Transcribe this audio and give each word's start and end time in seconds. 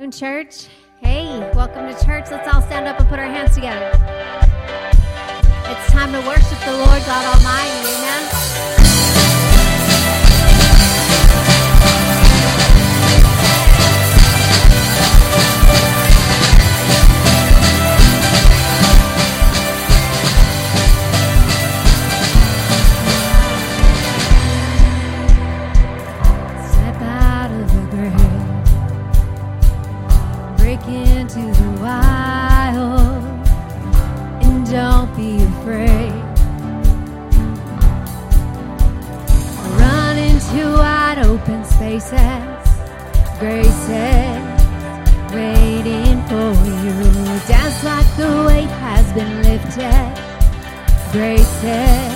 Moon 0.00 0.10
Church, 0.10 0.66
hey, 1.00 1.24
welcome 1.54 1.86
to 1.86 1.94
church. 2.04 2.24
Let's 2.28 2.52
all 2.52 2.60
stand 2.62 2.88
up 2.88 2.98
and 2.98 3.08
put 3.08 3.20
our 3.20 3.26
hands 3.26 3.54
together. 3.54 3.90
It's 5.70 5.92
time 5.92 6.10
to 6.10 6.18
worship 6.26 6.58
the 6.66 6.72
Lord 6.72 7.00
God 7.06 7.36
Almighty. 7.36 7.94
Amen. 7.94 8.13
graces 43.44 44.40
waiting 45.34 46.16
for 46.28 46.50
you. 46.82 46.96
Dance 47.46 47.84
like 47.84 48.10
the 48.16 48.44
weight 48.46 48.72
has 48.84 49.06
been 49.12 49.42
lifted. 49.42 50.06
Graces 51.12 52.14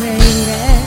waiting. 0.00 0.79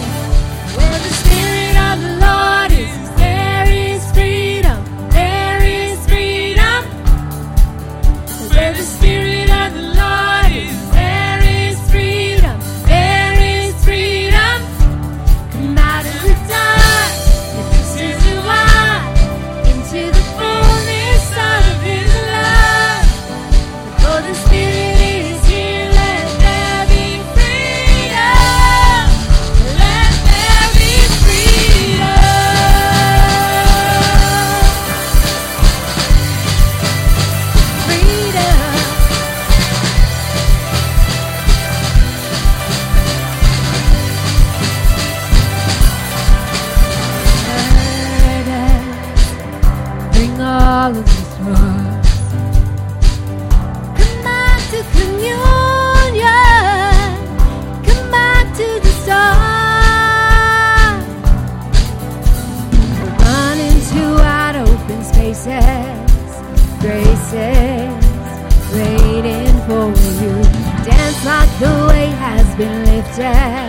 dead. 73.15 73.62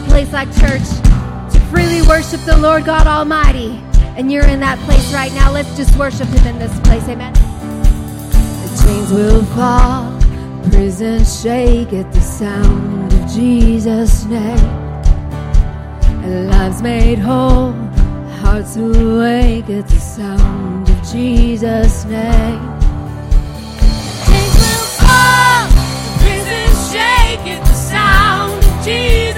place 0.00 0.32
like 0.32 0.48
church 0.58 0.88
to 1.52 1.60
freely 1.70 2.02
worship 2.02 2.40
the 2.42 2.56
Lord 2.56 2.84
God 2.84 3.06
Almighty. 3.06 3.80
And 4.16 4.32
you're 4.32 4.46
in 4.46 4.60
that 4.60 4.78
place 4.80 5.12
right 5.12 5.32
now. 5.32 5.52
Let's 5.52 5.76
just 5.76 5.96
worship 5.96 6.28
Him 6.28 6.46
in 6.46 6.58
this 6.58 6.78
place. 6.80 7.08
Amen. 7.08 7.32
The 7.32 8.82
chains 8.84 9.12
will 9.12 9.44
fall, 9.54 10.12
prisons 10.70 11.40
shake 11.40 11.92
at 11.92 12.12
the 12.12 12.20
sound 12.20 13.12
of 13.12 13.30
Jesus' 13.30 14.24
name. 14.24 14.58
And 16.24 16.50
lives 16.50 16.82
made 16.82 17.18
whole, 17.18 17.72
hearts 18.40 18.76
awake 18.76 19.70
at 19.70 19.86
the 19.88 20.00
sound 20.00 20.88
of 20.88 21.02
Jesus' 21.10 22.04
name. 22.04 22.60
Chains 24.26 24.54
will 24.58 24.86
fall, 24.98 25.68
prisons 26.18 26.90
shake 26.90 27.46
at 27.46 27.64
the 27.64 27.74
sound 27.74 28.64
of 28.64 28.84
Jesus' 28.84 29.37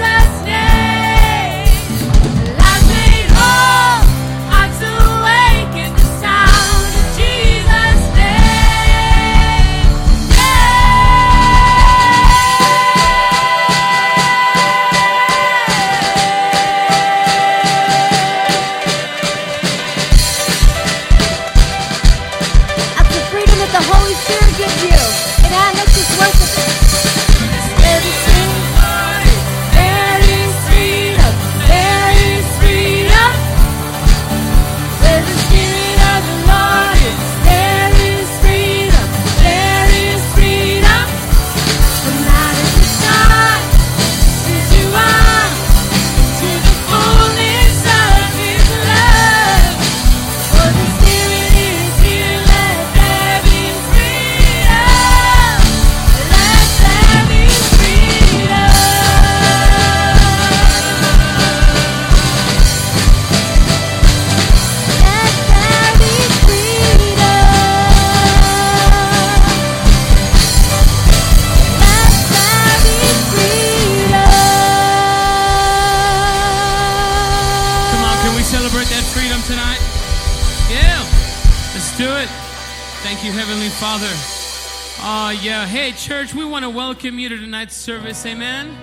welcome 86.71 87.19
you 87.19 87.27
to 87.27 87.37
tonight's 87.37 87.75
service. 87.75 88.25
Amen. 88.25 88.75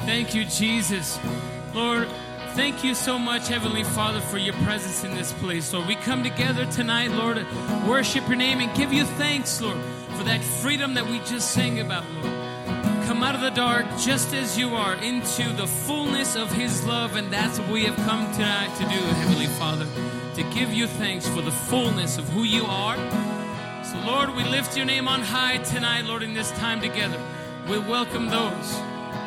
Thank 0.00 0.34
you, 0.34 0.44
Jesus. 0.44 1.18
Lord, 1.72 2.08
thank 2.54 2.82
you 2.82 2.94
so 2.94 3.18
much, 3.18 3.48
Heavenly 3.48 3.84
Father, 3.84 4.20
for 4.20 4.38
your 4.38 4.54
presence 4.64 5.04
in 5.04 5.14
this 5.14 5.32
place. 5.34 5.72
Lord, 5.72 5.86
we 5.86 5.94
come 5.94 6.24
together 6.24 6.66
tonight, 6.66 7.12
Lord, 7.12 7.44
worship 7.86 8.26
your 8.26 8.36
name 8.36 8.60
and 8.60 8.76
give 8.76 8.92
you 8.92 9.04
thanks, 9.04 9.60
Lord, 9.60 9.78
for 10.16 10.24
that 10.24 10.42
freedom 10.42 10.94
that 10.94 11.06
we 11.06 11.18
just 11.20 11.52
sang 11.52 11.78
about, 11.78 12.04
Lord. 12.22 13.06
Come 13.06 13.22
out 13.22 13.36
of 13.36 13.40
the 13.40 13.50
dark 13.50 13.86
just 13.98 14.34
as 14.34 14.58
you 14.58 14.74
are 14.74 14.94
into 14.96 15.52
the 15.52 15.66
fullness 15.66 16.34
of 16.34 16.50
His 16.50 16.84
love, 16.84 17.14
and 17.14 17.32
that's 17.32 17.60
what 17.60 17.70
we 17.70 17.84
have 17.84 17.96
come 18.06 18.30
tonight 18.32 18.74
to 18.76 18.82
do, 18.82 19.00
Heavenly 19.14 19.46
Father, 19.46 19.86
to 20.34 20.42
give 20.54 20.72
you 20.72 20.86
thanks 20.86 21.28
for 21.28 21.40
the 21.40 21.52
fullness 21.52 22.18
of 22.18 22.28
who 22.30 22.42
you 22.42 22.64
are 22.64 22.96
so, 23.90 23.98
Lord, 24.00 24.36
we 24.36 24.44
lift 24.44 24.76
your 24.76 24.84
name 24.84 25.08
on 25.08 25.22
high 25.22 25.56
tonight, 25.56 26.04
Lord, 26.04 26.22
in 26.22 26.34
this 26.34 26.50
time 26.58 26.82
together. 26.82 27.18
We 27.70 27.78
welcome 27.78 28.28
those 28.28 28.78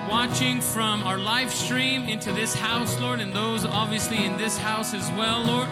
watching 0.08 0.62
from 0.62 1.02
our 1.02 1.18
live 1.18 1.52
stream 1.52 2.04
into 2.04 2.32
this 2.32 2.54
house, 2.54 3.00
Lord, 3.00 3.22
and 3.22 3.34
those 3.34 3.66
obviously 3.66 4.24
in 4.24 4.38
this 4.38 4.60
house 4.60 4.94
as 4.94 5.10
well, 5.14 5.42
Lord, 5.42 5.68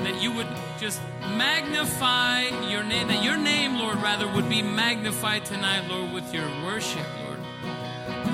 that 0.00 0.20
you 0.20 0.30
would 0.32 0.46
just 0.78 1.00
magnify 1.38 2.42
your 2.68 2.82
name, 2.82 3.08
that 3.08 3.24
your 3.24 3.38
name, 3.38 3.78
Lord, 3.78 3.96
rather, 4.02 4.28
would 4.28 4.50
be 4.50 4.60
magnified 4.60 5.46
tonight, 5.46 5.88
Lord, 5.88 6.12
with 6.12 6.34
your 6.34 6.46
worship, 6.66 7.06
Lord. 7.24 7.38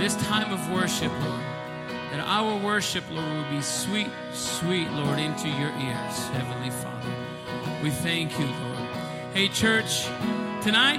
This 0.01 0.17
time 0.27 0.53
of 0.53 0.73
worship, 0.73 1.13
Lord, 1.23 1.41
that 2.11 2.19
our 2.19 2.57
worship, 2.57 3.05
Lord, 3.13 3.33
will 3.33 3.51
be 3.51 3.63
sweet, 3.63 4.11
sweet, 4.33 4.91
Lord, 4.91 5.21
into 5.21 5.47
your 5.47 5.71
ears, 5.79 6.29
Heavenly 6.31 6.71
Father. 6.71 7.15
We 7.81 7.91
thank 7.91 8.37
you, 8.37 8.47
Lord. 8.47 8.70
Hey, 9.33 9.47
church, 9.47 10.07
tonight 10.61 10.99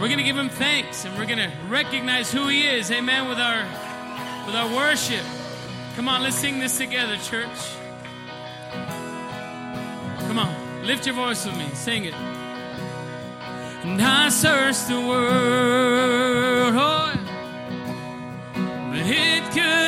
we're 0.00 0.08
going 0.08 0.16
to 0.16 0.24
give 0.24 0.38
him 0.38 0.48
thanks 0.48 1.04
and 1.04 1.14
we're 1.18 1.26
going 1.26 1.36
to 1.36 1.52
recognize 1.68 2.32
who 2.32 2.48
he 2.48 2.66
is, 2.66 2.90
amen, 2.90 3.28
with 3.28 3.38
our 3.38 3.62
with 4.46 4.54
our 4.56 4.74
worship. 4.74 5.22
Come 5.94 6.08
on, 6.08 6.22
let's 6.22 6.36
sing 6.36 6.60
this 6.60 6.78
together, 6.78 7.18
church. 7.18 7.74
Come 10.20 10.38
on, 10.38 10.86
lift 10.86 11.04
your 11.04 11.14
voice 11.14 11.44
with 11.44 11.58
me, 11.58 11.68
sing 11.74 12.06
it. 12.06 12.14
And 13.84 14.00
I 14.00 14.30
searched 14.30 14.88
the 14.88 15.00
world, 15.00 16.74
oh, 16.74 17.12
but 18.54 19.06
it 19.06 19.42
couldn't 19.52 19.87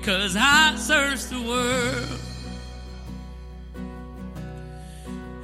because 0.00 0.34
I 0.34 0.74
searched 0.76 1.28
the 1.28 1.42
world. 1.42 2.20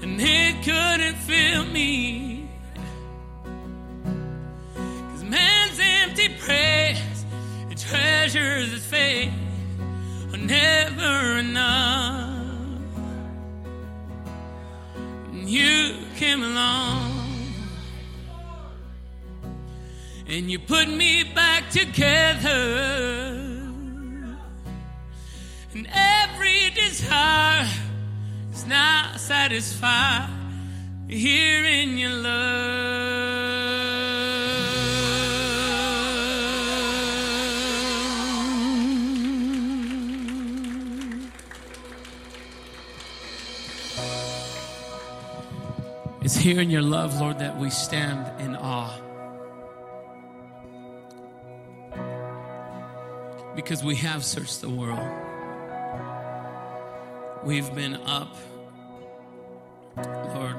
And 0.00 0.18
it 0.18 0.64
couldn't 0.64 1.16
fill 1.16 1.66
me. 1.66 2.48
Cause 5.10 5.24
man's 5.24 5.78
empty 5.78 6.28
praise 6.38 7.26
and 7.68 7.76
treasures 7.78 8.70
that 8.70 8.80
faith 8.80 9.32
are 10.32 10.38
never 10.38 11.38
enough. 11.38 12.46
And 15.32 15.50
you 15.50 15.96
came 16.16 16.42
along 16.42 17.12
and 20.26 20.50
you 20.50 20.58
put 20.58 20.88
me 20.88 21.24
back 21.34 21.68
together. 21.68 23.35
Every 27.02 27.08
desire 27.08 27.66
is 28.52 28.66
now 28.66 29.12
satisfied 29.16 30.28
here 31.08 31.64
in 31.64 31.98
your 31.98 32.10
love. 32.10 32.96
It's 46.22 46.36
here 46.36 46.60
in 46.60 46.70
your 46.70 46.82
love, 46.82 47.20
Lord, 47.20 47.38
that 47.38 47.56
we 47.56 47.70
stand 47.70 48.40
in 48.40 48.56
awe. 48.56 48.98
Because 53.54 53.84
we 53.84 53.94
have 53.94 54.24
searched 54.24 54.60
the 54.60 54.68
world. 54.68 55.25
We've 57.46 57.72
been 57.76 57.94
up. 57.94 58.34
Lord, 59.96 60.56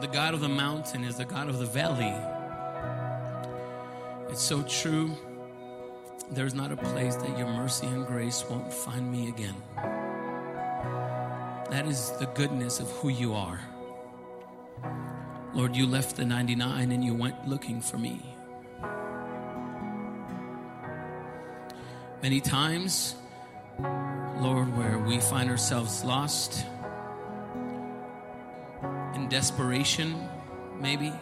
the 0.00 0.06
God 0.06 0.32
of 0.32 0.40
the 0.40 0.48
mountain 0.48 1.04
is 1.04 1.18
the 1.18 1.26
God 1.26 1.50
of 1.50 1.58
the 1.58 1.66
valley. 1.66 2.14
It's 4.30 4.40
so 4.40 4.62
true. 4.62 5.14
There's 6.30 6.54
not 6.54 6.72
a 6.72 6.76
place 6.78 7.16
that 7.16 7.36
your 7.36 7.48
mercy 7.48 7.86
and 7.86 8.06
grace 8.06 8.46
won't 8.48 8.72
find 8.72 9.12
me 9.12 9.28
again. 9.28 9.54
That 11.70 11.84
is 11.86 12.12
the 12.12 12.30
goodness 12.34 12.80
of 12.80 12.90
who 12.92 13.10
you 13.10 13.34
are. 13.34 13.60
Lord, 15.52 15.76
you 15.76 15.86
left 15.86 16.16
the 16.16 16.24
99 16.24 16.92
and 16.92 17.04
you 17.04 17.12
went 17.12 17.46
looking 17.46 17.82
for 17.82 17.98
me. 17.98 18.22
Many 22.22 22.40
times, 22.40 23.16
Lord, 24.40 24.76
where 24.76 24.98
we 24.98 25.20
find 25.20 25.50
ourselves 25.50 26.04
lost 26.04 26.66
in 29.14 29.28
desperation, 29.28 30.28
maybe, 30.80 31.12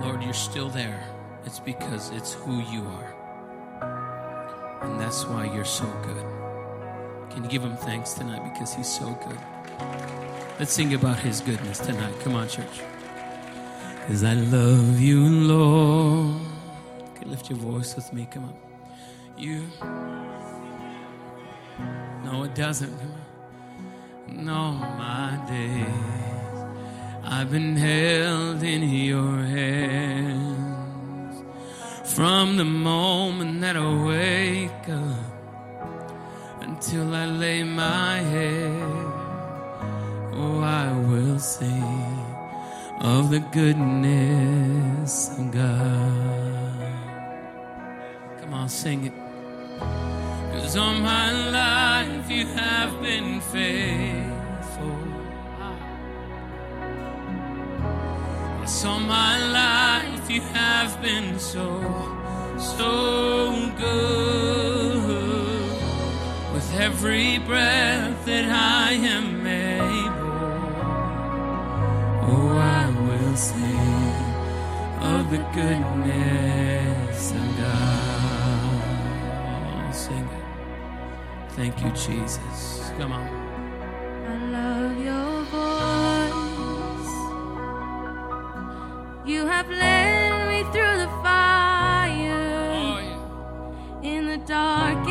Lord, 0.00 0.22
you're 0.22 0.32
still 0.34 0.68
there. 0.68 1.02
It's 1.44 1.58
because 1.60 2.10
it's 2.10 2.34
who 2.34 2.60
you 2.70 2.84
are. 2.84 4.80
And 4.82 5.00
that's 5.00 5.24
why 5.24 5.44
you're 5.54 5.64
so 5.64 5.86
good. 6.02 6.24
Can 7.30 7.44
you 7.44 7.50
give 7.50 7.62
him 7.62 7.76
thanks 7.76 8.12
tonight 8.14 8.42
because 8.52 8.74
he's 8.74 8.88
so 8.88 9.18
good? 9.26 9.38
Let's 10.58 10.72
sing 10.72 10.92
about 10.94 11.18
his 11.18 11.40
goodness 11.40 11.78
tonight. 11.78 12.14
Come 12.20 12.34
on, 12.34 12.48
church. 12.48 12.80
Because 14.00 14.24
I 14.24 14.34
love 14.34 15.00
you, 15.00 15.26
Lord. 15.26 16.40
Can 17.14 17.24
you 17.26 17.30
lift 17.30 17.48
your 17.48 17.58
voice 17.58 17.94
with 17.96 18.12
me? 18.12 18.28
Come 18.30 18.44
on. 18.44 18.54
You. 19.38 19.64
No, 22.24 22.44
it 22.44 22.54
doesn't. 22.54 22.96
No, 24.28 24.72
my 24.72 25.38
days. 25.48 25.86
I've 27.24 27.50
been 27.50 27.76
held 27.76 28.62
in 28.62 28.82
your 28.88 29.42
hands 29.42 31.42
from 32.14 32.56
the 32.56 32.64
moment 32.64 33.60
that 33.60 33.76
I 33.76 34.04
wake 34.04 34.88
up 34.88 36.62
until 36.62 37.14
I 37.14 37.26
lay 37.26 37.62
my 37.62 38.16
head. 38.18 39.12
Oh, 40.32 40.60
I 40.60 40.92
will 40.92 41.38
sing 41.38 42.26
of 43.00 43.30
the 43.30 43.40
goodness 43.52 45.30
of 45.38 45.52
God. 45.52 46.80
Come 48.40 48.54
on, 48.54 48.68
sing 48.68 49.06
it. 49.06 49.12
Cause 50.52 50.76
all 50.76 50.94
my 50.94 51.30
life 51.50 52.30
you 52.30 52.44
have 52.46 53.00
been 53.00 53.40
faithful. 53.40 54.98
Ah. 55.58 55.76
Yes, 58.60 58.84
all 58.84 59.00
my 59.00 59.38
life 59.60 60.28
you 60.28 60.40
have 60.40 61.00
been 61.00 61.38
so, 61.38 61.66
so 62.58 62.92
good. 63.78 65.00
With 66.52 66.74
every 66.80 67.38
breath 67.38 68.26
that 68.26 68.46
I 68.50 68.92
am 68.92 69.46
able, 69.46 70.50
oh, 72.28 72.58
I 72.58 72.90
will 73.06 73.36
sing 73.36 74.30
of 75.00 75.30
the 75.30 75.38
goodness 75.54 76.79
Thank 81.60 81.76
you, 81.84 81.90
Jesus. 81.90 82.90
Come 82.96 83.12
on. 83.12 83.28
I 84.26 84.34
love 84.56 84.96
your 85.08 85.42
voice. 85.52 87.14
You 89.28 89.44
have 89.44 89.68
led 89.68 90.48
me 90.48 90.62
through 90.72 90.96
the 91.04 91.10
fire 91.22 92.70
Oh, 92.72 92.98
yeah. 92.98 94.08
in 94.10 94.26
the 94.26 94.38
darkest 94.38 95.09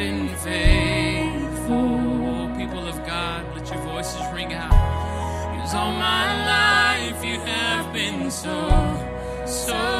been 0.00 0.28
faithful. 0.36 1.90
People 2.56 2.88
of 2.88 2.96
God, 3.06 3.44
let 3.54 3.68
your 3.70 3.82
voices 3.82 4.22
ring 4.32 4.54
out. 4.54 4.70
Cause 5.60 5.74
all 5.74 5.92
my 5.92 6.26
life 6.46 7.22
you 7.22 7.38
have 7.40 7.92
been 7.92 8.30
so, 8.30 8.56
so 9.46 9.99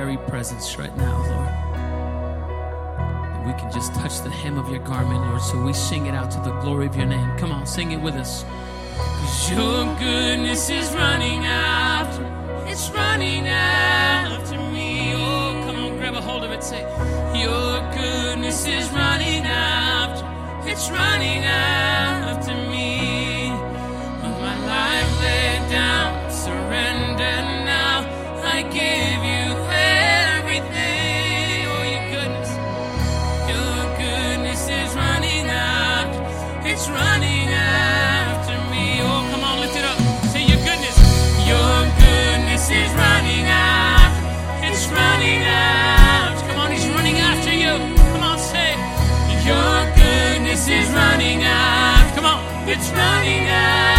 very 0.00 0.16
presence 0.28 0.78
right 0.78 0.96
now, 0.96 1.16
Lord. 1.30 1.52
That 3.32 3.42
we 3.48 3.52
can 3.60 3.68
just 3.72 3.92
touch 3.94 4.20
the 4.20 4.30
hem 4.30 4.56
of 4.56 4.70
your 4.70 4.84
garment, 4.92 5.20
Lord. 5.26 5.42
So 5.42 5.60
we 5.60 5.72
sing 5.72 6.06
it 6.06 6.14
out 6.14 6.30
to 6.36 6.40
the 6.48 6.52
glory 6.60 6.86
of 6.86 6.94
your 6.94 7.06
name. 7.06 7.30
Come 7.36 7.50
on, 7.50 7.66
sing 7.66 7.90
it 7.90 8.00
with 8.00 8.14
us. 8.14 8.44
Cause 8.96 9.50
your 9.50 9.82
goodness 9.98 10.70
is 10.70 10.88
running 10.94 11.40
after, 11.46 12.24
it's 12.70 12.88
running 12.90 13.48
after 13.48 14.58
me. 14.74 15.14
Oh, 15.16 15.64
come 15.66 15.76
on, 15.84 15.96
grab 15.98 16.14
a 16.14 16.20
hold 16.20 16.44
of 16.44 16.52
it. 16.52 16.62
Say, 16.62 16.82
Your 17.44 17.72
goodness 18.00 18.66
is 18.66 18.88
running 18.90 19.44
after, 19.46 20.24
it's 20.70 20.88
running 20.90 21.42
after 21.42 22.54
me. 22.70 22.87
running 52.98 53.48
out. 53.48 53.97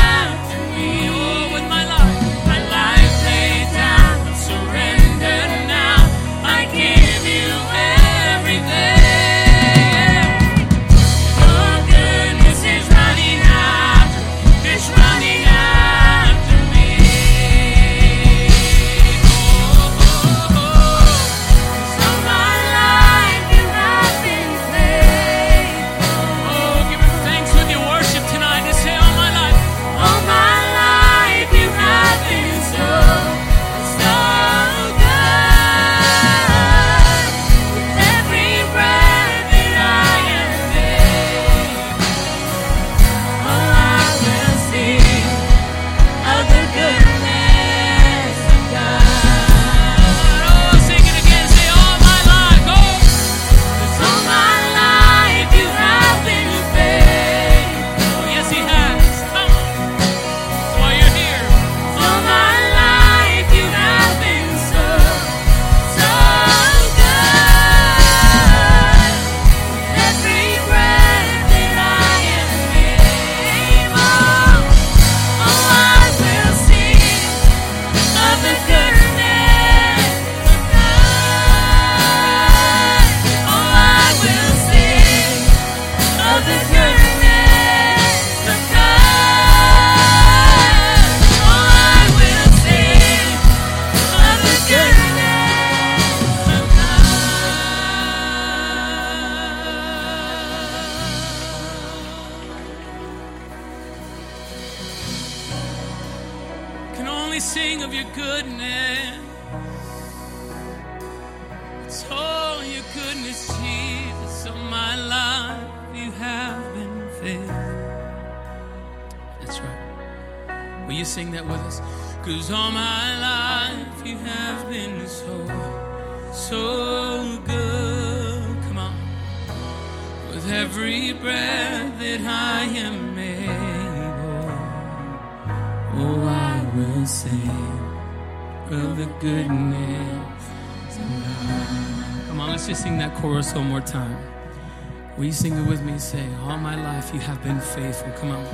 Will 145.20 145.26
you 145.26 145.34
sing 145.34 145.52
it 145.58 145.68
with 145.68 145.82
me? 145.84 146.00
Say, 146.00 146.26
All 146.46 146.58
my 146.58 146.82
life 146.82 147.14
you 147.14 147.20
have 147.20 147.44
been 147.44 147.60
faithful. 147.60 148.10
Come 148.14 148.32
on. 148.32 148.46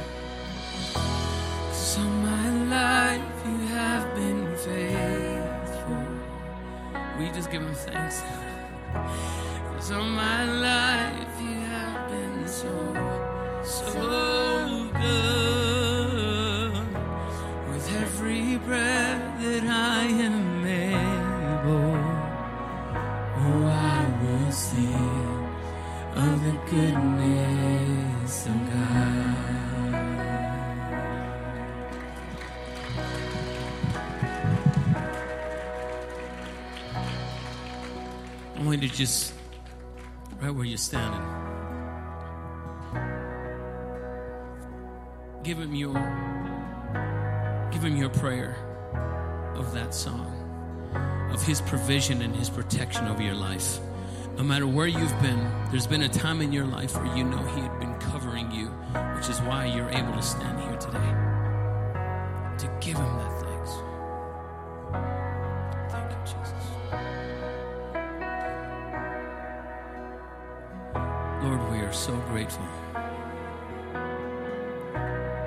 Cause 0.96 2.00
all 2.00 2.06
my 2.06 2.50
life 2.66 3.22
you 3.46 3.68
have 3.68 4.16
been 4.16 4.58
faithful. 4.58 6.08
We 7.20 7.30
just 7.30 7.52
give 7.52 7.62
him 7.62 7.76
thanks. 7.76 8.24
Cause 9.76 9.92
all 9.92 10.06
just 38.96 39.34
right 40.40 40.52
where 40.52 40.64
you're 40.64 40.78
standing. 40.78 41.22
Give 45.44 45.60
him 45.60 45.76
your 45.76 45.94
give 47.72 47.84
him 47.84 47.98
your 47.98 48.10
prayer 48.10 48.56
of 49.56 49.74
that 49.74 49.94
song, 49.94 50.32
of 51.32 51.44
his 51.46 51.60
provision 51.62 52.22
and 52.22 52.34
his 52.34 52.50
protection 52.50 53.08
over 53.08 53.22
your 53.22 53.36
life. 53.36 53.80
No 54.38 54.44
matter 54.44 54.66
where 54.66 54.88
you've 54.88 55.22
been, 55.22 55.40
there's 55.72 55.88
been 55.88 56.04
a 56.04 56.10
time 56.10 56.42
in 56.42 56.54
your 56.54 56.66
life 56.66 56.96
where 56.96 57.18
you 57.18 57.26
know 57.26 57.44
he 57.48 57.62
had 57.62 57.78
been 57.80 57.96
covering 58.00 58.50
you, 58.52 58.68
which 59.18 59.30
is 59.30 59.42
why 59.42 59.66
you're 59.66 59.90
able 59.90 60.14
to 60.14 60.22
stand 60.22 60.60
here 60.62 60.78
today. 60.78 61.15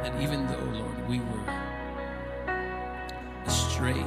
that 0.09 0.23
even 0.23 0.47
though, 0.47 0.79
Lord, 0.79 1.09
we 1.09 1.21
were 1.21 1.45
astray, 3.45 4.03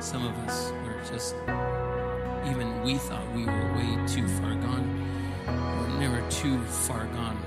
some 0.00 0.24
of 0.24 0.34
us 0.46 0.72
were 0.84 1.00
just, 1.10 1.34
even 2.48 2.82
we 2.82 2.96
thought 2.96 3.26
we 3.34 3.44
were 3.44 3.72
way 3.74 4.06
too 4.06 4.26
far 4.40 4.54
gone. 4.54 4.86
We're 5.46 6.00
never 6.00 6.30
too 6.30 6.58
far 6.64 7.04
gone 7.06 7.38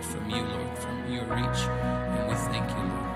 from 0.00 0.30
you, 0.30 0.42
Lord, 0.42 0.78
from 0.78 1.12
your 1.12 1.24
reach. 1.24 1.60
And 1.60 2.28
we 2.28 2.34
thank 2.34 2.70
you, 2.70 2.84
Lord. 2.92 3.10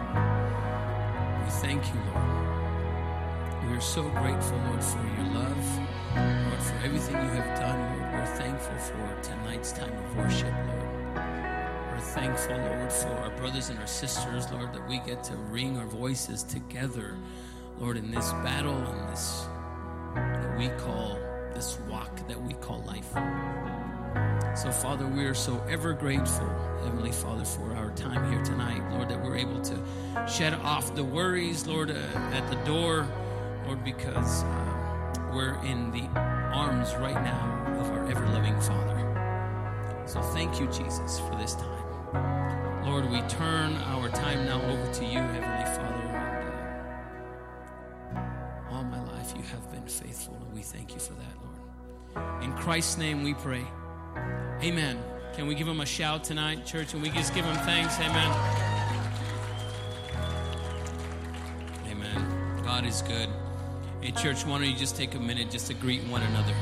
We 1.44 1.50
thank 1.50 1.82
you, 1.94 2.00
Lord. 2.12 3.70
We 3.70 3.76
are 3.76 3.80
so 3.80 4.02
grateful, 4.02 4.58
Lord, 4.68 4.84
for 4.84 5.02
your 5.16 5.28
love, 5.32 5.78
Lord, 6.14 6.62
for 6.62 6.76
everything 6.84 7.16
you 7.16 7.30
have 7.40 7.58
done, 7.58 7.78
Lord. 7.98 8.12
We're 8.12 8.36
thankful 8.36 8.76
for 8.76 9.22
tonight's 9.22 9.72
time 9.72 9.92
of 9.92 10.16
worship, 10.16 10.52
Lord 10.66 10.85
thankful, 12.14 12.56
Lord, 12.56 12.92
for 12.92 13.08
our 13.08 13.30
brothers 13.36 13.68
and 13.68 13.78
our 13.78 13.86
sisters, 13.86 14.50
Lord, 14.50 14.72
that 14.72 14.88
we 14.88 14.98
get 15.00 15.24
to 15.24 15.36
ring 15.36 15.78
our 15.78 15.86
voices 15.86 16.42
together, 16.42 17.16
Lord, 17.78 17.96
in 17.96 18.10
this 18.10 18.32
battle 18.44 18.76
and 18.76 19.08
this 19.08 19.46
that 20.14 20.58
we 20.58 20.68
call 20.80 21.18
this 21.54 21.78
walk 21.88 22.26
that 22.28 22.40
we 22.40 22.54
call 22.54 22.82
life. 22.82 23.12
So, 24.56 24.70
Father, 24.70 25.06
we 25.06 25.24
are 25.24 25.34
so 25.34 25.62
ever 25.68 25.92
grateful, 25.92 26.48
Heavenly 26.84 27.12
Father, 27.12 27.44
for 27.44 27.74
our 27.74 27.90
time 27.90 28.30
here 28.30 28.42
tonight, 28.42 28.82
Lord, 28.92 29.08
that 29.08 29.22
we're 29.22 29.36
able 29.36 29.60
to 29.62 30.28
shed 30.28 30.54
off 30.54 30.94
the 30.94 31.04
worries, 31.04 31.66
Lord, 31.66 31.90
uh, 31.90 31.94
at 32.32 32.48
the 32.50 32.56
door, 32.64 33.06
Lord, 33.66 33.84
because 33.84 34.44
uh, 34.44 35.30
we're 35.34 35.62
in 35.64 35.90
the 35.90 36.06
arms 36.18 36.94
right 36.94 37.22
now 37.22 37.78
of 37.80 37.90
our 37.90 38.10
ever 38.10 38.26
loving 38.28 38.58
Father. 38.60 40.04
So, 40.06 40.22
thank 40.22 40.58
you, 40.60 40.66
Jesus, 40.66 41.18
for 41.20 41.36
this 41.36 41.54
time. 41.54 41.75
Lord, 42.12 43.10
we 43.10 43.20
turn 43.22 43.74
our 43.76 44.08
time 44.08 44.46
now 44.46 44.60
over 44.62 44.92
to 44.94 45.04
you, 45.04 45.18
Heavenly 45.18 45.64
Father. 45.76 46.02
And, 48.10 48.18
uh, 48.18 48.74
all 48.74 48.84
my 48.84 49.02
life, 49.12 49.34
you 49.36 49.42
have 49.42 49.70
been 49.72 49.86
faithful, 49.86 50.36
and 50.40 50.54
we 50.54 50.62
thank 50.62 50.94
you 50.94 51.00
for 51.00 51.14
that, 51.14 51.36
Lord. 51.42 52.42
In 52.42 52.52
Christ's 52.54 52.98
name 52.98 53.22
we 53.22 53.34
pray. 53.34 53.64
Amen. 54.62 54.98
Can 55.34 55.46
we 55.46 55.54
give 55.54 55.68
him 55.68 55.80
a 55.80 55.86
shout 55.86 56.24
tonight, 56.24 56.64
church? 56.64 56.94
And 56.94 57.02
we 57.02 57.10
just 57.10 57.34
give 57.34 57.44
him 57.44 57.56
thanks. 57.56 57.98
Amen. 58.00 58.30
Amen. 61.90 62.62
God 62.64 62.86
is 62.86 63.02
good. 63.02 63.28
Hey, 64.00 64.12
church, 64.12 64.46
why 64.46 64.58
don't 64.58 64.70
you 64.70 64.76
just 64.76 64.96
take 64.96 65.14
a 65.14 65.20
minute 65.20 65.50
just 65.50 65.66
to 65.66 65.74
greet 65.74 66.04
one 66.04 66.22
another? 66.22 66.54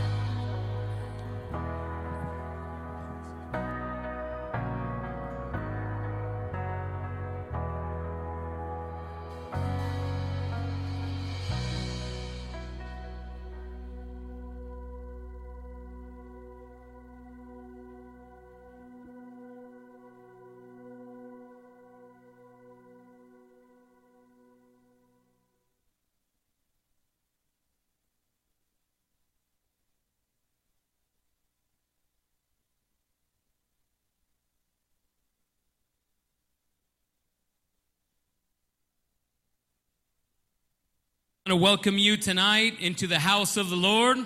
I 41.46 41.52
want 41.52 41.60
to 41.60 41.62
welcome 41.62 41.98
you 41.98 42.16
tonight 42.16 42.80
into 42.80 43.06
the 43.06 43.18
house 43.18 43.58
of 43.58 43.68
the 43.68 43.76
Lord. 43.76 44.16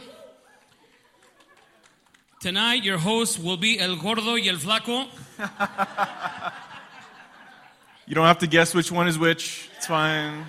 Tonight, 2.40 2.84
your 2.84 2.96
host 2.96 3.42
will 3.42 3.56
be 3.56 3.80
El 3.80 3.96
Gordo 3.96 4.34
y 4.34 4.46
El 4.46 4.54
Flaco. 4.54 5.08
You 8.06 8.14
don't 8.14 8.26
have 8.26 8.38
to 8.38 8.46
guess 8.46 8.72
which 8.72 8.92
one 8.92 9.08
is 9.08 9.18
which. 9.18 9.68
It's 9.76 9.86
fine. 9.88 10.44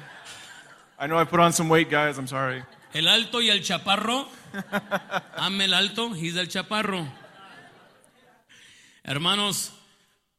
I 0.99 1.07
know 1.07 1.17
I 1.17 1.23
put 1.23 1.39
on 1.39 1.53
some 1.53 1.69
weight, 1.69 1.89
guys. 1.89 2.19
I'm 2.19 2.27
sorry. 2.27 2.61
El 2.93 3.07
Alto 3.07 3.39
y 3.39 3.49
El 3.49 3.61
Chaparro. 3.61 4.27
I'm 5.37 5.59
El 5.59 5.73
Alto, 5.73 6.09
he's 6.09 6.37
El 6.37 6.45
Chaparro. 6.45 7.07
Hermanos, 9.03 9.71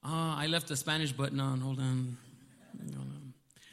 ah, 0.05 0.39
I 0.39 0.47
left 0.47 0.69
the 0.69 0.77
Spanish 0.77 1.11
button 1.11 1.41
on. 1.41 1.61
Hold 1.61 1.81
on. 1.81 2.17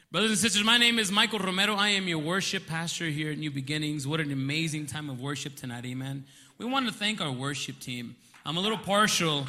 Brothers 0.10 0.30
and 0.30 0.39
sisters, 0.39 0.63
my 0.63 0.78
name 0.78 1.00
is 1.00 1.12
Michael 1.12 1.39
Romero. 1.39 1.76
I 1.76 1.89
am 1.89 2.08
your 2.08 2.20
worship 2.20 2.65
pastor 2.65 3.08
here 3.08 3.34
at 3.34 3.38
New 3.38 3.52
Beginnings. 3.52 4.08
What 4.08 4.22
an 4.22 4.32
amazing 4.32 4.86
time 4.86 5.10
of 5.10 5.20
worship 5.20 5.58
tonight, 5.58 5.84
amen. 5.84 6.24
We 6.58 6.65
want 6.65 6.88
to 6.88 6.93
thank 6.93 7.20
our 7.20 7.30
worship 7.30 7.78
team. 7.82 8.15
I'm 8.46 8.56
a 8.56 8.62
little 8.62 8.78
partial, 8.78 9.46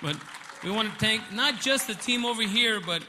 but 0.00 0.16
we 0.62 0.70
want 0.70 0.92
to 0.92 0.98
thank 1.00 1.32
not 1.32 1.60
just 1.60 1.88
the 1.88 1.94
team 1.94 2.24
over 2.24 2.42
here, 2.42 2.80
but 2.80 3.02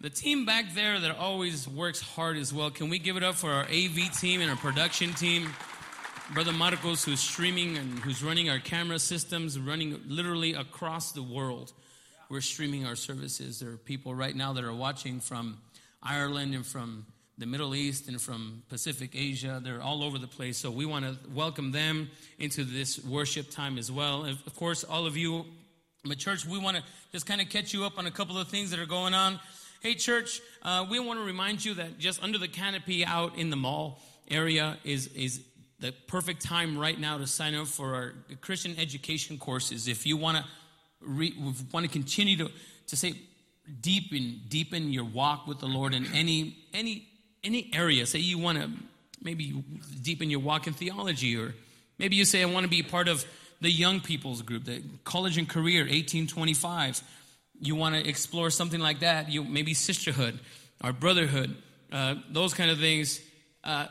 the 0.00 0.08
team 0.08 0.46
back 0.46 0.74
there 0.74 1.00
that 1.00 1.18
always 1.18 1.66
works 1.66 2.00
hard 2.00 2.36
as 2.36 2.54
well. 2.54 2.70
Can 2.70 2.88
we 2.88 3.00
give 3.00 3.16
it 3.16 3.24
up 3.24 3.34
for 3.34 3.50
our 3.50 3.64
AV 3.64 4.16
team 4.16 4.40
and 4.40 4.48
our 4.48 4.56
production 4.56 5.12
team? 5.12 5.52
Brother 6.32 6.52
Marcos, 6.52 7.04
who's 7.04 7.18
streaming 7.18 7.78
and 7.78 7.98
who's 7.98 8.22
running 8.22 8.48
our 8.48 8.60
camera 8.60 9.00
systems, 9.00 9.58
running 9.58 10.00
literally 10.06 10.54
across 10.54 11.10
the 11.10 11.22
world. 11.24 11.72
We're 12.28 12.42
streaming 12.42 12.86
our 12.86 12.94
services. 12.94 13.58
There 13.58 13.70
are 13.70 13.76
people 13.76 14.14
right 14.14 14.36
now 14.36 14.52
that 14.52 14.62
are 14.62 14.72
watching 14.72 15.18
from 15.18 15.58
Ireland 16.02 16.54
and 16.54 16.66
from 16.66 17.06
the 17.38 17.46
Middle 17.46 17.74
East 17.74 18.08
and 18.08 18.20
from 18.20 18.62
Pacific 18.68 19.10
Asia. 19.14 19.60
They're 19.62 19.82
all 19.82 20.02
over 20.02 20.18
the 20.18 20.26
place. 20.26 20.56
So 20.56 20.70
we 20.70 20.86
want 20.86 21.04
to 21.04 21.16
welcome 21.34 21.70
them 21.70 22.10
into 22.38 22.64
this 22.64 23.02
worship 23.04 23.50
time 23.50 23.76
as 23.78 23.92
well. 23.92 24.24
And 24.24 24.38
of 24.46 24.56
course, 24.56 24.84
all 24.84 25.06
of 25.06 25.16
you, 25.16 25.44
the 26.04 26.16
church, 26.16 26.46
we 26.46 26.58
want 26.58 26.78
to 26.78 26.82
just 27.12 27.26
kind 27.26 27.40
of 27.40 27.48
catch 27.48 27.74
you 27.74 27.84
up 27.84 27.98
on 27.98 28.06
a 28.06 28.10
couple 28.10 28.38
of 28.38 28.48
things 28.48 28.70
that 28.70 28.80
are 28.80 28.86
going 28.86 29.12
on. 29.12 29.38
Hey, 29.80 29.94
church, 29.94 30.40
uh, 30.62 30.86
we 30.90 30.98
want 30.98 31.20
to 31.20 31.24
remind 31.24 31.64
you 31.64 31.74
that 31.74 31.98
just 31.98 32.22
under 32.22 32.38
the 32.38 32.48
canopy 32.48 33.04
out 33.04 33.36
in 33.36 33.50
the 33.50 33.56
mall 33.56 34.00
area 34.28 34.78
is 34.82 35.08
is 35.08 35.42
the 35.78 35.92
perfect 36.08 36.42
time 36.42 36.78
right 36.78 36.98
now 36.98 37.18
to 37.18 37.26
sign 37.26 37.54
up 37.54 37.66
for 37.66 37.94
our 37.94 38.14
Christian 38.40 38.74
education 38.78 39.36
courses. 39.38 39.88
If 39.88 40.06
you 40.06 40.16
want 40.16 40.38
to 40.38 40.44
re- 41.02 41.34
want 41.72 41.84
to 41.84 41.92
continue 41.92 42.36
to 42.38 42.50
to 42.88 42.96
say 42.96 43.14
deepen 43.80 44.40
deepen 44.48 44.92
your 44.92 45.04
walk 45.04 45.46
with 45.46 45.58
the 45.58 45.66
Lord 45.66 45.94
in 45.94 46.06
any 46.14 46.56
any 46.72 47.08
any 47.42 47.70
area. 47.72 48.06
Say 48.06 48.20
you 48.20 48.38
want 48.38 48.58
to 48.58 48.70
maybe 49.22 49.64
deepen 50.02 50.30
your 50.30 50.40
walk 50.40 50.66
in 50.66 50.72
theology, 50.72 51.36
or 51.36 51.54
maybe 51.98 52.16
you 52.16 52.24
say 52.24 52.42
I 52.42 52.46
want 52.46 52.64
to 52.64 52.70
be 52.70 52.82
part 52.82 53.08
of 53.08 53.24
the 53.60 53.70
young 53.70 54.00
people's 54.00 54.42
group, 54.42 54.64
the 54.64 54.82
college 55.04 55.38
and 55.38 55.48
career 55.48 55.80
1825. 55.80 57.02
You 57.60 57.74
want 57.74 57.94
to 57.94 58.06
explore 58.06 58.50
something 58.50 58.80
like 58.80 59.00
that. 59.00 59.30
You 59.30 59.42
maybe 59.42 59.74
sisterhood 59.74 60.38
or 60.84 60.92
brotherhood, 60.92 61.56
uh, 61.90 62.16
those 62.30 62.54
kind 62.54 62.70
of 62.70 62.78
things. 62.78 63.20
Uh, 63.64 63.86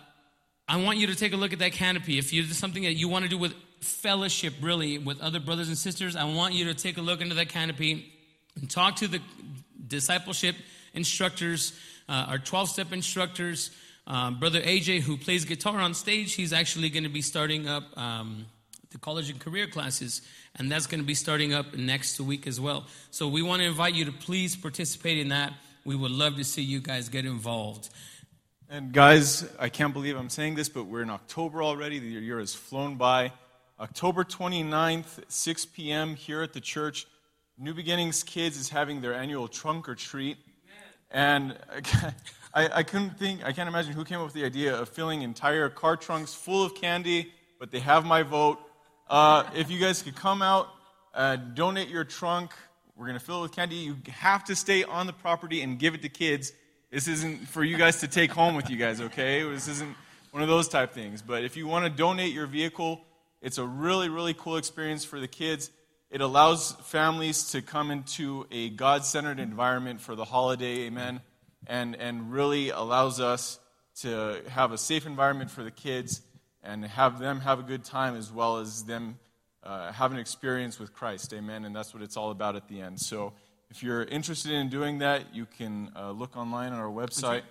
I 0.68 0.78
want 0.78 0.98
you 0.98 1.08
to 1.08 1.16
take 1.16 1.34
a 1.34 1.38
look 1.38 1.54
at 1.54 1.60
that 1.60 1.74
canopy. 1.74 2.18
If 2.18 2.34
you 2.34 2.44
something 2.44 2.84
that 2.84 2.94
you 2.94 3.08
want 3.08 3.24
to 3.24 3.30
do 3.30 3.38
with 3.38 3.54
fellowship, 3.82 4.54
really, 4.62 4.98
with 4.98 5.22
other 5.22 5.40
brothers 5.40 5.68
and 5.68 5.78
sisters, 5.78 6.16
I 6.16 6.24
want 6.26 6.54
you 6.54 6.66
to 6.66 6.74
take 6.74 6.98
a 6.98 7.02
look 7.02 7.22
into 7.22 7.36
that 7.36 7.50
canopy 7.50 8.12
and 8.56 8.70
talk 8.70 8.98
to 8.98 9.08
the 9.08 9.20
discipleship 9.88 10.56
instructors, 10.94 11.74
uh, 12.08 12.26
our 12.30 12.38
12 12.38 12.70
step 12.70 12.92
instructors. 12.92 13.72
Um, 14.08 14.40
Brother 14.40 14.62
AJ, 14.62 15.02
who 15.02 15.18
plays 15.18 15.46
guitar 15.46 15.80
on 15.80 15.94
stage, 15.94 16.34
he's 16.34 16.54
actually 16.54 16.90
going 16.90 17.04
to 17.04 17.10
be 17.10 17.24
starting 17.24 17.68
up 17.68 17.86
um, 17.98 18.46
the 18.92 19.00
college 19.00 19.30
and 19.30 19.40
career 19.40 19.68
classes, 19.68 20.22
and 20.56 20.72
that's 20.72 20.86
going 20.86 21.02
to 21.02 21.06
be 21.06 21.16
starting 21.16 21.54
up 21.54 21.76
next 21.76 22.20
week 22.22 22.46
as 22.46 22.62
well. 22.62 22.86
So 23.12 23.28
we 23.28 23.42
want 23.42 23.62
to 23.62 23.68
invite 23.68 23.96
you 23.96 24.06
to 24.06 24.12
please 24.12 24.56
participate 24.56 25.18
in 25.18 25.30
that. 25.30 25.54
We 25.86 25.96
would 25.96 26.12
love 26.12 26.38
to 26.38 26.44
see 26.44 26.62
you 26.62 26.80
guys 26.80 27.10
get 27.10 27.26
involved. 27.26 27.90
And 28.70 28.92
guys, 28.92 29.48
I 29.60 29.70
can't 29.70 29.94
believe 29.94 30.16
I'm 30.16 30.30
saying 30.30 30.56
this, 30.56 30.70
but 30.70 30.86
we're 30.86 31.02
in 31.02 31.10
October 31.10 31.62
already. 31.62 32.00
The 32.00 32.08
year 32.08 32.40
has 32.40 32.56
flown 32.56 32.96
by. 32.96 33.32
October 33.80 34.24
29th, 34.24 35.20
6 35.28 35.66
p.m. 35.66 36.16
here 36.16 36.42
at 36.42 36.54
the 36.54 36.62
church. 36.62 37.06
New 37.58 37.74
Beginnings 37.74 38.22
Kids 38.22 38.60
is 38.60 38.68
having 38.68 39.00
their 39.00 39.14
annual 39.14 39.48
trunk 39.48 39.88
or 39.88 39.96
treat. 39.96 40.38
And 41.10 41.58
I, 42.54 42.70
I 42.80 42.84
couldn't 42.84 43.18
think, 43.18 43.46
I 43.46 43.54
can't 43.54 43.70
imagine 43.70 43.94
who 43.94 44.04
came 44.04 44.20
up 44.20 44.26
with 44.26 44.34
the 44.34 44.44
idea 44.44 44.76
of 44.76 44.90
filling 44.90 45.22
entire 45.22 45.70
car 45.70 45.96
trunks 45.96 46.34
full 46.34 46.66
of 46.66 46.76
candy, 46.76 47.32
but 47.58 47.72
they 47.72 47.80
have 47.80 48.06
my 48.06 48.24
vote. 48.24 48.60
Uh, 49.10 49.46
if 49.56 49.72
you 49.72 49.80
guys 49.80 50.02
could 50.02 50.18
come 50.18 50.42
out, 50.42 50.68
uh, 51.14 51.38
donate 51.38 51.88
your 51.88 52.04
trunk, 52.04 52.52
we're 52.98 53.06
going 53.06 53.18
to 53.18 53.24
fill 53.24 53.40
it 53.40 53.44
with 53.44 53.52
candy. 53.54 53.76
You 53.76 53.96
have 54.10 54.44
to 54.46 54.56
stay 54.56 54.84
on 54.84 55.08
the 55.08 55.14
property 55.14 55.62
and 55.62 55.80
give 55.80 55.94
it 55.94 56.02
to 56.02 56.10
kids. 56.10 56.52
This 56.92 57.08
isn't 57.08 57.48
for 57.48 57.64
you 57.64 57.78
guys 57.78 58.02
to 58.02 58.08
take 58.10 58.32
home 58.32 58.56
with 58.56 58.70
you 58.70 58.76
guys, 58.76 59.00
okay? 59.00 59.44
This 59.44 59.70
isn't 59.70 59.96
one 60.32 60.44
of 60.44 60.50
those 60.50 60.68
type 60.68 60.92
things. 60.92 61.22
But 61.22 61.46
if 61.46 61.56
you 61.56 61.68
want 61.68 61.86
to 61.86 61.90
donate 61.90 62.34
your 62.34 62.48
vehicle, 62.48 63.02
it's 63.42 63.58
a 63.58 63.66
really, 63.66 64.10
really 64.10 64.34
cool 64.34 64.58
experience 64.58 65.06
for 65.06 65.22
the 65.22 65.28
kids. 65.28 65.70
It 66.16 66.22
allows 66.22 66.72
families 66.84 67.52
to 67.52 67.62
come 67.62 67.92
into 67.92 68.48
a 68.50 68.70
God 68.70 69.04
centered 69.04 69.38
environment 69.38 70.00
for 70.00 70.16
the 70.16 70.24
holiday, 70.24 70.86
amen, 70.86 71.20
and, 71.68 71.94
and 71.94 72.32
really 72.32 72.70
allows 72.70 73.20
us 73.20 73.60
to 73.98 74.42
have 74.48 74.72
a 74.72 74.78
safe 74.78 75.06
environment 75.06 75.52
for 75.52 75.62
the 75.62 75.72
kids 75.72 76.22
and 76.64 76.86
have 76.86 77.20
them 77.20 77.42
have 77.42 77.60
a 77.60 77.64
good 77.64 77.84
time 77.84 78.16
as 78.16 78.32
well 78.32 78.60
as 78.60 78.86
them 78.86 79.20
uh, 79.62 79.92
have 79.92 80.14
an 80.14 80.18
experience 80.18 80.80
with 80.80 80.94
Christ, 80.94 81.34
amen, 81.34 81.66
and 81.66 81.76
that's 81.76 81.94
what 81.94 82.02
it's 82.02 82.16
all 82.16 82.32
about 82.32 82.56
at 82.56 82.70
the 82.70 82.80
end. 82.80 82.98
So 83.02 83.34
if 83.70 83.84
you're 83.84 84.04
interested 84.04 84.54
in 84.54 84.70
doing 84.70 85.00
that, 85.00 85.36
you 85.36 85.46
can 85.58 85.92
uh, 85.98 86.12
look 86.12 86.38
online 86.38 86.72
on 86.72 86.80
our 86.80 86.88
website. 86.88 87.42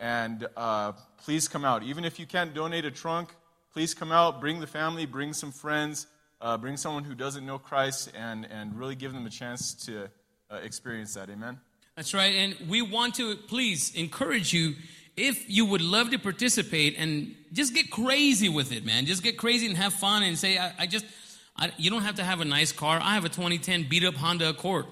And 0.00 0.48
uh, 0.56 0.92
please 1.18 1.48
come 1.48 1.66
out. 1.66 1.82
Even 1.82 2.06
if 2.06 2.18
you 2.18 2.24
can't 2.24 2.54
donate 2.54 2.86
a 2.86 2.90
trunk, 2.90 3.34
please 3.74 3.92
come 3.92 4.10
out, 4.10 4.40
bring 4.40 4.58
the 4.58 4.66
family, 4.66 5.04
bring 5.04 5.34
some 5.34 5.52
friends 5.52 6.06
uh, 6.40 6.56
bring 6.56 6.76
someone 6.76 7.04
who 7.04 7.14
doesn't 7.14 7.44
know 7.44 7.58
Christ 7.58 8.10
and, 8.14 8.46
and 8.50 8.78
really 8.78 8.94
give 8.94 9.12
them 9.12 9.26
a 9.26 9.30
chance 9.30 9.74
to 9.86 10.08
uh, 10.50 10.56
experience 10.56 11.14
that. 11.14 11.28
Amen? 11.28 11.60
That's 11.96 12.14
right. 12.14 12.34
And 12.34 12.56
we 12.68 12.82
want 12.82 13.16
to 13.16 13.36
please 13.36 13.94
encourage 13.94 14.52
you 14.52 14.74
if 15.16 15.50
you 15.50 15.66
would 15.66 15.82
love 15.82 16.10
to 16.10 16.18
participate 16.18 16.94
and 16.96 17.34
just 17.52 17.74
get 17.74 17.90
crazy 17.90 18.48
with 18.48 18.72
it, 18.72 18.84
man. 18.84 19.06
Just 19.06 19.22
get 19.22 19.36
crazy 19.36 19.66
and 19.66 19.76
have 19.76 19.92
fun 19.92 20.22
and 20.22 20.38
say, 20.38 20.56
I, 20.56 20.72
I 20.78 20.86
just, 20.86 21.04
I, 21.56 21.72
you 21.76 21.90
don't 21.90 22.02
have 22.02 22.14
to 22.16 22.24
have 22.24 22.40
a 22.40 22.44
nice 22.44 22.72
car. 22.72 22.98
I 23.02 23.14
have 23.14 23.24
a 23.24 23.28
2010 23.28 23.88
beat 23.88 24.04
up 24.04 24.14
Honda 24.14 24.48
Accord. 24.48 24.86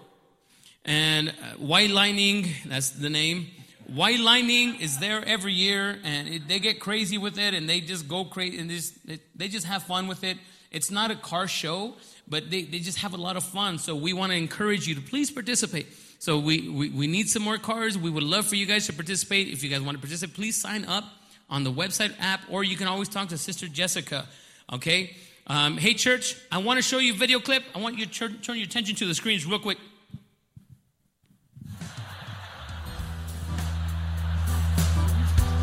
And 0.85 1.31
uh, 1.31 1.33
White 1.59 1.91
Lightning, 1.91 2.49
that's 2.67 2.91
the 2.91 3.11
name. 3.11 3.47
White 3.87 4.21
Lightning 4.21 4.75
is 4.77 4.99
there 4.99 5.25
every 5.27 5.55
year, 5.55 5.99
and 6.05 6.29
it, 6.29 6.49
they 6.49 6.59
get 6.59 6.79
crazy 6.79 7.17
with 7.17 7.39
it, 7.39 7.55
and 7.55 7.67
they 7.67 7.81
just 7.81 8.07
go 8.07 8.27
crazy, 8.27 8.59
and 8.59 8.69
just, 8.69 8.95
they 9.35 9.49
just 9.49 9.67
have 9.67 9.83
fun 9.85 10.09
with 10.09 10.25
it. 10.25 10.37
It's 10.71 10.91
not 10.91 11.11
a 11.11 11.17
car 11.17 11.49
show, 11.49 11.95
but 12.29 12.51
they, 12.51 12.63
they 12.63 12.79
just 12.79 12.99
have 12.99 13.15
a 13.15 13.17
lot 13.17 13.37
of 13.37 13.45
fun. 13.45 13.79
So 13.79 13.97
we 13.97 14.13
want 14.13 14.33
to 14.33 14.39
encourage 14.39 14.87
you 14.87 14.95
to 14.95 15.01
please 15.01 15.31
participate. 15.31 15.87
So 16.19 16.39
we, 16.39 16.69
we, 16.69 16.91
we 16.91 17.07
need 17.07 17.29
some 17.29 17.43
more 17.43 17.59
cars. 17.59 17.97
We 17.97 18.11
would 18.11 18.23
love 18.23 18.47
for 18.47 18.57
you 18.57 18.67
guys 18.67 18.87
to 18.87 18.93
participate. 18.93 19.49
If 19.49 19.63
you 19.63 19.71
guys 19.71 19.81
want 19.81 19.97
to 19.97 20.01
participate, 20.01 20.35
please 20.35 20.57
sign 20.57 20.85
up 20.85 21.05
on 21.49 21.65
the 21.65 21.73
website 21.73 22.15
app, 22.21 22.43
or 22.51 22.65
you 22.65 22.77
can 22.77 22.87
always 22.87 23.09
talk 23.09 23.29
to 23.29 23.39
Sister 23.39 23.69
Jessica. 23.69 24.27
Okay? 24.73 25.17
Um, 25.47 25.79
hey, 25.79 25.95
church, 25.95 26.37
I 26.53 26.59
want 26.59 26.77
to 26.77 26.83
show 26.83 26.99
you 26.99 27.15
a 27.15 27.17
video 27.17 27.41
clip. 27.41 27.63
I 27.75 27.79
want 27.79 27.97
you 27.97 28.05
to 28.05 28.13
turn, 28.13 28.39
turn 28.39 28.57
your 28.57 28.67
attention 28.67 28.97
to 28.97 29.07
the 29.07 29.15
screens 29.15 29.47
real 29.47 29.59
quick. 29.59 29.79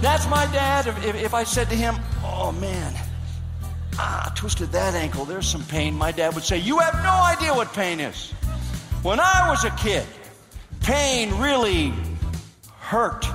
That's 0.01 0.27
my 0.27 0.45
dad. 0.47 0.87
If, 0.87 1.15
if 1.15 1.33
I 1.33 1.43
said 1.43 1.69
to 1.69 1.75
him, 1.75 1.95
Oh 2.23 2.51
man, 2.51 2.93
ah, 3.97 4.31
twisted 4.36 4.71
that 4.71 4.93
ankle, 4.95 5.25
there's 5.25 5.47
some 5.47 5.63
pain, 5.63 5.93
my 5.93 6.12
dad 6.12 6.34
would 6.36 6.43
say, 6.43 6.58
You 6.58 6.79
have 6.79 6.95
no 7.03 7.12
idea 7.12 7.53
what 7.53 7.73
pain 7.73 7.99
is. 7.99 8.31
When 9.03 9.19
I 9.19 9.49
was 9.49 9.63
a 9.65 9.71
kid, 9.71 10.05
pain 10.81 11.34
really 11.39 11.93
hurt. 12.79 13.25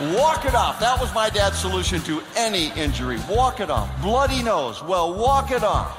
Walk 0.00 0.46
it 0.46 0.54
off. 0.54 0.80
That 0.80 0.98
was 0.98 1.12
my 1.14 1.28
dad's 1.28 1.58
solution 1.58 2.00
to 2.02 2.22
any 2.34 2.72
injury. 2.72 3.18
Walk 3.28 3.60
it 3.60 3.68
off. 3.68 3.90
Bloody 4.00 4.42
nose. 4.42 4.82
Well, 4.82 5.12
walk 5.12 5.50
it 5.50 5.62
off. 5.62 5.96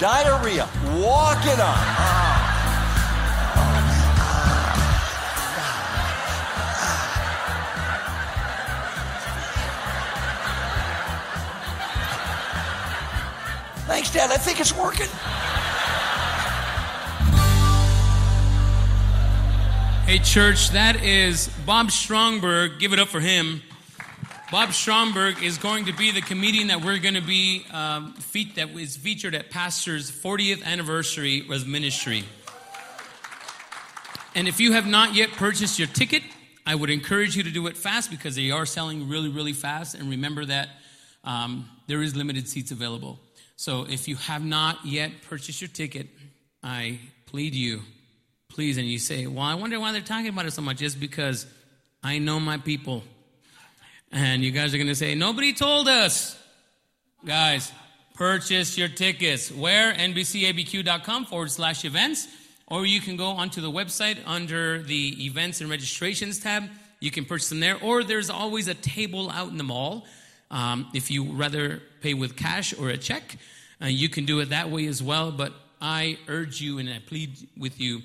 Diarrhea. 0.00 0.68
Walk 1.00 1.44
it 1.46 1.60
off. 1.60 1.84
Ah. 2.00 2.37
Thanks, 13.88 14.12
Dad. 14.12 14.30
I 14.30 14.36
think 14.36 14.60
it's 14.60 14.76
working. 14.76 15.06
Hey, 20.04 20.18
church, 20.18 20.72
that 20.72 21.02
is 21.02 21.48
Bob 21.64 21.90
Stromberg. 21.90 22.78
Give 22.80 22.92
it 22.92 22.98
up 22.98 23.08
for 23.08 23.18
him. 23.18 23.62
Bob 24.50 24.74
Stromberg 24.74 25.42
is 25.42 25.56
going 25.56 25.86
to 25.86 25.94
be 25.94 26.10
the 26.10 26.20
comedian 26.20 26.66
that 26.68 26.84
we're 26.84 26.98
going 26.98 27.14
to 27.14 27.22
be 27.22 27.64
um, 27.72 28.12
fe- 28.12 28.52
that 28.56 28.68
is 28.72 28.98
featured 28.98 29.34
at 29.34 29.48
Pastor's 29.48 30.10
40th 30.10 30.64
anniversary 30.64 31.46
of 31.50 31.66
ministry. 31.66 32.24
And 34.34 34.46
if 34.46 34.60
you 34.60 34.72
have 34.72 34.86
not 34.86 35.14
yet 35.14 35.30
purchased 35.30 35.78
your 35.78 35.88
ticket, 35.88 36.22
I 36.66 36.74
would 36.74 36.90
encourage 36.90 37.38
you 37.38 37.42
to 37.42 37.50
do 37.50 37.66
it 37.68 37.76
fast 37.78 38.10
because 38.10 38.36
they 38.36 38.50
are 38.50 38.66
selling 38.66 39.08
really, 39.08 39.30
really 39.30 39.54
fast. 39.54 39.94
And 39.94 40.10
remember 40.10 40.44
that 40.44 40.68
um, 41.24 41.70
there 41.86 42.02
is 42.02 42.14
limited 42.14 42.50
seats 42.50 42.70
available. 42.70 43.18
So 43.58 43.86
if 43.90 44.08
you 44.08 44.16
have 44.16 44.42
not 44.42 44.86
yet 44.86 45.10
purchased 45.28 45.60
your 45.60 45.68
ticket, 45.68 46.06
I 46.62 46.98
plead 47.26 47.54
you 47.54 47.82
please, 48.58 48.76
and 48.76 48.88
you 48.88 48.98
say, 48.98 49.24
Well, 49.28 49.44
I 49.44 49.54
wonder 49.54 49.78
why 49.78 49.92
they're 49.92 50.00
talking 50.00 50.26
about 50.26 50.46
it 50.46 50.52
so 50.52 50.62
much. 50.62 50.82
It's 50.82 50.96
because 50.96 51.46
I 52.02 52.18
know 52.18 52.40
my 52.40 52.58
people. 52.58 53.04
And 54.10 54.42
you 54.42 54.50
guys 54.50 54.74
are 54.74 54.78
going 54.78 54.88
to 54.88 54.96
say, 54.96 55.14
Nobody 55.14 55.52
told 55.52 55.86
us. 55.86 56.36
Guys, 57.24 57.70
purchase 58.14 58.76
your 58.76 58.88
tickets. 58.88 59.52
Where? 59.52 59.94
NBCABQ.com 59.94 61.26
forward 61.26 61.52
slash 61.52 61.84
events. 61.84 62.26
Or 62.66 62.84
you 62.84 63.00
can 63.00 63.16
go 63.16 63.26
onto 63.26 63.60
the 63.60 63.70
website 63.70 64.18
under 64.26 64.82
the 64.82 65.24
events 65.24 65.60
and 65.60 65.70
registrations 65.70 66.40
tab. 66.40 66.64
You 66.98 67.12
can 67.12 67.26
purchase 67.26 67.50
them 67.50 67.60
there. 67.60 67.80
Or 67.80 68.02
there's 68.02 68.28
always 68.28 68.66
a 68.66 68.74
table 68.74 69.30
out 69.30 69.50
in 69.50 69.56
the 69.56 69.62
mall. 69.62 70.04
Um, 70.50 70.88
if 70.94 71.12
you 71.12 71.32
rather 71.32 71.80
pay 72.00 72.14
with 72.14 72.36
cash 72.36 72.76
or 72.78 72.88
a 72.88 72.96
check, 72.96 73.36
uh, 73.82 73.86
you 73.86 74.08
can 74.08 74.24
do 74.24 74.40
it 74.40 74.50
that 74.50 74.70
way 74.70 74.86
as 74.86 75.02
well. 75.02 75.30
But 75.30 75.52
I 75.80 76.18
urge 76.28 76.60
you 76.60 76.78
and 76.78 76.88
I 76.88 77.00
plead 77.06 77.36
with 77.56 77.80
you 77.80 78.02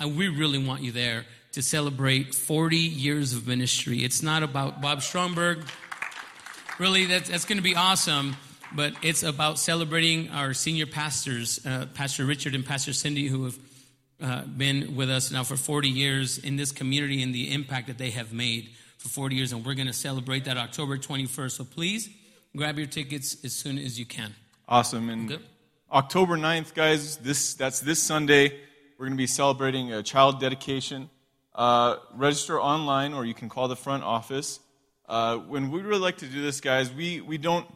and 0.00 0.16
we 0.16 0.28
really 0.28 0.64
want 0.64 0.82
you 0.82 0.92
there 0.92 1.24
to 1.52 1.62
celebrate 1.62 2.34
40 2.34 2.76
years 2.76 3.32
of 3.32 3.46
ministry. 3.46 3.98
It's 3.98 4.22
not 4.22 4.42
about 4.42 4.80
Bob 4.80 5.02
Stromberg. 5.02 5.64
Really, 6.78 7.06
that's, 7.06 7.30
that's 7.30 7.44
going 7.44 7.58
to 7.58 7.62
be 7.62 7.76
awesome. 7.76 8.36
But 8.74 8.94
it's 9.02 9.22
about 9.22 9.60
celebrating 9.60 10.30
our 10.30 10.52
senior 10.52 10.86
pastors, 10.86 11.64
uh, 11.64 11.86
Pastor 11.94 12.24
Richard 12.24 12.56
and 12.56 12.66
Pastor 12.66 12.92
Cindy, 12.92 13.28
who 13.28 13.44
have 13.44 13.58
uh, 14.20 14.42
been 14.42 14.96
with 14.96 15.10
us 15.10 15.30
now 15.30 15.44
for 15.44 15.56
40 15.56 15.88
years 15.88 16.38
in 16.38 16.56
this 16.56 16.72
community 16.72 17.22
and 17.22 17.32
the 17.32 17.52
impact 17.52 17.86
that 17.86 17.98
they 17.98 18.10
have 18.10 18.32
made 18.32 18.70
for 18.98 19.08
40 19.08 19.36
years. 19.36 19.52
And 19.52 19.64
we're 19.64 19.74
going 19.74 19.86
to 19.86 19.92
celebrate 19.92 20.46
that 20.46 20.56
October 20.56 20.98
21st. 20.98 21.52
So 21.52 21.64
please 21.64 22.08
grab 22.56 22.78
your 22.78 22.86
tickets 22.86 23.44
as 23.44 23.52
soon 23.52 23.78
as 23.78 23.98
you 23.98 24.06
can. 24.06 24.32
Awesome. 24.68 25.08
And 25.08 25.40
October 25.90 26.36
9th, 26.36 26.72
guys, 26.72 27.16
this, 27.16 27.54
that's 27.54 27.80
this 27.80 28.00
Sunday. 28.00 28.56
We're 28.96 29.06
going 29.06 29.16
to 29.16 29.20
be 29.20 29.26
celebrating 29.26 29.92
a 29.92 30.04
child 30.04 30.38
dedication. 30.38 31.10
Uh, 31.52 31.96
register 32.14 32.60
online, 32.60 33.12
or 33.12 33.24
you 33.24 33.34
can 33.34 33.48
call 33.48 33.66
the 33.66 33.76
front 33.76 34.04
office. 34.04 34.60
Uh, 35.08 35.38
when 35.38 35.72
we 35.72 35.82
really 35.82 36.00
like 36.00 36.18
to 36.18 36.26
do 36.26 36.42
this, 36.42 36.60
guys, 36.60 36.92
we, 36.92 37.20
we 37.20 37.38
don't 37.38 37.66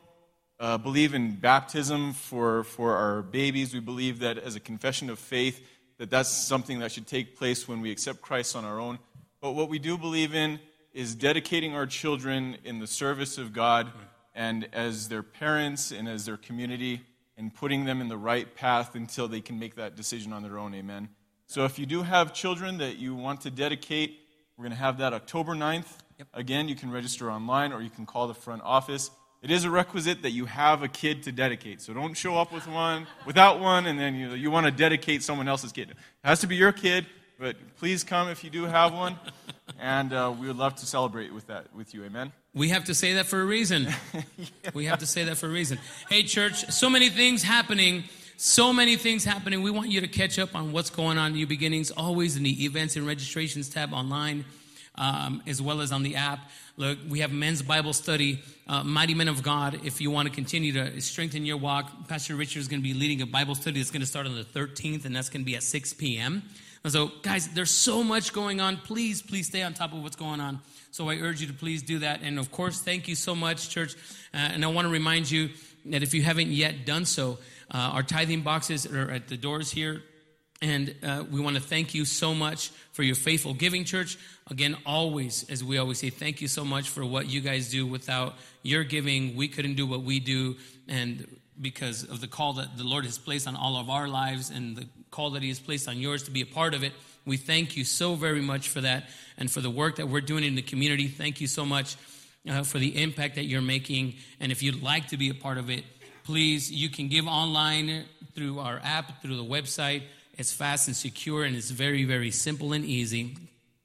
uh, 0.61 0.79
believe 0.79 1.13
in 1.13 1.33
baptism 1.33 2.13
for, 2.13 2.63
for 2.63 2.95
our 2.95 3.23
babies. 3.23 3.75
We 3.75 3.81
believe 3.81 4.21
that 4.21 4.39
as 4.39 4.55
a 4.55 4.61
confession 4.61 5.11
of 5.11 5.19
faith, 5.19 5.61
that 5.99 6.09
that's 6.09 6.29
something 6.29 6.79
that 6.79 6.93
should 6.93 7.09
take 7.09 7.37
place 7.37 7.67
when 7.67 7.81
we 7.81 7.91
accept 7.91 8.23
Christ 8.23 8.55
on 8.55 8.65
our 8.65 8.79
own. 8.79 9.01
But 9.41 9.53
what 9.53 9.69
we 9.69 9.81
do 9.81 9.99
believe 9.99 10.37
in 10.37 10.61
is 10.93 11.17
dedicating 11.17 11.75
our 11.75 11.87
children 11.87 12.59
in 12.65 12.79
the 12.79 12.87
service 12.87 13.39
of 13.39 13.53
God 13.53 13.91
and 14.39 14.69
as 14.73 15.09
their 15.09 15.25
parents 15.25 15.91
and 15.91 16.09
as 16.09 16.25
their 16.25 16.37
community 16.37 17.01
and 17.37 17.53
putting 17.53 17.85
them 17.85 18.01
in 18.01 18.07
the 18.09 18.17
right 18.17 18.55
path 18.55 18.95
until 18.95 19.27
they 19.27 19.41
can 19.41 19.59
make 19.59 19.75
that 19.75 19.97
decision 19.97 20.33
on 20.33 20.45
their 20.45 20.59
own. 20.59 20.75
Amen. 20.77 21.09
So 21.49 21.65
if 21.65 21.77
you 21.77 21.87
do 21.87 22.03
have 22.03 22.33
children 22.33 22.79
that 22.79 22.99
you 22.99 23.17
want 23.17 23.41
to 23.43 23.51
dedicate, 23.51 24.17
we're 24.57 24.63
going 24.63 24.77
to 24.77 24.79
have 24.79 24.99
that 24.99 25.13
October 25.13 25.55
9th. 25.55 25.89
Yep. 26.19 26.29
Again, 26.35 26.69
you 26.69 26.77
can 26.77 26.93
register 26.93 27.33
online 27.33 27.73
or 27.73 27.83
you 27.83 27.91
can 27.91 28.07
call 28.07 28.29
the 28.29 28.35
front 28.35 28.63
office. 28.63 29.11
It 29.43 29.51
is 29.51 29.65
a 29.65 29.71
requisite 29.71 30.23
that 30.23 30.31
you 30.31 30.47
have 30.47 30.85
a 30.85 30.89
kid 30.89 31.25
to 31.25 31.33
dedicate. 31.33 31.81
So 31.81 31.93
don't 31.93 32.15
show 32.15 32.37
up 32.37 32.53
with 32.53 32.69
one, 32.69 33.09
without 33.27 33.59
one, 33.59 33.87
and 33.87 33.99
then 33.99 34.15
you, 34.15 34.35
you 34.35 34.53
want 34.53 34.67
to 34.67 34.73
dedicate 34.73 35.25
someone 35.25 35.49
else's 35.49 35.73
kid. 35.73 35.91
It 35.91 35.97
has 36.23 36.41
to 36.41 36.47
be 36.47 36.55
your 36.55 36.73
kid, 36.73 37.07
but 37.41 37.57
please 37.77 38.05
come 38.05 38.29
if 38.29 38.45
you 38.45 38.51
do 38.51 38.65
have 38.67 38.93
one. 38.93 39.19
And 39.81 40.13
uh, 40.13 40.35
we 40.39 40.47
would 40.47 40.57
love 40.57 40.77
to 40.77 40.87
celebrate 40.87 41.33
with 41.33 41.47
that 41.49 41.75
with 41.75 41.95
you. 41.95 42.05
Amen. 42.05 42.33
We 42.59 42.71
have 42.71 42.85
to 42.87 42.95
say 42.95 43.13
that 43.15 43.27
for 43.27 43.41
a 43.41 43.45
reason. 43.45 43.87
yeah. 44.15 44.71
We 44.75 44.87
have 44.87 44.99
to 44.99 45.07
say 45.07 45.23
that 45.25 45.37
for 45.37 45.47
a 45.47 45.49
reason. 45.49 45.79
Hey, 46.11 46.25
church, 46.25 46.69
so 46.73 46.91
many 46.91 47.09
things 47.09 47.45
happening. 47.45 48.03
So 48.37 48.73
many 48.73 48.97
things 48.97 49.25
happening. 49.25 49.63
We 49.63 49.71
want 49.71 49.91
you 49.91 50.01
to 50.01 50.09
catch 50.09 50.41
up 50.41 50.57
on 50.57 50.73
what's 50.73 50.91
going 50.91 51.19
on 51.19 51.35
New 51.35 51.47
Beginnings, 51.47 51.93
always 51.93 52.37
in 52.37 52.43
the 52.43 52.65
events 52.65 52.97
and 52.97 53.07
registrations 53.07 53.69
tab 53.69 53.93
online, 53.93 54.45
um, 54.97 55.41
as 55.47 55.63
well 55.63 55.81
as 55.81 55.93
on 55.93 56.03
the 56.03 56.17
app. 56.17 56.51
Look, 56.77 56.99
we 57.09 57.21
have 57.21 57.31
men's 57.31 57.63
Bible 57.63 57.93
study, 57.93 58.41
uh, 58.67 58.83
Mighty 58.83 59.15
Men 59.15 59.29
of 59.29 59.45
God. 59.45 59.81
If 59.85 60.01
you 60.01 60.11
want 60.11 60.29
to 60.29 60.35
continue 60.35 60.73
to 60.73 61.01
strengthen 61.01 61.47
your 61.47 61.59
walk, 61.59 62.09
Pastor 62.09 62.35
Richard 62.35 62.59
is 62.59 62.67
going 62.67 62.81
to 62.81 62.89
be 62.89 62.95
leading 62.95 63.23
a 63.23 63.27
Bible 63.27 63.55
study 63.55 63.79
that's 63.79 63.93
going 63.93 64.01
to 64.01 64.07
start 64.07 64.27
on 64.27 64.35
the 64.35 64.43
13th, 64.43 65.05
and 65.05 65.15
that's 65.15 65.29
going 65.29 65.43
to 65.43 65.47
be 65.47 65.55
at 65.55 65.63
6 65.63 65.95
p.m. 65.95 66.43
And 66.83 66.93
so, 66.93 67.13
guys, 67.23 67.49
there's 67.49 67.71
so 67.71 68.03
much 68.03 68.33
going 68.33 68.61
on. 68.61 68.79
Please, 68.79 69.23
please 69.23 69.47
stay 69.47 69.63
on 69.63 69.75
top 69.75 69.93
of 69.93 70.03
what's 70.03 70.17
going 70.17 70.41
on. 70.41 70.61
So 70.91 71.09
I 71.09 71.17
urge 71.17 71.41
you 71.41 71.47
to 71.47 71.53
please 71.53 71.83
do 71.83 72.01
that. 72.01 72.21
And 72.23 72.39
of 72.39 72.51
course, 72.51 72.81
thank 72.81 73.09
you 73.09 73.15
so 73.15 73.35
much, 73.35 73.71
church. 73.71 73.95
Uh, 74.33 74.39
and 74.39 74.65
I 74.65 74.69
want 74.69 74.87
to 74.87 74.93
remind 74.93 75.31
you 75.31 75.51
that 75.87 76.03
if 76.03 76.15
you 76.15 76.23
haven't 76.23 76.49
yet 76.49 76.87
done 76.87 77.05
so, 77.05 77.39
uh, 77.71 77.93
our 77.95 78.03
tithing 78.03 78.43
boxes 78.43 78.87
are 78.87 79.11
at 79.11 79.29
the 79.29 79.37
doors 79.37 79.71
here. 79.71 80.03
And 80.61 80.95
uh, 81.05 81.25
we 81.31 81.41
want 81.41 81.55
to 81.57 81.63
thank 81.63 81.95
you 81.95 82.05
so 82.05 82.35
much 82.35 82.71
for 82.93 83.05
your 83.05 83.15
faithful 83.15 83.55
giving, 83.55 83.85
church. 83.85 84.19
Again, 84.51 84.77
always, 84.85 85.49
as 85.49 85.63
we 85.63 85.79
always 85.79 85.99
say, 85.99 86.11
thank 86.11 86.41
you 86.41 86.49
so 86.49 86.65
much 86.65 86.89
for 86.89 87.05
what 87.05 87.29
you 87.29 87.41
guys 87.41 87.71
do. 87.71 87.87
Without 87.87 88.35
your 88.63 88.83
giving, 88.83 89.37
we 89.37 89.47
couldn't 89.47 89.75
do 89.75 89.87
what 89.87 90.03
we 90.03 90.19
do. 90.19 90.57
And 90.89 91.29
because 91.61 92.03
of 92.03 92.21
the 92.21 92.27
call 92.27 92.55
that 92.55 92.77
the 92.77 92.83
Lord 92.83 93.05
has 93.05 93.19
placed 93.19 93.47
on 93.47 93.55
all 93.55 93.77
of 93.77 93.89
our 93.89 94.09
lives 94.09 94.51
and 94.51 94.77
the 94.77 94.89
call 95.13 95.31
that 95.31 95.43
He 95.43 95.49
has 95.49 95.61
placed 95.61 95.89
on 95.89 95.99
yours 95.99 96.25
to 96.25 96.33
be 96.33 96.41
a 96.41 96.47
part 96.47 96.75
of 96.75 96.83
it, 96.83 96.93
we 97.29 97.37
thank 97.37 97.77
you 97.77 97.85
so 97.85 98.15
very 98.15 98.41
much 98.41 98.71
for 98.71 98.81
that 98.81 99.05
and 99.37 99.51
for 99.51 99.61
the 99.61 99.71
work 99.71 99.97
that 99.97 100.09
we're 100.09 100.23
doing 100.23 100.45
in 100.45 100.55
the 100.55 100.63
community. 100.63 101.09
Thank 101.09 101.41
you 101.41 101.47
so 101.47 101.65
much 101.65 101.97
uh, 102.49 102.63
for 102.63 102.79
the 102.79 103.01
impact 103.01 103.35
that 103.35 103.45
you're 103.45 103.61
making. 103.61 104.15
And 104.41 104.51
if 104.51 104.63
you'd 104.63 104.83
like 104.83 105.09
to 105.09 105.19
be 105.19 105.29
a 105.29 105.35
part 105.35 105.59
of 105.59 105.69
it, 105.69 105.85
please, 106.25 106.73
you 106.73 106.89
can 106.89 107.09
give 107.09 107.27
online 107.27 108.07
through 108.35 108.59
our 108.61 108.81
app, 108.83 109.21
through 109.21 109.37
the 109.37 109.45
website. 109.45 110.03
It's 110.39 110.53
fast 110.53 110.89
and 110.89 110.97
secure, 110.97 111.45
and 111.45 111.55
it's 111.55 111.71
very, 111.71 112.05
very 112.05 112.31
simple 112.31 112.73
and 112.73 112.85
easy. 112.85 113.37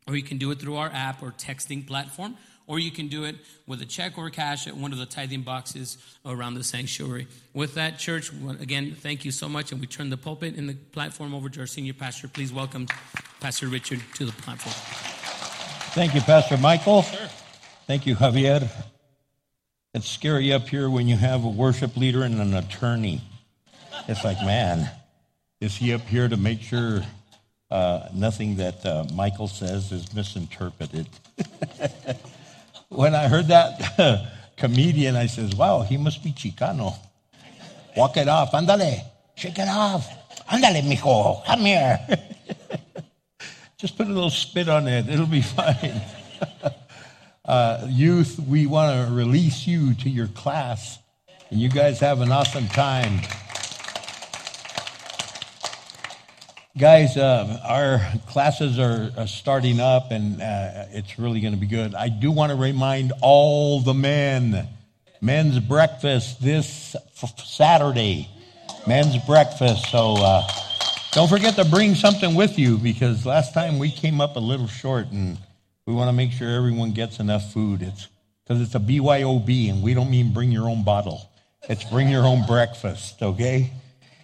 Or 0.08 0.16
you 0.16 0.24
can 0.24 0.38
do 0.38 0.52
it 0.52 0.60
through 0.60 0.78
our 0.78 0.90
app 0.90 1.22
or 1.22 1.32
texting 1.32 1.86
platform, 1.86 2.38
or 2.66 2.80
you 2.80 2.92
can 2.92 3.10
do 3.10 3.26
it 3.26 3.36
with 3.68 3.82
a 3.82 3.86
check 3.86 4.18
or 4.18 4.30
cash 4.30 4.68
at 4.68 4.78
one 4.78 4.94
of 4.94 5.00
the 5.00 5.06
tithing 5.06 5.42
boxes 5.42 5.98
around 6.26 6.54
the 6.54 6.64
sanctuary. 6.64 7.28
With 7.54 7.76
that, 7.76 8.00
church, 8.00 8.32
again, 8.60 8.96
thank 8.98 9.26
you 9.26 9.32
so 9.32 9.50
much. 9.50 9.72
And 9.72 9.82
we 9.82 9.88
turn 9.88 10.10
the 10.10 10.18
pulpit 10.18 10.56
and 10.56 10.70
the 10.70 10.76
platform 10.76 11.34
over 11.34 11.50
to 11.50 11.60
our 11.62 11.68
senior 11.68 11.94
pastor. 11.94 12.28
Please 12.28 12.54
welcome 12.54 12.88
Pastor 13.44 13.68
Richard 13.68 14.00
to 14.14 14.24
the 14.24 14.32
platform. 14.32 14.74
Thank 15.94 16.16
you, 16.16 16.22
Pastor 16.22 16.56
Michael. 16.56 17.02
Sure. 17.02 17.28
Thank 17.88 18.06
you, 18.06 18.16
Javier. 18.16 18.70
It's 19.94 20.08
scary 20.08 20.54
up 20.54 20.70
here 20.70 20.90
when 20.90 21.10
you 21.10 21.18
have 21.18 21.44
a 21.44 21.50
worship 21.50 21.98
leader 21.98 22.24
and 22.24 22.40
an 22.40 22.54
attorney. 22.54 23.20
It's 24.08 24.24
like, 24.24 24.38
man, 24.46 24.90
is 25.60 25.76
he 25.76 25.94
up 25.94 26.04
here 26.04 26.30
to 26.30 26.38
make 26.38 26.62
sure 26.62 27.02
uh, 27.70 28.08
nothing 28.14 28.56
that 28.56 28.86
uh, 28.86 29.08
Michael 29.14 29.50
says 29.50 29.92
is 29.92 30.14
misinterpreted? 30.16 31.10
when 32.88 33.14
I 33.14 33.28
heard 33.28 33.48
that 33.48 34.32
comedian, 34.56 35.18
I 35.18 35.26
says, 35.26 35.54
wow, 35.54 35.82
he 35.82 35.98
must 35.98 36.24
be 36.24 36.32
Chicano. 36.32 36.96
Walk 37.98 38.16
it 38.16 38.30
off. 38.30 38.54
Andale. 38.54 39.02
Shake 39.36 39.60
it 39.60 39.68
off. 39.68 40.08
Andale, 40.50 40.82
mijo. 40.82 41.44
Come 41.44 41.60
here. 41.60 42.30
Just 43.84 43.98
put 43.98 44.08
a 44.08 44.14
little 44.14 44.30
spit 44.30 44.70
on 44.70 44.88
it. 44.88 45.10
It'll 45.10 45.26
be 45.26 45.42
fine. 45.42 46.02
uh, 47.44 47.86
youth, 47.90 48.40
we 48.40 48.66
want 48.66 49.10
to 49.10 49.14
release 49.14 49.68
you 49.68 49.94
to 49.96 50.10
your 50.10 50.28
class. 50.28 51.00
And 51.50 51.60
you 51.60 51.68
guys 51.68 52.00
have 52.00 52.22
an 52.22 52.32
awesome 52.32 52.70
time. 52.70 53.20
Guys, 56.78 57.18
uh, 57.18 57.60
our 57.68 58.00
classes 58.28 58.80
are, 58.80 59.12
are, 59.18 59.28
starting 59.28 59.82
up 59.82 60.12
and 60.12 60.42
uh, 60.42 60.86
it's 60.92 61.20
really 61.20 61.42
going 61.42 61.54
to 61.54 61.60
be 61.60 61.68
good. 61.68 61.94
I 61.94 62.08
do 62.08 62.32
want 62.32 62.52
to 62.52 62.56
remind 62.56 63.12
all 63.22 63.82
the 63.82 63.94
men 63.94 64.66
men's 65.20 65.60
breakfast 65.60 66.42
this 66.42 66.96
f- 67.22 67.38
Saturday. 67.46 68.30
Men's 68.88 69.18
breakfast. 69.26 69.92
So 69.92 70.16
uh, 70.18 70.48
don't 71.14 71.30
forget 71.30 71.56
to 71.56 71.66
bring 71.66 71.94
something 71.94 72.34
with 72.34 72.58
you 72.58 72.76
because 72.80 73.24
last 73.24 73.54
time 73.54 73.78
we 73.78 73.92
came 73.92 74.20
up 74.20 74.36
a 74.36 74.40
little 74.40 74.68
short 74.68 75.12
and 75.12 75.38
we 75.86 75.94
want 75.94 76.08
to 76.08 76.14
make 76.14 76.32
sure 76.32 76.50
everyone 76.50 76.92
gets 76.92 77.20
enough 77.20 77.54
food. 77.54 77.84
It's 77.84 78.08
because 78.44 78.60
it's 78.62 78.74
a 78.74 78.80
BYOB 78.80 79.70
and 79.70 79.84
we 79.84 79.94
don't 79.94 80.10
mean 80.10 80.34
bring 80.34 80.52
your 80.52 80.68
own 80.68 80.84
bottle. 80.84 81.30
It's 81.70 81.84
bring 81.84 82.10
your 82.10 82.26
own 82.26 82.48
breakfast, 82.48 83.22
okay? 83.22 83.72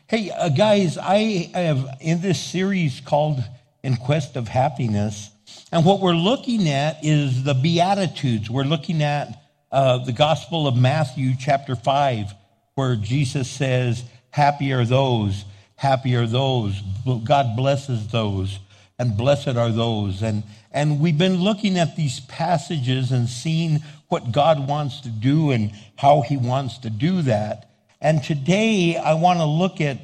Hey, 0.07 0.31
uh, 0.31 0.49
guys, 0.49 0.97
I 0.97 1.51
have 1.53 1.97
in 2.01 2.21
this 2.21 2.41
series 2.41 3.01
called 3.01 3.43
In 3.83 3.95
Quest 3.95 4.35
of 4.35 4.47
Happiness, 4.47 5.29
and 5.71 5.85
what 5.85 5.99
we're 5.99 6.13
looking 6.13 6.67
at 6.69 7.05
is 7.05 7.43
the 7.43 7.53
Beatitudes. 7.53 8.49
We're 8.49 8.63
looking 8.63 9.03
at 9.03 9.43
uh, 9.71 9.99
the 9.99 10.11
Gospel 10.11 10.67
of 10.67 10.75
Matthew, 10.75 11.33
chapter 11.39 11.75
5, 11.75 12.33
where 12.73 12.95
Jesus 12.95 13.47
says, 13.47 14.03
Happy 14.31 14.73
are 14.73 14.85
those, 14.85 15.45
happy 15.79 16.13
are 16.13 16.27
those. 16.27 16.81
God 17.23 17.55
blesses 17.55 18.09
those, 18.09 18.59
and 18.99 19.15
blessed 19.15 19.55
are 19.55 19.71
those. 19.71 20.21
And, 20.21 20.43
and 20.73 20.99
we've 20.99 21.17
been 21.17 21.37
looking 21.37 21.79
at 21.79 21.95
these 21.95 22.19
passages 22.19 23.13
and 23.13 23.29
seeing 23.29 23.79
what 24.09 24.33
God 24.33 24.67
wants 24.67 24.99
to 25.01 25.09
do 25.09 25.51
and 25.51 25.71
how 25.95 26.19
he 26.19 26.35
wants 26.35 26.79
to 26.79 26.89
do 26.89 27.21
that. 27.21 27.69
And 28.01 28.21
today 28.21 28.97
I 28.97 29.13
want 29.13 29.39
to 29.39 29.45
look 29.45 29.79
at 29.79 29.99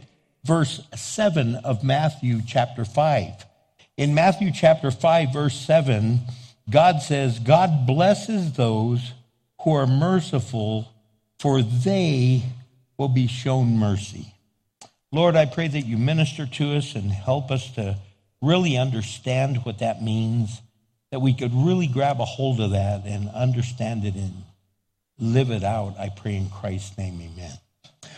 verse 0.46 0.82
7 0.96 1.56
of 1.56 1.84
Matthew 1.84 2.40
chapter 2.48 2.86
5. 2.86 3.46
In 3.98 4.16
Matthew 4.16 4.52
chapter 4.54 4.92
5, 4.92 5.34
verse 5.34 5.60
7, 5.60 6.22
God 6.70 7.02
says, 7.02 7.38
God 7.40 7.86
blesses 7.86 8.54
those 8.54 9.12
who 9.64 9.74
are 9.74 9.88
merciful, 9.88 10.90
for 11.38 11.62
they 11.62 12.44
will 12.98 13.10
be 13.10 13.28
shown 13.28 13.78
mercy. 13.78 14.35
Lord, 15.16 15.38
I 15.38 15.46
pray 15.46 15.70
that 15.70 15.82
you 15.86 15.98
minister 15.98 16.46
to 16.46 16.76
us 16.76 16.94
and 16.94 17.10
help 17.10 17.50
us 17.50 17.72
to 17.76 17.98
really 18.42 18.76
understand 18.76 19.64
what 19.64 19.80
that 19.80 20.04
means, 20.04 20.62
that 21.10 21.22
we 21.22 21.34
could 21.34 21.54
really 21.54 21.88
grab 21.88 22.20
a 22.20 22.26
hold 22.26 22.60
of 22.60 22.72
that 22.72 23.06
and 23.06 23.30
understand 23.30 24.04
it 24.04 24.16
and 24.16 24.44
live 25.18 25.52
it 25.52 25.64
out. 25.64 25.98
I 25.98 26.10
pray 26.10 26.36
in 26.36 26.50
Christ's 26.50 26.98
name, 26.98 27.22
amen. 27.22 27.54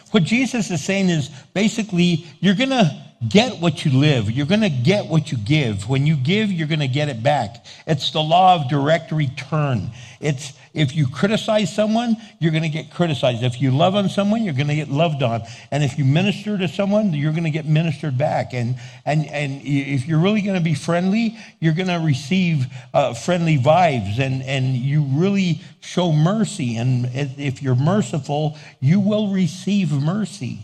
What 0.10 0.24
Jesus 0.24 0.72
is 0.72 0.84
saying 0.84 1.10
is 1.10 1.30
basically, 1.54 2.26
you're 2.40 2.56
going 2.56 2.72
to 2.72 3.07
get 3.28 3.60
what 3.60 3.84
you 3.84 3.92
live. 3.92 4.30
You're 4.30 4.46
going 4.46 4.62
to 4.62 4.70
get 4.70 5.08
what 5.08 5.32
you 5.32 5.38
give. 5.38 5.90
When 5.90 6.06
you 6.06 6.16
give, 6.16 6.52
you're 6.52 6.68
going 6.68 6.80
to 6.80 6.88
get 6.88 7.10
it 7.10 7.24
back. 7.24 7.66
It's 7.86 8.12
the 8.12 8.22
law 8.22 8.56
of 8.56 8.70
direct 8.70 9.12
return. 9.12 9.92
It's 10.20 10.54
if 10.74 10.96
you 10.96 11.08
criticize 11.08 11.74
someone, 11.74 12.18
you're 12.40 12.52
going 12.52 12.64
to 12.64 12.70
get 12.70 12.92
criticized. 12.92 13.42
If 13.42 13.60
you 13.60 13.72
love 13.72 13.96
on 13.96 14.10
someone, 14.10 14.44
you're 14.44 14.54
going 14.54 14.68
to 14.68 14.76
get 14.76 14.90
loved 14.90 15.24
on. 15.24 15.42
And 15.72 15.84
if 15.84 15.98
you 15.98 16.06
minister 16.06 16.56
to 16.58 16.68
someone, 16.68 17.14
you're 17.14 17.32
going 17.32 17.46
to 17.46 17.50
get 17.50 17.66
ministered 17.66 18.18
back. 18.18 18.54
And 18.54 18.76
and 19.04 19.26
and 19.26 19.62
if 19.64 20.08
you're 20.08 20.20
really 20.20 20.42
going 20.42 20.58
to 20.58 20.64
be 20.64 20.76
friendly, 20.76 21.38
you're 21.60 21.74
going 21.74 21.88
to 21.88 22.06
receive 22.06 22.68
uh, 22.94 23.16
friendly 23.16 23.58
vibes. 23.58 24.20
And 24.20 24.44
and 24.44 24.76
you 24.76 25.04
really 25.04 25.62
show 25.80 26.12
mercy. 26.12 26.78
And 26.78 27.10
if 27.14 27.64
you're 27.64 27.76
merciful, 27.76 28.58
you 28.80 29.00
will 29.00 29.34
receive 29.34 29.92
mercy. 29.92 30.60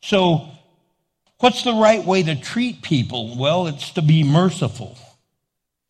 So 0.00 0.48
What's 1.38 1.62
the 1.64 1.74
right 1.74 2.04
way 2.04 2.22
to 2.22 2.34
treat 2.34 2.82
people? 2.82 3.36
Well, 3.36 3.66
it's 3.66 3.90
to 3.92 4.02
be 4.02 4.24
merciful, 4.24 4.96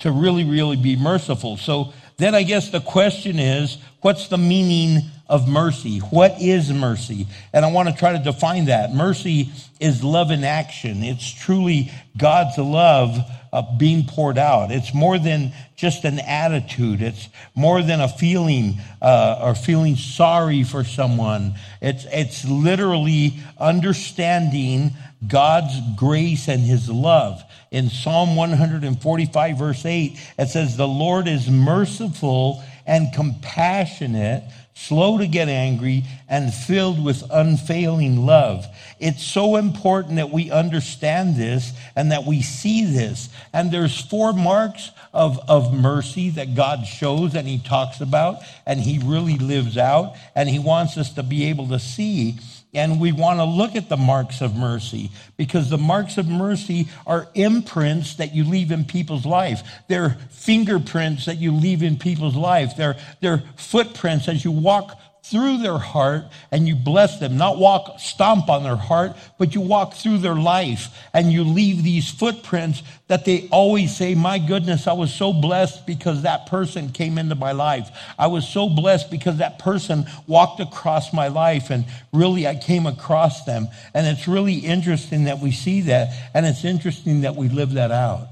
to 0.00 0.10
really, 0.10 0.44
really 0.44 0.76
be 0.76 0.96
merciful. 0.96 1.56
So 1.56 1.92
then 2.16 2.34
I 2.34 2.42
guess 2.42 2.70
the 2.70 2.80
question 2.80 3.38
is 3.38 3.78
what's 4.00 4.28
the 4.28 4.38
meaning 4.38 5.02
of 5.28 5.48
mercy? 5.48 5.98
What 5.98 6.40
is 6.40 6.72
mercy? 6.72 7.26
And 7.52 7.64
I 7.64 7.70
want 7.70 7.88
to 7.88 7.94
try 7.94 8.12
to 8.12 8.22
define 8.22 8.66
that. 8.66 8.94
Mercy 8.94 9.50
is 9.80 10.02
love 10.04 10.30
in 10.30 10.44
action, 10.44 11.02
it's 11.02 11.28
truly 11.28 11.90
God's 12.16 12.58
love 12.58 13.18
uh, 13.52 13.62
being 13.78 14.04
poured 14.04 14.38
out. 14.38 14.70
It's 14.70 14.92
more 14.92 15.18
than 15.18 15.52
just 15.76 16.04
an 16.04 16.18
attitude. 16.18 17.02
It's 17.02 17.28
more 17.54 17.82
than 17.82 18.00
a 18.00 18.08
feeling 18.08 18.74
uh, 19.00 19.40
or 19.42 19.54
feeling 19.54 19.96
sorry 19.96 20.62
for 20.62 20.84
someone. 20.84 21.54
It's, 21.80 22.04
it's 22.10 22.44
literally 22.44 23.38
understanding 23.58 24.92
God's 25.26 25.74
grace 25.96 26.48
and 26.48 26.60
his 26.60 26.88
love. 26.90 27.42
In 27.70 27.88
Psalm 27.88 28.36
145, 28.36 29.58
verse 29.58 29.84
8, 29.84 30.18
it 30.38 30.48
says, 30.48 30.76
The 30.76 30.88
Lord 30.88 31.26
is 31.26 31.50
merciful 31.50 32.62
and 32.86 33.12
compassionate, 33.12 34.44
slow 34.76 35.16
to 35.16 35.26
get 35.26 35.48
angry, 35.48 36.04
and 36.28 36.52
filled 36.52 37.02
with 37.02 37.24
unfailing 37.30 38.26
love. 38.26 38.66
It's 39.00 39.22
so 39.22 39.56
important 39.56 40.16
that 40.16 40.30
we 40.30 40.50
understand 40.50 41.34
this 41.34 41.72
and 41.96 42.12
that 42.12 42.26
we 42.26 42.42
see 42.42 42.84
this. 42.84 43.30
And 43.54 43.72
there's 43.72 43.98
four 43.98 44.34
marks 44.34 44.90
of, 45.14 45.40
of 45.48 45.72
mercy 45.72 46.28
that 46.30 46.54
God 46.54 46.86
shows 46.86 47.34
and 47.34 47.48
he 47.48 47.58
talks 47.58 48.02
about 48.02 48.40
and 48.66 48.78
he 48.78 48.98
really 48.98 49.38
lives 49.38 49.78
out 49.78 50.14
and 50.34 50.46
he 50.46 50.58
wants 50.58 50.98
us 50.98 51.14
to 51.14 51.22
be 51.22 51.46
able 51.46 51.68
to 51.68 51.78
see. 51.78 52.36
And 52.76 53.00
we 53.00 53.10
want 53.10 53.38
to 53.38 53.44
look 53.44 53.74
at 53.74 53.88
the 53.88 53.96
marks 53.96 54.42
of 54.42 54.54
mercy 54.54 55.10
because 55.36 55.70
the 55.70 55.78
marks 55.78 56.18
of 56.18 56.28
mercy 56.28 56.88
are 57.06 57.26
imprints 57.34 58.16
that 58.16 58.34
you 58.34 58.44
leave 58.44 58.70
in 58.70 58.84
people's 58.84 59.24
life. 59.24 59.62
They're 59.88 60.18
fingerprints 60.30 61.24
that 61.24 61.38
you 61.38 61.52
leave 61.52 61.82
in 61.82 61.96
people's 61.96 62.36
life. 62.36 62.76
They're, 62.76 62.96
they're 63.20 63.42
footprints 63.56 64.28
as 64.28 64.44
you 64.44 64.50
walk 64.50 65.00
through 65.30 65.58
their 65.58 65.78
heart 65.78 66.24
and 66.52 66.68
you 66.68 66.76
bless 66.76 67.18
them. 67.18 67.36
Not 67.36 67.58
walk, 67.58 67.98
stomp 67.98 68.48
on 68.48 68.62
their 68.62 68.76
heart, 68.76 69.16
but 69.38 69.54
you 69.54 69.60
walk 69.60 69.94
through 69.94 70.18
their 70.18 70.36
life 70.36 70.88
and 71.12 71.32
you 71.32 71.42
leave 71.42 71.82
these 71.82 72.08
footprints 72.08 72.82
that 73.08 73.24
they 73.24 73.48
always 73.50 73.96
say, 73.96 74.14
My 74.14 74.38
goodness, 74.38 74.86
I 74.86 74.92
was 74.92 75.12
so 75.12 75.32
blessed 75.32 75.86
because 75.86 76.22
that 76.22 76.46
person 76.46 76.90
came 76.90 77.18
into 77.18 77.34
my 77.34 77.52
life. 77.52 77.90
I 78.18 78.28
was 78.28 78.48
so 78.48 78.68
blessed 78.68 79.10
because 79.10 79.38
that 79.38 79.58
person 79.58 80.06
walked 80.28 80.60
across 80.60 81.12
my 81.12 81.28
life 81.28 81.70
and 81.70 81.86
really 82.12 82.46
I 82.46 82.54
came 82.54 82.86
across 82.86 83.44
them. 83.44 83.68
And 83.94 84.06
it's 84.06 84.28
really 84.28 84.54
interesting 84.54 85.24
that 85.24 85.40
we 85.40 85.50
see 85.50 85.82
that 85.82 86.30
and 86.34 86.46
it's 86.46 86.64
interesting 86.64 87.22
that 87.22 87.34
we 87.34 87.48
live 87.48 87.72
that 87.72 87.90
out. 87.90 88.28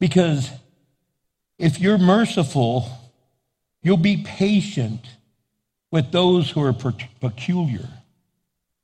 Because 0.00 0.50
if 1.58 1.80
you're 1.80 1.98
merciful, 1.98 2.88
you'll 3.82 3.96
be 3.96 4.24
patient 4.26 5.06
with 5.90 6.12
those 6.12 6.50
who 6.50 6.62
are 6.62 6.72
peculiar. 6.72 7.88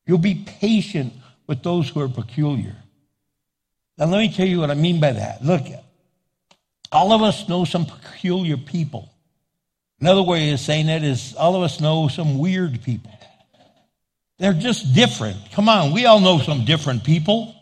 You'll 0.07 0.19
be 0.19 0.35
patient 0.35 1.13
with 1.47 1.63
those 1.63 1.89
who 1.89 2.01
are 2.01 2.09
peculiar. 2.09 2.77
Now, 3.99 4.07
let 4.07 4.19
me 4.19 4.33
tell 4.33 4.47
you 4.47 4.61
what 4.61 4.71
I 4.71 4.75
mean 4.75 5.01
by 5.01 5.13
that. 5.13 5.45
Look, 5.45 5.63
all 6.91 7.13
of 7.13 7.23
us 7.23 7.49
know 7.49 7.65
some 7.65 7.87
peculiar 7.87 8.57
people. 8.57 9.09
Another 10.01 10.23
way 10.23 10.51
of 10.53 10.61
saying 10.61 10.87
that 10.87 11.05
is 11.05 11.35
all 11.37 11.55
of 11.55 11.63
us 11.63 11.81
know 11.81 12.09
some 12.09 12.39
weird 12.39 12.83
people. 12.83 13.13
They're 14.39 14.53
just 14.53 14.95
different. 14.95 15.37
Come 15.53 15.69
on, 15.69 15.93
we 15.93 16.07
all 16.07 16.19
know 16.19 16.39
some 16.39 16.65
different 16.65 17.05
people. 17.05 17.55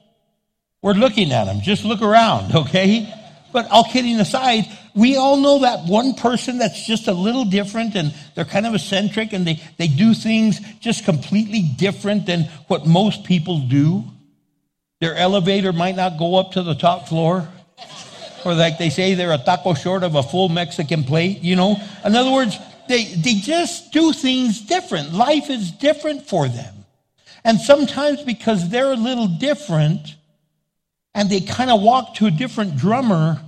We're 0.80 0.95
looking 0.95 1.32
at 1.32 1.45
them. 1.45 1.61
Just 1.61 1.84
look 1.84 2.01
around, 2.01 2.55
okay? 2.55 3.12
But 3.53 3.70
all 3.70 3.84
kidding 3.84 4.18
aside, 4.18 4.64
we 4.95 5.16
all 5.16 5.36
know 5.36 5.61
that 5.61 5.86
one 5.86 6.14
person 6.14 6.59
that's 6.59 6.86
just 6.86 7.09
a 7.09 7.12
little 7.12 7.45
different 7.45 7.95
and 7.95 8.14
they're 8.34 8.45
kind 8.45 8.66
of 8.66 8.74
eccentric 8.74 9.32
and 9.32 9.47
they, 9.47 9.62
they 9.78 9.88
do 9.88 10.14
things 10.14 10.61
just 10.80 11.05
completely 11.05 11.62
different 11.62 12.26
than 12.26 12.43
what 12.66 12.86
most 12.86 13.24
people 13.24 13.61
do. 13.61 14.05
Their 15.01 15.14
elevator 15.14 15.72
might 15.72 15.97
not 15.97 16.18
go 16.18 16.36
up 16.36 16.53
to 16.53 16.62
the 16.62 16.74
top 16.74 17.09
floor. 17.09 17.49
Or 18.45 18.55
like 18.55 18.78
they 18.78 18.91
say, 18.91 19.14
they're 19.14 19.32
a 19.32 19.38
taco 19.38 19.74
short 19.74 20.03
of 20.03 20.14
a 20.14 20.22
full 20.22 20.49
Mexican 20.49 21.05
plate, 21.05 21.41
you 21.43 21.57
know? 21.57 21.76
In 22.05 22.16
other 22.16 22.32
words, 22.32 22.59
they, 22.88 23.05
they 23.05 23.34
just 23.34 23.93
do 23.93 24.12
things 24.12 24.61
different. 24.62 25.12
Life 25.12 25.51
is 25.51 25.70
different 25.70 26.28
for 26.28 26.49
them. 26.49 26.74
And 27.45 27.61
sometimes 27.61 28.22
because 28.22 28.68
they're 28.68 28.93
a 28.93 28.97
little 28.97 29.28
different 29.28 30.16
and 31.14 31.30
they 31.30 31.41
kind 31.41 31.70
of 31.70 31.80
walk 31.80 32.14
to 32.16 32.26
a 32.26 32.30
different 32.30 32.76
drummer 32.76 33.41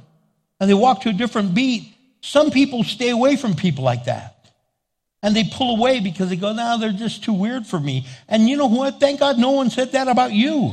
and 0.62 0.70
they 0.70 0.74
walk 0.74 1.00
to 1.00 1.08
a 1.08 1.12
different 1.12 1.54
beat, 1.54 1.92
some 2.20 2.52
people 2.52 2.84
stay 2.84 3.08
away 3.08 3.34
from 3.34 3.56
people 3.56 3.82
like 3.82 4.04
that. 4.04 4.36
And 5.20 5.34
they 5.34 5.42
pull 5.42 5.76
away 5.76 5.98
because 5.98 6.28
they 6.28 6.36
go, 6.36 6.52
now 6.52 6.76
they're 6.76 6.92
just 6.92 7.24
too 7.24 7.32
weird 7.32 7.66
for 7.66 7.80
me. 7.80 8.06
And 8.28 8.48
you 8.48 8.56
know 8.56 8.68
what? 8.68 9.00
Thank 9.00 9.18
God 9.18 9.40
no 9.40 9.50
one 9.50 9.70
said 9.70 9.90
that 9.90 10.06
about 10.06 10.30
you. 10.30 10.72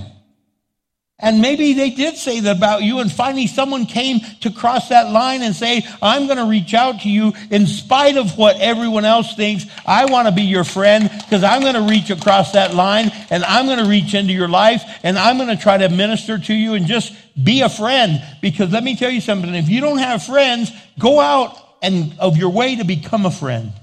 And 1.22 1.42
maybe 1.42 1.74
they 1.74 1.90
did 1.90 2.16
say 2.16 2.40
that 2.40 2.56
about 2.56 2.82
you, 2.82 3.00
and 3.00 3.12
finally 3.12 3.46
someone 3.46 3.86
came 3.86 4.22
to 4.40 4.52
cross 4.52 4.88
that 4.88 5.12
line 5.12 5.42
and 5.42 5.54
say, 5.54 5.86
I'm 6.02 6.28
going 6.28 6.38
to 6.38 6.46
reach 6.46 6.74
out 6.74 7.02
to 7.02 7.10
you 7.10 7.34
in 7.52 7.68
spite 7.68 8.16
of 8.16 8.38
what 8.38 8.56
everyone 8.62 9.04
else 9.04 9.36
thinks. 9.36 9.66
I 9.86 10.06
want 10.06 10.30
to 10.30 10.34
be 10.34 10.44
your 10.44 10.64
friend 10.64 11.10
because 11.10 11.44
I'm 11.44 11.62
going 11.62 11.76
to 11.76 11.82
reach 11.82 12.10
across 12.10 12.54
that 12.54 12.74
line 12.74 13.12
and 13.30 13.44
I'm 13.44 13.66
going 13.66 13.80
to 13.80 13.90
reach 13.90 14.14
into 14.14 14.32
your 14.32 14.48
life 14.48 14.82
and 15.04 15.18
I'm 15.18 15.38
going 15.38 15.50
to 15.50 15.62
try 15.62 15.78
to 15.78 15.90
minister 15.90 16.40
to 16.40 16.54
you 16.54 16.76
and 16.76 16.86
just 16.86 17.14
be 17.42 17.62
a 17.62 17.70
friend. 17.70 18.24
Because 18.42 18.72
let 18.72 18.84
me 18.84 18.96
tell 18.96 19.12
you 19.12 19.22
something 19.22 19.54
if 19.54 19.68
you 19.68 19.82
don't 19.82 19.98
have 19.98 20.24
friends, 20.24 20.72
go 20.98 21.20
out 21.20 21.58
and 21.82 22.18
of 22.20 22.38
your 22.38 22.50
way 22.50 22.78
to 22.78 22.86
become 22.86 23.26
a 23.26 23.32
friend. 23.32 23.74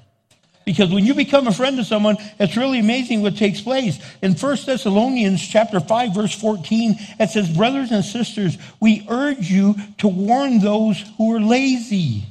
Because 0.67 0.91
when 0.91 1.07
you 1.07 1.15
become 1.15 1.47
a 1.47 1.55
friend 1.55 1.79
of 1.79 1.87
someone, 1.87 2.17
it's 2.41 2.57
really 2.57 2.81
amazing 2.81 3.23
what 3.23 3.37
takes 3.37 3.61
place. 3.61 4.01
In 4.21 4.33
1 4.35 4.57
Thessalonians 4.67 5.41
chapter 5.47 5.79
5, 5.79 6.13
verse 6.13 6.35
14, 6.35 6.97
it 7.21 7.31
says, 7.31 7.49
Brothers 7.57 7.93
and 7.93 8.05
sisters, 8.05 8.59
we 8.81 9.07
urge 9.09 9.49
you 9.49 9.77
to 9.99 10.09
warn 10.09 10.59
those 10.59 11.01
who 11.17 11.37
are 11.37 11.41
lazy. 11.41 12.25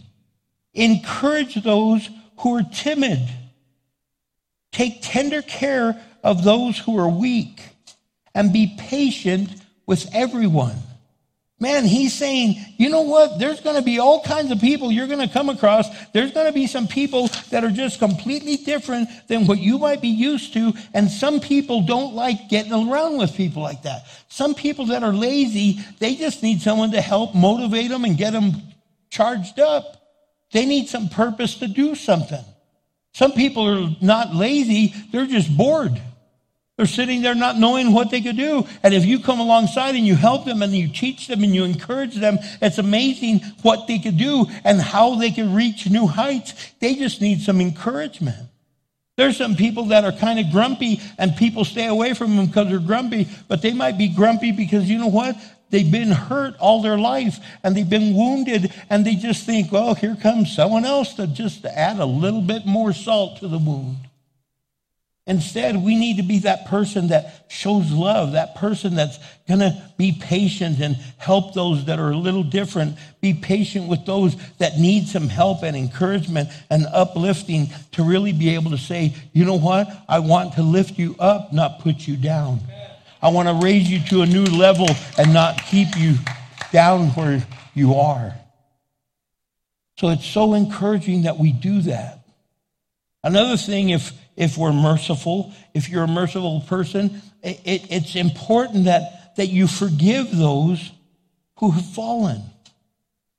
Encourage 0.74 1.56
those 1.64 2.10
who 2.40 2.58
are 2.58 2.64
timid. 2.64 3.26
Take 4.74 5.00
tender 5.02 5.42
care 5.42 5.98
of 6.22 6.44
those 6.44 6.78
who 6.78 7.00
are 7.00 7.10
weak. 7.10 7.62
And 8.36 8.52
be 8.52 8.76
patient 8.78 9.50
with 9.86 10.14
everyone. 10.14 10.76
Man, 11.66 11.86
he's 11.86 12.13
saying, 12.13 12.63
you 12.78 12.89
know 12.89 13.01
what? 13.01 13.39
There's 13.39 13.59
going 13.59 13.76
to 13.76 13.82
be 13.82 13.97
all 13.97 14.22
kinds 14.22 14.51
of 14.51 14.59
people 14.59 14.91
you're 14.91 15.07
going 15.07 15.28
to 15.28 15.34
come 15.34 15.49
across. 15.49 15.88
There's 16.09 16.32
going 16.32 16.45
to 16.45 16.53
be 16.53 16.68
some 16.68 16.88
people 16.88 17.28
that 17.49 17.63
are 17.63 17.72
just 17.72 17.97
completely 17.97 18.57
different 18.57 19.09
than 19.28 19.47
what 19.47 19.57
you 19.57 19.80
might 19.80 19.99
be 19.99 20.09
used 20.09 20.53
to. 20.53 20.74
And 20.93 21.09
some 21.09 21.39
people 21.39 21.82
don't 21.82 22.13
like 22.13 22.49
getting 22.49 22.72
around 22.72 23.18
with 23.18 23.36
people 23.36 23.63
like 23.63 23.82
that. 23.82 24.05
Some 24.28 24.53
people 24.53 24.86
that 24.86 25.01
are 25.01 25.11
lazy, 25.11 25.80
they 25.97 26.13
just 26.13 26.43
need 26.43 26.61
someone 26.61 26.91
to 26.91 27.01
help 27.01 27.34
motivate 27.34 27.89
them 27.89 28.05
and 28.05 28.16
get 28.16 28.34
them 28.34 28.61
charged 29.09 29.59
up. 29.59 29.97
They 30.51 30.68
need 30.68 30.88
some 30.88 31.09
purpose 31.09 31.55
to 31.55 31.68
do 31.68 31.95
something. 31.95 32.45
Some 33.16 33.32
people 33.32 33.68
are 33.68 33.89
not 34.01 34.36
lazy, 34.36 34.93
they're 35.11 35.26
just 35.26 35.49
bored. 35.57 35.99
They're 36.78 36.86
sitting 36.86 37.21
there 37.21 37.36
not 37.36 37.57
knowing 37.57 37.93
what 37.93 38.11
they 38.11 38.19
could 38.19 38.36
do. 38.36 38.67
And 38.84 38.93
if 38.93 39.05
you 39.05 39.19
come 39.19 39.39
alongside 39.39 39.95
and 39.95 40.05
you 40.05 40.15
help 40.15 40.43
them 40.43 40.61
and 40.61 40.73
you 40.76 40.89
teach 40.89 41.28
them 41.28 41.43
and 41.43 41.55
you 41.55 41.63
encourage 41.63 42.15
them, 42.15 42.38
it's 42.61 42.78
amazing 42.78 43.39
what 43.61 43.88
they 43.88 43.97
could 43.97 44.17
do 44.17 44.45
and 44.65 44.82
how 44.82 45.15
they 45.15 45.32
can 45.32 45.53
reach 45.53 45.89
new 45.89 46.05
heights. 46.05 46.73
They 46.80 46.95
just 46.95 47.21
need 47.21 47.41
some 47.41 47.61
encouragement. 47.61 48.49
There's 49.15 49.38
some 49.38 49.55
people 49.55 49.86
that 49.86 50.03
are 50.03 50.11
kind 50.11 50.38
of 50.38 50.51
grumpy 50.51 50.99
and 51.17 51.38
people 51.38 51.63
stay 51.63 51.88
away 51.88 52.13
from 52.13 52.36
them 52.36 52.47
because 52.47 52.67
they're 52.67 52.80
grumpy, 52.80 53.30
but 53.47 53.61
they 53.61 53.71
might 53.71 53.97
be 53.97 54.09
grumpy 54.09 54.51
because 54.51 54.89
you 54.89 54.97
know 54.97 55.07
what? 55.07 55.38
They've 55.69 55.89
been 55.89 56.11
hurt 56.11 56.55
all 56.59 56.82
their 56.82 56.97
life 56.97 57.39
and 57.63 57.76
they've 57.76 57.89
been 57.89 58.13
wounded 58.13 58.73
and 58.89 59.05
they 59.05 59.15
just 59.15 59.45
think, 59.45 59.71
well, 59.71 59.95
here 59.95 60.17
comes 60.17 60.53
someone 60.53 60.84
else 60.84 61.13
to 61.13 61.28
just 61.28 61.65
add 61.65 61.99
a 61.99 62.05
little 62.05 62.41
bit 62.41 62.65
more 62.65 62.91
salt 62.91 63.39
to 63.39 63.47
the 63.47 63.57
wound. 63.57 63.95
Instead, 65.28 65.76
we 65.76 65.95
need 65.95 66.17
to 66.17 66.23
be 66.23 66.39
that 66.39 66.67
person 66.67 67.07
that 67.07 67.45
shows 67.47 67.91
love, 67.91 68.34
that 68.34 68.53
person 68.53 68.93
that's 68.93 69.17
going 69.47 69.59
to 69.59 69.91
be 69.97 70.11
patient 70.11 70.80
and 70.80 70.95
help 71.17 71.55
those 71.55 71.86
that 71.86 71.99
are 71.99 72.11
a 72.11 72.17
little 72.17 72.43
different. 72.43 72.95
Be 73.21 73.34
patient 73.34 73.88
with 73.88 74.05
those 74.05 74.36
that 74.57 74.78
need 74.78 75.07
some 75.07 75.28
help 75.28 75.63
and 75.63 75.76
encouragement 75.76 76.49
and 76.69 76.86
uplifting 76.93 77.69
to 77.93 78.03
really 78.03 78.34
be 78.34 78.53
able 78.53 78.69
to 78.69 78.78
say, 78.78 79.15
you 79.34 79.45
know 79.45 79.57
what? 79.57 79.88
I 80.07 80.19
want 80.19 80.53
to 80.55 80.61
lift 80.61 80.99
you 80.99 81.15
up, 81.17 81.51
not 81.51 81.80
put 81.80 82.07
you 82.07 82.17
down. 82.17 82.59
I 83.19 83.30
want 83.30 83.47
to 83.47 83.65
raise 83.65 83.89
you 83.89 83.99
to 84.09 84.21
a 84.21 84.28
new 84.28 84.45
level 84.45 84.88
and 85.17 85.34
not 85.34 85.59
keep 85.65 85.88
you 85.97 86.17
down 86.71 87.07
where 87.09 87.43
you 87.73 87.95
are. 87.95 88.36
So 89.97 90.09
it's 90.09 90.28
so 90.28 90.53
encouraging 90.53 91.23
that 91.23 91.39
we 91.39 91.51
do 91.51 91.82
that. 91.84 92.19
Another 93.23 93.57
thing, 93.57 93.89
if 93.89 94.11
if 94.36 94.58
we're 94.58 94.74
merciful, 94.74 95.54
if 95.74 95.90
you're 95.90 96.04
a 96.04 96.08
merciful 96.08 96.62
person, 96.62 97.22
it, 97.42 97.62
it, 97.64 97.92
it's 97.92 98.16
important 98.16 98.86
that, 98.86 99.36
that 99.38 99.48
you 99.48 99.68
forgive 99.68 100.36
those 100.36 100.92
who 101.58 101.72
have 101.72 101.86
fallen. 101.86 102.42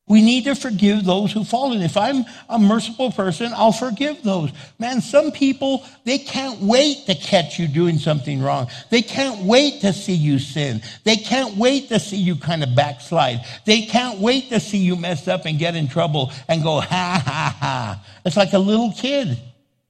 We 0.09 0.23
need 0.23 0.45
to 0.45 0.55
forgive 0.55 1.05
those 1.05 1.33
who've 1.33 1.47
fallen. 1.47 1.83
If 1.83 1.97
I'm 1.97 2.25
a 2.49 2.61
merciful 2.61 3.11
person, 3.11 3.53
I'll 3.53 3.73
forgive 3.73 4.23
those. 4.23 4.53
Man, 4.79 5.01
some 5.01 5.33
people, 5.33 5.85
they 6.05 6.19
can't 6.19 6.61
wait 6.61 7.07
to 7.07 7.17
catch 7.17 7.59
you 7.59 7.67
doing 7.67 7.99
something 7.99 8.41
wrong. 8.41 8.69
They 8.89 9.03
can't 9.03 9.45
wait 9.45 9.81
to 9.81 9.93
see 9.93 10.15
you 10.15 10.39
sin. 10.39 10.81
They 11.03 11.17
can't 11.17 11.57
wait 11.57 11.89
to 11.89 11.99
see 11.99 12.19
you 12.19 12.37
kind 12.37 12.63
of 12.63 12.77
backslide. 12.77 13.41
They 13.65 13.83
can't 13.83 14.21
wait 14.21 14.49
to 14.51 14.61
see 14.61 14.79
you 14.79 14.95
mess 14.95 15.27
up 15.27 15.45
and 15.45 15.59
get 15.59 15.75
in 15.75 15.89
trouble 15.89 16.31
and 16.47 16.63
go, 16.63 16.81
ha, 16.81 17.23
ha, 17.27 17.57
ha. 17.59 18.07
It's 18.25 18.37
like 18.37 18.53
a 18.53 18.61
little 18.61 18.93
kid 18.93 19.37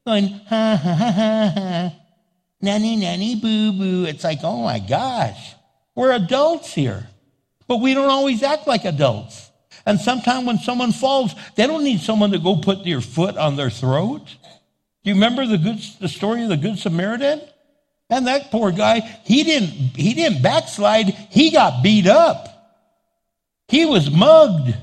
going, 0.07 0.29
ha, 0.29 0.81
ha, 0.83 0.95
ha, 0.95 1.11
ha, 1.11 1.53
ha. 1.55 1.93
Nanny, 2.63 2.97
nanny, 2.97 3.35
boo, 3.35 3.73
boo. 3.73 4.05
It's 4.05 4.25
like, 4.25 4.39
oh 4.43 4.63
my 4.63 4.79
gosh, 4.79 5.55
we're 5.95 6.13
adults 6.13 6.73
here. 6.73 7.07
But 7.69 7.79
we 7.79 7.93
don't 7.93 8.09
always 8.09 8.43
act 8.43 8.67
like 8.67 8.85
adults. 8.85 9.51
And 9.85 10.01
sometimes 10.01 10.47
when 10.47 10.59
someone 10.59 10.93
falls, 10.93 11.35
they 11.57 11.67
don't 11.67 11.85
need 11.85 12.01
someone 12.01 12.31
to 12.31 12.39
go 12.39 12.57
put 12.57 12.85
their 12.85 13.01
foot 13.01 13.37
on 13.37 13.57
their 13.57 13.71
throat. 13.71 14.25
Do 15.05 15.11
you 15.11 15.15
remember 15.15 15.45
the 15.47 15.59
good, 15.59 15.79
the 16.01 16.09
story 16.09 16.45
of 16.45 16.49
the 16.49 16.57
Good 16.57 16.79
Samaritan? 16.79 17.41
And 18.09 18.27
that 18.29 18.53
poor 18.53 18.71
guy, 18.71 19.01
he 19.25 19.43
didn't, 19.43 19.97
he 19.97 20.15
didn't 20.15 20.43
backslide. 20.43 21.07
He 21.07 21.51
got 21.51 21.83
beat 21.83 22.07
up. 22.07 22.49
He 23.69 23.85
was 23.85 24.11
mugged. 24.11 24.75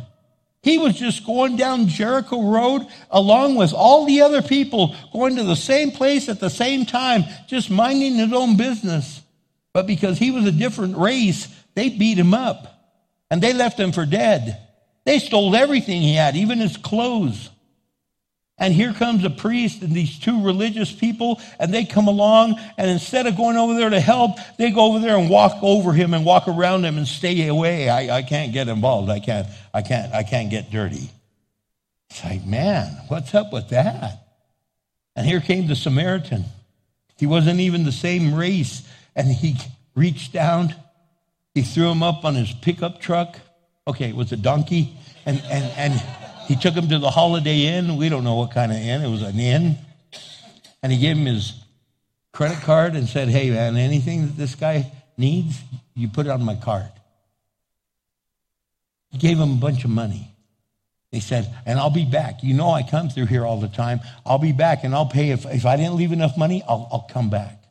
He 0.64 0.78
was 0.78 0.96
just 0.96 1.26
going 1.26 1.58
down 1.58 1.88
Jericho 1.90 2.42
Road 2.42 2.88
along 3.12 3.56
with 3.56 3.74
all 3.74 4.06
the 4.06 4.22
other 4.22 4.42
people 4.42 4.96
going 5.12 5.36
to 5.36 5.44
the 5.44 5.58
same 5.58 5.92
place 5.92 6.30
at 6.30 6.40
the 6.40 6.50
same 6.50 6.86
time, 6.86 7.26
just 7.48 7.70
minding 7.70 8.16
his 8.16 8.32
own 8.32 8.56
business. 8.56 9.22
But 9.74 9.88
because 9.88 10.18
he 10.18 10.32
was 10.32 10.46
a 10.46 10.54
different 10.54 10.98
race, 10.98 11.50
they 11.76 11.90
beat 11.90 12.18
him 12.18 12.34
up 12.34 12.96
and 13.30 13.42
they 13.42 13.52
left 13.52 13.78
him 13.78 13.92
for 13.92 14.06
dead. 14.06 14.58
They 15.04 15.20
stole 15.20 15.54
everything 15.54 16.02
he 16.02 16.16
had, 16.16 16.38
even 16.38 16.60
his 16.60 16.78
clothes. 16.78 17.50
And 18.64 18.74
here 18.74 18.94
comes 18.94 19.26
a 19.26 19.30
priest 19.30 19.82
and 19.82 19.92
these 19.92 20.18
two 20.18 20.42
religious 20.42 20.90
people, 20.90 21.42
and 21.60 21.74
they 21.74 21.84
come 21.84 22.08
along, 22.08 22.58
and 22.78 22.90
instead 22.90 23.28
of 23.28 23.36
going 23.36 23.58
over 23.58 23.74
there 23.74 23.90
to 23.90 24.00
help, 24.00 24.38
they 24.58 24.72
go 24.72 24.86
over 24.86 25.00
there 25.00 25.18
and 25.18 25.30
walk 25.30 25.62
over 25.62 25.92
him 25.92 26.14
and 26.14 26.24
walk 26.24 26.48
around 26.48 26.86
him 26.86 26.98
and 26.98 27.06
stay 27.06 27.46
away. 27.48 27.90
I, 27.90 28.20
I 28.20 28.22
can't 28.22 28.54
get 28.54 28.70
involved. 28.70 29.10
I 29.10 29.20
can't, 29.20 29.48
I 29.74 29.82
can't, 29.82 30.14
I 30.14 30.24
can't 30.24 30.50
get 30.50 30.72
dirty. 30.72 31.10
It's 32.10 32.24
like, 32.24 32.46
man, 32.46 32.88
what's 33.10 33.36
up 33.36 33.52
with 33.52 33.68
that? 33.72 34.30
And 35.18 35.28
here 35.28 35.42
came 35.42 35.68
the 35.68 35.76
Samaritan. 35.76 36.46
He 37.18 37.26
wasn't 37.26 37.60
even 37.60 37.84
the 37.84 37.92
same 37.92 38.34
race, 38.34 38.88
and 39.14 39.28
he 39.28 39.58
reached 39.94 40.32
down, 40.32 40.74
he 41.54 41.64
threw 41.64 41.92
him 41.92 42.02
up 42.02 42.24
on 42.24 42.36
his 42.36 42.54
pickup 42.54 43.02
truck. 43.02 43.38
Okay, 43.86 44.08
it 44.08 44.16
was 44.16 44.32
a 44.32 44.38
donkey, 44.38 44.96
and 45.26 45.42
and 45.52 45.66
and 45.76 46.23
he 46.48 46.56
took 46.56 46.74
him 46.74 46.88
to 46.90 47.00
the 47.00 47.10
Holiday 47.10 47.78
Inn. 47.78 47.98
We 47.98 48.10
don't 48.10 48.24
know 48.24 48.36
what 48.36 48.52
kind 48.52 48.72
of 48.72 48.78
inn. 48.78 49.02
It 49.02 49.10
was 49.10 49.22
an 49.22 49.40
inn. 49.40 49.78
And 50.82 50.92
he 50.92 51.00
gave 51.00 51.18
him 51.18 51.26
his 51.26 51.54
credit 52.32 52.60
card 52.62 52.96
and 52.96 53.08
said, 53.08 53.30
Hey, 53.30 53.50
man, 53.50 53.78
anything 53.78 54.28
that 54.28 54.38
this 54.38 54.56
guy 54.56 54.92
needs, 55.18 55.62
you 55.96 56.10
put 56.10 56.26
it 56.26 56.30
on 56.30 56.44
my 56.44 56.56
card. 56.56 56.92
He 59.12 59.18
gave 59.18 59.40
him 59.40 59.52
a 59.54 59.58
bunch 59.58 59.84
of 59.84 59.92
money. 59.92 60.30
He 61.12 61.20
said, 61.20 61.54
and 61.68 61.78
I'll 61.78 61.92
be 61.92 62.06
back. 62.06 62.42
You 62.42 62.56
know, 62.56 62.72
I 62.72 62.82
come 62.82 63.08
through 63.08 63.28
here 63.28 63.46
all 63.46 63.60
the 63.60 63.68
time. 63.68 64.02
I'll 64.26 64.40
be 64.40 64.52
back 64.52 64.84
and 64.84 64.96
I'll 64.96 65.06
pay. 65.06 65.30
If, 65.30 65.46
if 65.46 65.64
I 65.64 65.78
didn't 65.78 65.96
leave 65.96 66.12
enough 66.12 66.36
money, 66.36 66.64
I'll, 66.68 66.90
I'll 66.92 67.08
come 67.08 67.30
back. 67.30 67.63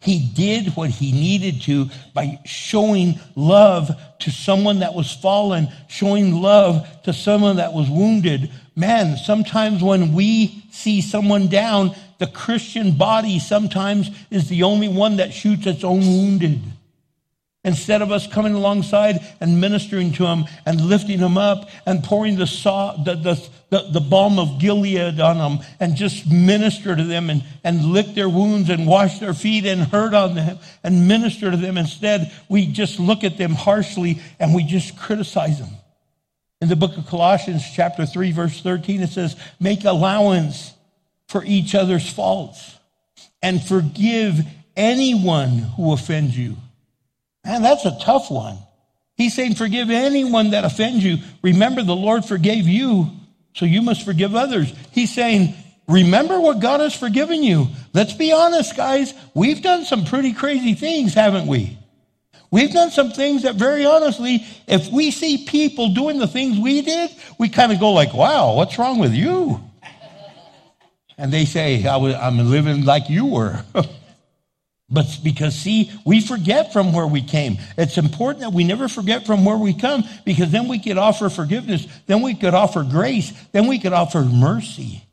He 0.00 0.20
did 0.20 0.76
what 0.76 0.90
he 0.90 1.10
needed 1.10 1.62
to 1.62 1.90
by 2.14 2.38
showing 2.44 3.18
love 3.34 3.90
to 4.20 4.30
someone 4.30 4.78
that 4.78 4.94
was 4.94 5.12
fallen, 5.12 5.68
showing 5.88 6.40
love 6.40 6.86
to 7.02 7.12
someone 7.12 7.56
that 7.56 7.72
was 7.72 7.90
wounded. 7.90 8.50
Man, 8.76 9.16
sometimes 9.16 9.82
when 9.82 10.12
we 10.12 10.64
see 10.70 11.00
someone 11.00 11.48
down, 11.48 11.96
the 12.18 12.28
Christian 12.28 12.96
body 12.96 13.40
sometimes 13.40 14.10
is 14.30 14.48
the 14.48 14.62
only 14.62 14.88
one 14.88 15.16
that 15.16 15.34
shoots 15.34 15.66
its 15.66 15.82
own 15.82 16.00
wounded. 16.00 16.60
Instead 17.64 18.02
of 18.02 18.12
us 18.12 18.26
coming 18.28 18.54
alongside 18.54 19.18
and 19.40 19.60
ministering 19.60 20.12
to 20.12 20.22
them 20.22 20.44
and 20.64 20.80
lifting 20.80 21.18
them 21.18 21.36
up 21.36 21.68
and 21.86 22.04
pouring 22.04 22.36
the, 22.36 22.46
saw, 22.46 22.96
the, 23.02 23.16
the, 23.16 23.48
the, 23.70 23.90
the 23.90 24.00
balm 24.00 24.38
of 24.38 24.60
Gilead 24.60 25.18
on 25.18 25.38
them 25.38 25.66
and 25.80 25.96
just 25.96 26.30
minister 26.30 26.94
to 26.94 27.02
them 27.02 27.30
and, 27.30 27.44
and 27.64 27.84
lick 27.86 28.14
their 28.14 28.28
wounds 28.28 28.70
and 28.70 28.86
wash 28.86 29.18
their 29.18 29.34
feet 29.34 29.66
and 29.66 29.82
hurt 29.82 30.14
on 30.14 30.36
them 30.36 30.58
and 30.84 31.08
minister 31.08 31.50
to 31.50 31.56
them. 31.56 31.76
Instead, 31.76 32.32
we 32.48 32.66
just 32.66 33.00
look 33.00 33.24
at 33.24 33.38
them 33.38 33.54
harshly 33.54 34.22
and 34.38 34.54
we 34.54 34.62
just 34.62 34.96
criticize 34.96 35.58
them. 35.58 35.70
In 36.60 36.68
the 36.68 36.76
book 36.76 36.96
of 36.96 37.06
Colossians, 37.06 37.64
chapter 37.74 38.06
3, 38.06 38.32
verse 38.32 38.60
13, 38.60 39.02
it 39.02 39.10
says, 39.10 39.36
Make 39.58 39.84
allowance 39.84 40.74
for 41.26 41.44
each 41.44 41.74
other's 41.74 42.08
faults 42.08 42.76
and 43.42 43.62
forgive 43.62 44.46
anyone 44.76 45.58
who 45.58 45.92
offends 45.92 46.38
you 46.38 46.56
Man, 47.48 47.62
that's 47.62 47.86
a 47.86 47.98
tough 47.98 48.30
one. 48.30 48.58
He's 49.16 49.34
saying, 49.34 49.54
Forgive 49.54 49.88
anyone 49.88 50.50
that 50.50 50.66
offends 50.66 51.02
you. 51.02 51.16
Remember, 51.42 51.82
the 51.82 51.96
Lord 51.96 52.26
forgave 52.26 52.68
you, 52.68 53.10
so 53.54 53.64
you 53.64 53.80
must 53.80 54.04
forgive 54.04 54.36
others. 54.36 54.70
He's 54.92 55.12
saying, 55.12 55.54
Remember 55.88 56.38
what 56.38 56.60
God 56.60 56.80
has 56.80 56.94
forgiven 56.94 57.42
you. 57.42 57.68
Let's 57.94 58.12
be 58.12 58.32
honest, 58.32 58.76
guys. 58.76 59.14
We've 59.32 59.62
done 59.62 59.86
some 59.86 60.04
pretty 60.04 60.34
crazy 60.34 60.74
things, 60.74 61.14
haven't 61.14 61.46
we? 61.46 61.78
We've 62.50 62.70
done 62.70 62.90
some 62.90 63.12
things 63.12 63.44
that 63.44 63.54
very 63.54 63.86
honestly, 63.86 64.46
if 64.66 64.92
we 64.92 65.10
see 65.10 65.46
people 65.46 65.94
doing 65.94 66.18
the 66.18 66.28
things 66.28 66.58
we 66.58 66.82
did, 66.82 67.10
we 67.38 67.48
kind 67.48 67.72
of 67.72 67.80
go 67.80 67.92
like, 67.92 68.12
wow, 68.12 68.54
what's 68.56 68.78
wrong 68.78 68.98
with 68.98 69.14
you? 69.14 69.58
And 71.16 71.32
they 71.32 71.46
say, 71.46 71.86
I'm 71.86 72.50
living 72.50 72.84
like 72.84 73.08
you 73.08 73.24
were. 73.24 73.64
But 74.90 75.20
because, 75.22 75.54
see, 75.54 75.92
we 76.06 76.20
forget 76.20 76.72
from 76.72 76.94
where 76.94 77.06
we 77.06 77.20
came. 77.20 77.58
It's 77.76 77.98
important 77.98 78.40
that 78.40 78.54
we 78.54 78.64
never 78.64 78.88
forget 78.88 79.26
from 79.26 79.44
where 79.44 79.58
we 79.58 79.74
come 79.74 80.02
because 80.24 80.50
then 80.50 80.66
we 80.66 80.78
could 80.78 80.96
offer 80.96 81.28
forgiveness, 81.28 81.86
then 82.06 82.22
we 82.22 82.34
could 82.34 82.54
offer 82.54 82.82
grace, 82.84 83.32
then 83.52 83.66
we 83.66 83.78
could 83.78 83.92
offer 83.92 84.22
mercy. 84.22 85.04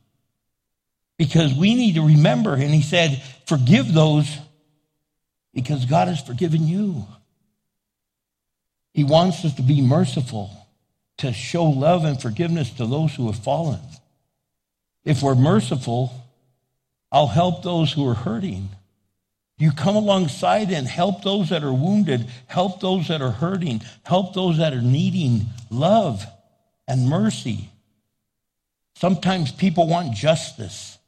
Because 1.18 1.54
we 1.54 1.74
need 1.74 1.96
to 1.96 2.06
remember, 2.06 2.54
and 2.54 2.74
he 2.74 2.82
said, 2.82 3.22
forgive 3.46 3.92
those 3.92 4.38
because 5.52 5.84
God 5.86 6.08
has 6.08 6.20
forgiven 6.20 6.66
you. 6.66 7.06
He 8.92 9.04
wants 9.04 9.44
us 9.44 9.54
to 9.54 9.62
be 9.62 9.82
merciful, 9.82 10.50
to 11.18 11.32
show 11.32 11.64
love 11.64 12.04
and 12.04 12.20
forgiveness 12.20 12.70
to 12.74 12.86
those 12.86 13.14
who 13.14 13.26
have 13.26 13.38
fallen. 13.38 13.80
If 15.04 15.22
we're 15.22 15.34
merciful, 15.34 16.12
I'll 17.12 17.26
help 17.26 17.62
those 17.62 17.92
who 17.92 18.08
are 18.08 18.14
hurting. 18.14 18.70
You 19.58 19.72
come 19.72 19.96
alongside 19.96 20.70
and 20.70 20.86
help 20.86 21.22
those 21.22 21.48
that 21.48 21.64
are 21.64 21.72
wounded, 21.72 22.26
help 22.46 22.80
those 22.80 23.08
that 23.08 23.22
are 23.22 23.30
hurting, 23.30 23.82
help 24.04 24.34
those 24.34 24.58
that 24.58 24.74
are 24.74 24.82
needing 24.82 25.46
love 25.70 26.24
and 26.86 27.08
mercy. 27.08 27.70
Sometimes 28.96 29.52
people 29.52 29.88
want 29.88 30.14
justice. 30.14 30.98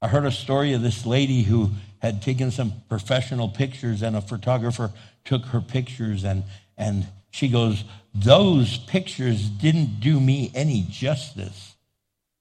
I 0.00 0.08
heard 0.08 0.24
a 0.24 0.32
story 0.32 0.72
of 0.72 0.82
this 0.82 1.04
lady 1.04 1.42
who 1.42 1.70
had 1.98 2.22
taken 2.22 2.50
some 2.50 2.72
professional 2.88 3.48
pictures 3.48 4.02
and 4.02 4.16
a 4.16 4.20
photographer 4.20 4.92
took 5.24 5.46
her 5.46 5.60
pictures 5.60 6.24
and, 6.24 6.44
and 6.78 7.06
she 7.30 7.48
goes, 7.48 7.84
Those 8.14 8.78
pictures 8.78 9.48
didn't 9.48 10.00
do 10.00 10.18
me 10.18 10.50
any 10.54 10.86
justice. 10.88 11.75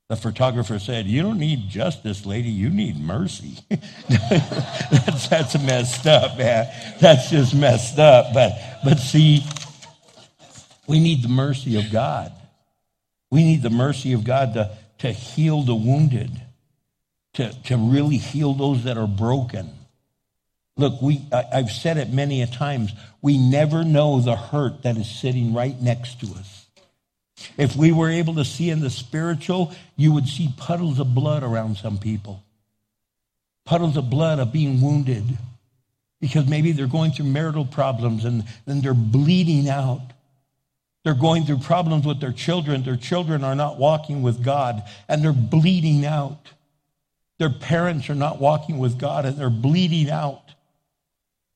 The 0.08 0.16
photographer 0.16 0.78
said, 0.78 1.08
You 1.08 1.24
don't 1.24 1.40
need 1.40 1.68
justice, 1.68 2.26
lady, 2.26 2.50
you 2.50 2.70
need 2.70 3.00
mercy. 3.00 3.58
that's, 3.70 5.28
that's 5.28 5.60
messed 5.60 6.06
up, 6.06 6.38
man. 6.38 6.68
That's 7.02 7.32
just 7.32 7.56
messed 7.56 7.98
up. 7.98 8.34
But, 8.34 8.54
but 8.84 9.00
see, 9.00 9.44
we 10.88 11.00
need 11.00 11.24
the 11.24 11.30
mercy 11.30 11.78
of 11.80 11.92
God. 11.92 12.32
We 13.32 13.44
need 13.44 13.64
the 13.64 13.72
mercy 13.72 14.14
of 14.14 14.24
God 14.24 14.54
to, 14.54 14.78
to 15.00 15.12
heal 15.12 15.64
the 15.64 15.74
wounded, 15.74 16.30
to, 17.34 17.52
to 17.64 17.76
really 17.76 18.18
heal 18.18 18.54
those 18.54 18.84
that 18.84 18.98
are 18.98 19.08
broken. 19.08 19.72
Look, 20.78 21.02
we, 21.02 21.26
I, 21.32 21.46
I've 21.52 21.72
said 21.72 21.98
it 21.98 22.12
many 22.12 22.44
a 22.44 22.48
times. 22.48 22.94
We 23.24 23.40
never 23.40 23.84
know 23.84 24.20
the 24.20 24.36
hurt 24.36 24.84
that 24.84 24.98
is 24.98 25.10
sitting 25.10 25.56
right 25.56 25.82
next 25.82 26.20
to 26.20 26.28
us. 26.28 26.55
If 27.58 27.76
we 27.76 27.92
were 27.92 28.10
able 28.10 28.36
to 28.36 28.46
see 28.46 28.70
in 28.70 28.80
the 28.80 28.90
spiritual, 28.90 29.74
you 29.96 30.14
would 30.14 30.28
see 30.28 30.54
puddles 30.58 31.00
of 31.00 31.14
blood 31.14 31.44
around 31.44 31.78
some 31.78 31.98
people. 31.98 32.44
Puddles 33.66 33.98
of 33.98 34.10
blood 34.10 34.40
of 34.40 34.54
being 34.54 34.82
wounded 34.82 35.24
because 36.22 36.48
maybe 36.48 36.72
they're 36.72 36.88
going 36.88 37.12
through 37.12 37.26
marital 37.26 37.66
problems 37.66 38.26
and 38.26 38.44
then 38.66 38.82
they're 38.82 38.94
bleeding 38.94 39.70
out. 39.70 40.02
They're 41.04 41.14
going 41.14 41.46
through 41.46 41.60
problems 41.60 42.06
with 42.06 42.20
their 42.20 42.32
children. 42.32 42.84
Their 42.84 42.96
children 42.96 43.44
are 43.44 43.56
not 43.56 43.78
walking 43.78 44.22
with 44.22 44.44
God 44.44 44.84
and 45.08 45.24
they're 45.24 45.34
bleeding 45.34 46.06
out. 46.06 46.50
Their 47.38 47.52
parents 47.52 48.10
are 48.10 48.16
not 48.16 48.40
walking 48.40 48.80
with 48.80 48.98
God 48.98 49.26
and 49.26 49.38
they're 49.38 49.50
bleeding 49.50 50.10
out. 50.10 50.55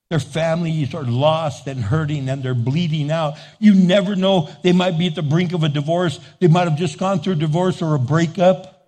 Their 0.09 0.19
families 0.19 0.95
are 0.95 1.03
lost 1.03 1.67
and 1.67 1.79
hurting 1.79 2.29
and 2.29 2.41
they're 2.41 2.55
bleeding 2.55 3.11
out. 3.11 3.35
You 3.59 3.75
never 3.75 4.15
know. 4.15 4.49
They 4.63 4.71
might 4.71 4.97
be 4.97 5.05
at 5.05 5.13
the 5.13 5.21
brink 5.21 5.53
of 5.53 5.63
a 5.63 5.69
divorce. 5.69 6.19
They 6.39 6.47
might 6.47 6.67
have 6.67 6.79
just 6.79 6.97
gone 6.97 7.19
through 7.19 7.33
a 7.33 7.37
divorce 7.37 7.81
or 7.81 7.93
a 7.93 7.99
breakup. 7.99 8.87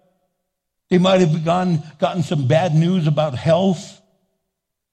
They 0.90 0.98
might 0.98 1.22
have 1.22 1.46
gotten 1.46 2.24
some 2.24 2.48
bad 2.48 2.74
news 2.74 3.06
about 3.06 3.36
health. 3.36 4.02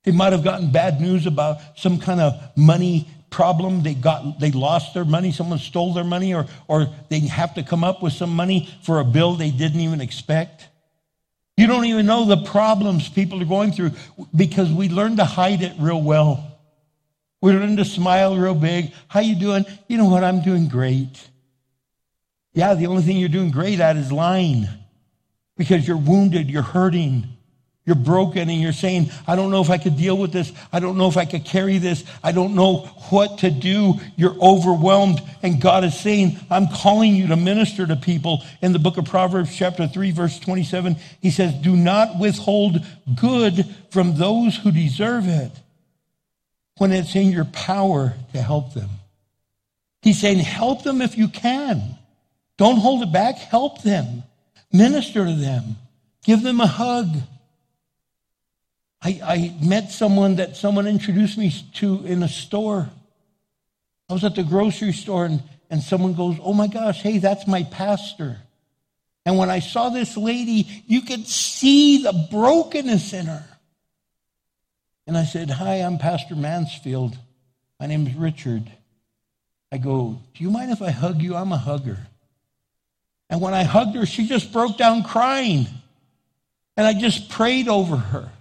They 0.05 0.13
might 0.13 0.33
have 0.33 0.45
gotten 0.45 0.71
bad 0.71 1.01
news 1.01 1.27
about 1.27 1.59
some 1.77 1.99
kind 1.99 2.21
of 2.21 2.35
money 2.57 3.09
problem. 3.31 3.83
They 3.83 3.95
got, 3.95 4.39
they 4.39 4.51
lost 4.51 4.93
their 4.93 5.07
money. 5.07 5.33
Someone 5.33 5.59
stole 5.59 5.95
their 5.95 6.05
money 6.05 6.35
or, 6.35 6.47
or 6.69 6.89
they 7.09 7.21
have 7.21 7.55
to 7.55 7.63
come 7.63 7.85
up 7.85 8.03
with 8.03 8.13
some 8.13 8.37
money 8.37 8.69
for 8.83 9.01
a 9.01 9.05
bill 9.05 9.35
they 9.35 9.51
didn't 9.51 9.81
even 9.81 10.03
expect. 10.03 10.68
You 11.59 11.67
don't 11.67 11.87
even 11.87 12.07
know 12.07 12.25
the 12.25 12.37
problems 12.37 13.09
people 13.09 13.43
are 13.43 13.45
going 13.45 13.73
through 13.73 13.91
because 14.33 14.71
we 14.71 14.89
learn 14.89 15.17
to 15.17 15.25
hide 15.25 15.61
it 15.61 15.73
real 15.81 16.01
well. 16.01 16.57
We 17.43 17.51
learn 17.51 17.77
to 17.79 17.85
smile 17.85 18.37
real 18.37 18.55
big. 18.55 18.93
How 19.09 19.19
you 19.19 19.35
doing? 19.35 19.65
You 19.89 19.99
know 19.99 20.05
what? 20.05 20.23
I'm 20.23 20.41
doing 20.41 20.69
great. 20.69 21.19
Yeah, 22.55 22.75
the 22.75 22.87
only 22.87 23.03
thing 23.03 23.17
you're 23.17 23.29
doing 23.29 23.51
great 23.51 23.81
at 23.81 23.97
is 23.97 24.13
lying 24.13 24.69
because 25.57 25.87
you're 25.87 25.97
wounded, 25.97 26.49
you're 26.49 26.63
hurting. 26.63 27.27
You're 27.89 27.97
broken 27.97 28.51
and 28.51 28.61
you're 28.61 28.75
saying, 28.75 29.11
I 29.27 29.35
don't 29.35 29.51
know 29.51 29.63
if 29.63 29.71
I 29.71 29.79
could 29.79 29.97
deal 29.97 30.19
with 30.19 30.31
this. 30.31 30.53
I 30.71 30.79
don't 30.79 30.99
know 30.99 31.09
if 31.09 31.17
I 31.17 31.25
could 31.25 31.47
carry 31.47 31.79
this. 31.79 32.05
I 32.23 32.33
don't 32.33 32.55
know 32.55 32.81
what 33.09 33.39
to 33.39 33.51
do. 33.51 33.95
You're 34.15 34.37
overwhelmed. 34.43 35.23
And 35.43 35.59
God 35.59 35.85
is 35.85 35.99
saying, 35.99 36.37
I'm 36.51 36.67
calling 36.67 37.15
you 37.15 37.29
to 37.29 37.37
minister 37.37 37.87
to 37.87 37.97
people. 37.97 38.45
In 38.61 38.75
the 38.75 38.79
book 38.79 38.99
of 38.99 39.07
Proverbs, 39.07 39.57
chapter 39.57 39.89
3, 39.89 40.11
verse 40.11 40.39
27, 40.39 40.97
he 41.23 41.31
says, 41.31 41.55
Do 41.55 41.75
not 41.75 42.19
withhold 42.21 42.85
good 43.19 43.65
from 43.91 44.17
those 44.17 44.55
who 44.55 44.71
deserve 44.71 45.27
it 45.27 45.53
when 46.77 46.93
it's 46.93 47.17
in 47.17 47.31
your 47.31 47.47
power 47.47 48.13
to 48.35 48.43
help 48.43 48.75
them. 48.75 48.91
He's 50.03 50.21
saying, 50.21 50.41
Help 50.41 50.83
them 50.83 51.01
if 51.01 51.17
you 51.17 51.29
can. 51.29 51.97
Don't 52.59 52.81
hold 52.81 53.03
it 53.03 53.15
back. 53.15 53.37
Help 53.37 53.81
them. 53.81 54.25
Minister 54.75 55.25
to 55.25 55.35
them. 55.35 55.79
Give 56.23 56.43
them 56.43 56.61
a 56.61 56.67
hug. 56.67 57.09
I, 59.01 59.21
I 59.23 59.65
met 59.65 59.91
someone 59.91 60.37
that 60.37 60.57
someone 60.57 60.87
introduced 60.87 61.39
me 61.39 61.53
to 61.75 62.05
in 62.05 62.23
a 62.23 62.29
store. 62.29 62.91
I 64.09 64.13
was 64.13 64.25
at 64.25 64.35
the 64.35 64.43
grocery 64.43 64.93
store 64.93 65.27
and, 65.27 65.43
and 65.71 65.83
someone 65.83 66.15
goes, 66.15 66.37
Oh 66.41 66.53
my 66.53 66.67
gosh, 66.67 67.03
hey, 67.03 67.19
that's 67.19 67.47
my 67.47 67.63
pastor. 67.65 68.39
And 69.25 69.37
when 69.37 69.51
I 69.51 69.61
saw 69.61 69.91
this 69.91 70.17
lady, 70.17 70.67
you 70.87 71.03
could 71.03 71.27
see 71.27 72.03
the 72.03 72.29
brokenness 72.31 73.13
in 73.13 73.27
her. 73.27 73.45
And 75.07 75.17
I 75.17 75.25
said, 75.25 75.51
Hi, 75.51 75.77
I'm 75.77 75.99
Pastor 75.99 76.35
Mansfield. 76.35 77.17
My 77.79 77.87
name 77.87 78.07
is 78.07 78.15
Richard. 78.15 78.71
I 79.71 79.79
go, 79.79 80.19
Do 80.35 80.43
you 80.43 80.51
mind 80.51 80.73
if 80.73 80.83
I 80.83 80.91
hug 80.91 81.23
you? 81.23 81.37
I'm 81.37 81.53
a 81.53 81.59
hugger. 81.59 81.99
And 83.31 83.41
when 83.41 83.55
I 83.55 83.63
hugged 83.63 83.95
her, 83.95 84.07
she 84.07 84.27
just 84.27 84.53
broke 84.53 84.77
down 84.77 85.05
crying. 85.05 85.67
And 86.77 86.87
I 86.87 86.99
just 86.99 87.29
prayed 87.29 87.69
over 87.69 87.97
her. 87.97 88.33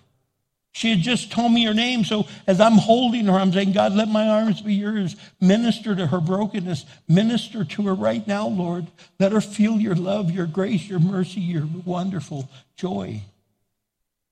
She 0.78 0.92
had 0.92 1.00
just 1.00 1.32
told 1.32 1.52
me 1.52 1.66
her 1.66 1.74
name. 1.74 2.06
So 2.06 2.28
as 2.46 2.62
I'm 2.62 2.78
holding 2.78 3.26
her, 3.26 3.34
I'm 3.34 3.52
saying, 3.52 3.72
God, 3.72 3.94
let 3.94 4.10
my 4.10 4.28
arms 4.28 4.62
be 4.62 4.76
yours. 4.76 5.16
Minister 5.42 5.96
to 5.96 6.06
her 6.06 6.22
brokenness. 6.22 6.86
Minister 7.08 7.66
to 7.66 7.88
her 7.88 7.96
right 7.96 8.26
now, 8.28 8.48
Lord. 8.48 8.86
Let 9.20 9.32
her 9.32 9.42
feel 9.42 9.80
your 9.80 9.96
love, 9.96 10.30
your 10.30 10.46
grace, 10.46 10.88
your 10.88 11.00
mercy, 11.00 11.42
your 11.42 11.68
wonderful 11.84 12.48
joy. 12.76 13.24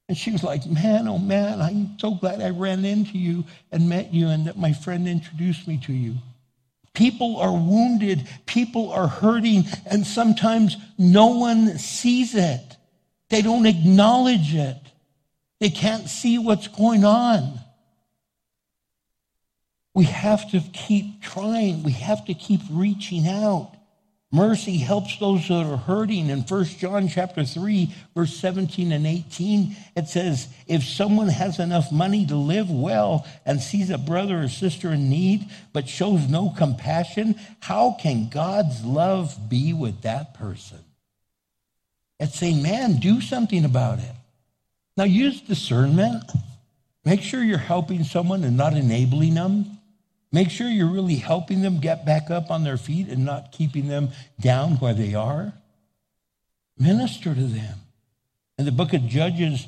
And 0.07 0.15
she 0.15 0.29
was 0.29 0.43
like, 0.43 0.67
Man, 0.67 1.07
oh 1.07 1.17
man, 1.17 1.63
I'm 1.63 1.97
so 1.97 2.13
glad 2.13 2.43
I 2.43 2.51
ran 2.51 2.85
into 2.85 3.17
you 3.17 3.45
and 3.71 3.89
met 3.89 4.13
you 4.13 4.27
and 4.27 4.45
that 4.45 4.55
my 4.55 4.71
friend 4.71 5.07
introduced 5.07 5.67
me 5.67 5.79
to 5.85 5.93
you. 5.93 6.13
People 6.93 7.37
are 7.37 7.51
wounded, 7.51 8.27
people 8.45 8.91
are 8.91 9.07
hurting, 9.07 9.63
and 9.89 10.05
sometimes 10.05 10.77
no 10.99 11.37
one 11.37 11.79
sees 11.79 12.35
it. 12.35 12.77
They 13.31 13.41
don't 13.41 13.65
acknowledge 13.65 14.53
it. 14.53 14.77
They 15.59 15.69
can't 15.69 16.09
see 16.09 16.37
what's 16.37 16.67
going 16.67 17.05
on. 17.05 17.59
We 19.93 20.05
have 20.05 20.51
to 20.51 20.59
keep 20.73 21.21
trying. 21.21 21.83
We 21.83 21.93
have 21.93 22.25
to 22.25 22.33
keep 22.33 22.61
reaching 22.69 23.27
out. 23.27 23.71
Mercy 24.31 24.77
helps 24.77 25.17
those 25.17 25.47
that 25.47 25.65
are 25.65 25.77
hurting. 25.77 26.29
In 26.29 26.41
1 26.41 26.65
John 26.65 27.07
chapter 27.07 27.45
3, 27.45 27.95
verse 28.13 28.35
17 28.35 28.91
and 28.91 29.07
18, 29.07 29.77
it 29.95 30.09
says, 30.09 30.49
if 30.67 30.83
someone 30.83 31.29
has 31.29 31.59
enough 31.59 31.89
money 31.89 32.25
to 32.25 32.35
live 32.35 32.69
well 32.69 33.25
and 33.45 33.61
sees 33.61 33.89
a 33.89 33.97
brother 33.97 34.43
or 34.43 34.49
sister 34.49 34.91
in 34.91 35.09
need, 35.09 35.49
but 35.71 35.87
shows 35.87 36.27
no 36.27 36.49
compassion, 36.49 37.39
how 37.61 37.95
can 37.97 38.27
God's 38.27 38.83
love 38.83 39.47
be 39.47 39.71
with 39.71 40.01
that 40.01 40.33
person? 40.33 40.79
It's 42.19 42.37
saying, 42.37 42.61
man, 42.61 42.97
do 42.97 43.21
something 43.21 43.63
about 43.63 43.99
it. 43.99 44.15
Now 44.97 45.03
use 45.03 45.41
discernment. 45.41 46.23
Make 47.03 47.21
sure 47.21 47.43
you're 47.43 47.57
helping 47.57 48.03
someone 48.03 48.43
and 48.43 48.57
not 48.57 48.73
enabling 48.73 49.35
them. 49.35 49.77
Make 50.31 50.49
sure 50.49 50.67
you're 50.67 50.91
really 50.91 51.15
helping 51.15 51.61
them 51.61 51.79
get 51.79 52.05
back 52.05 52.29
up 52.29 52.49
on 52.49 52.63
their 52.63 52.77
feet 52.77 53.07
and 53.07 53.25
not 53.25 53.51
keeping 53.51 53.87
them 53.87 54.09
down 54.39 54.73
where 54.77 54.93
they 54.93 55.13
are. 55.13 55.53
Minister 56.77 57.33
to 57.33 57.43
them. 57.43 57.79
In 58.57 58.65
the 58.65 58.71
book 58.71 58.93
of 58.93 59.07
Judges, 59.07 59.67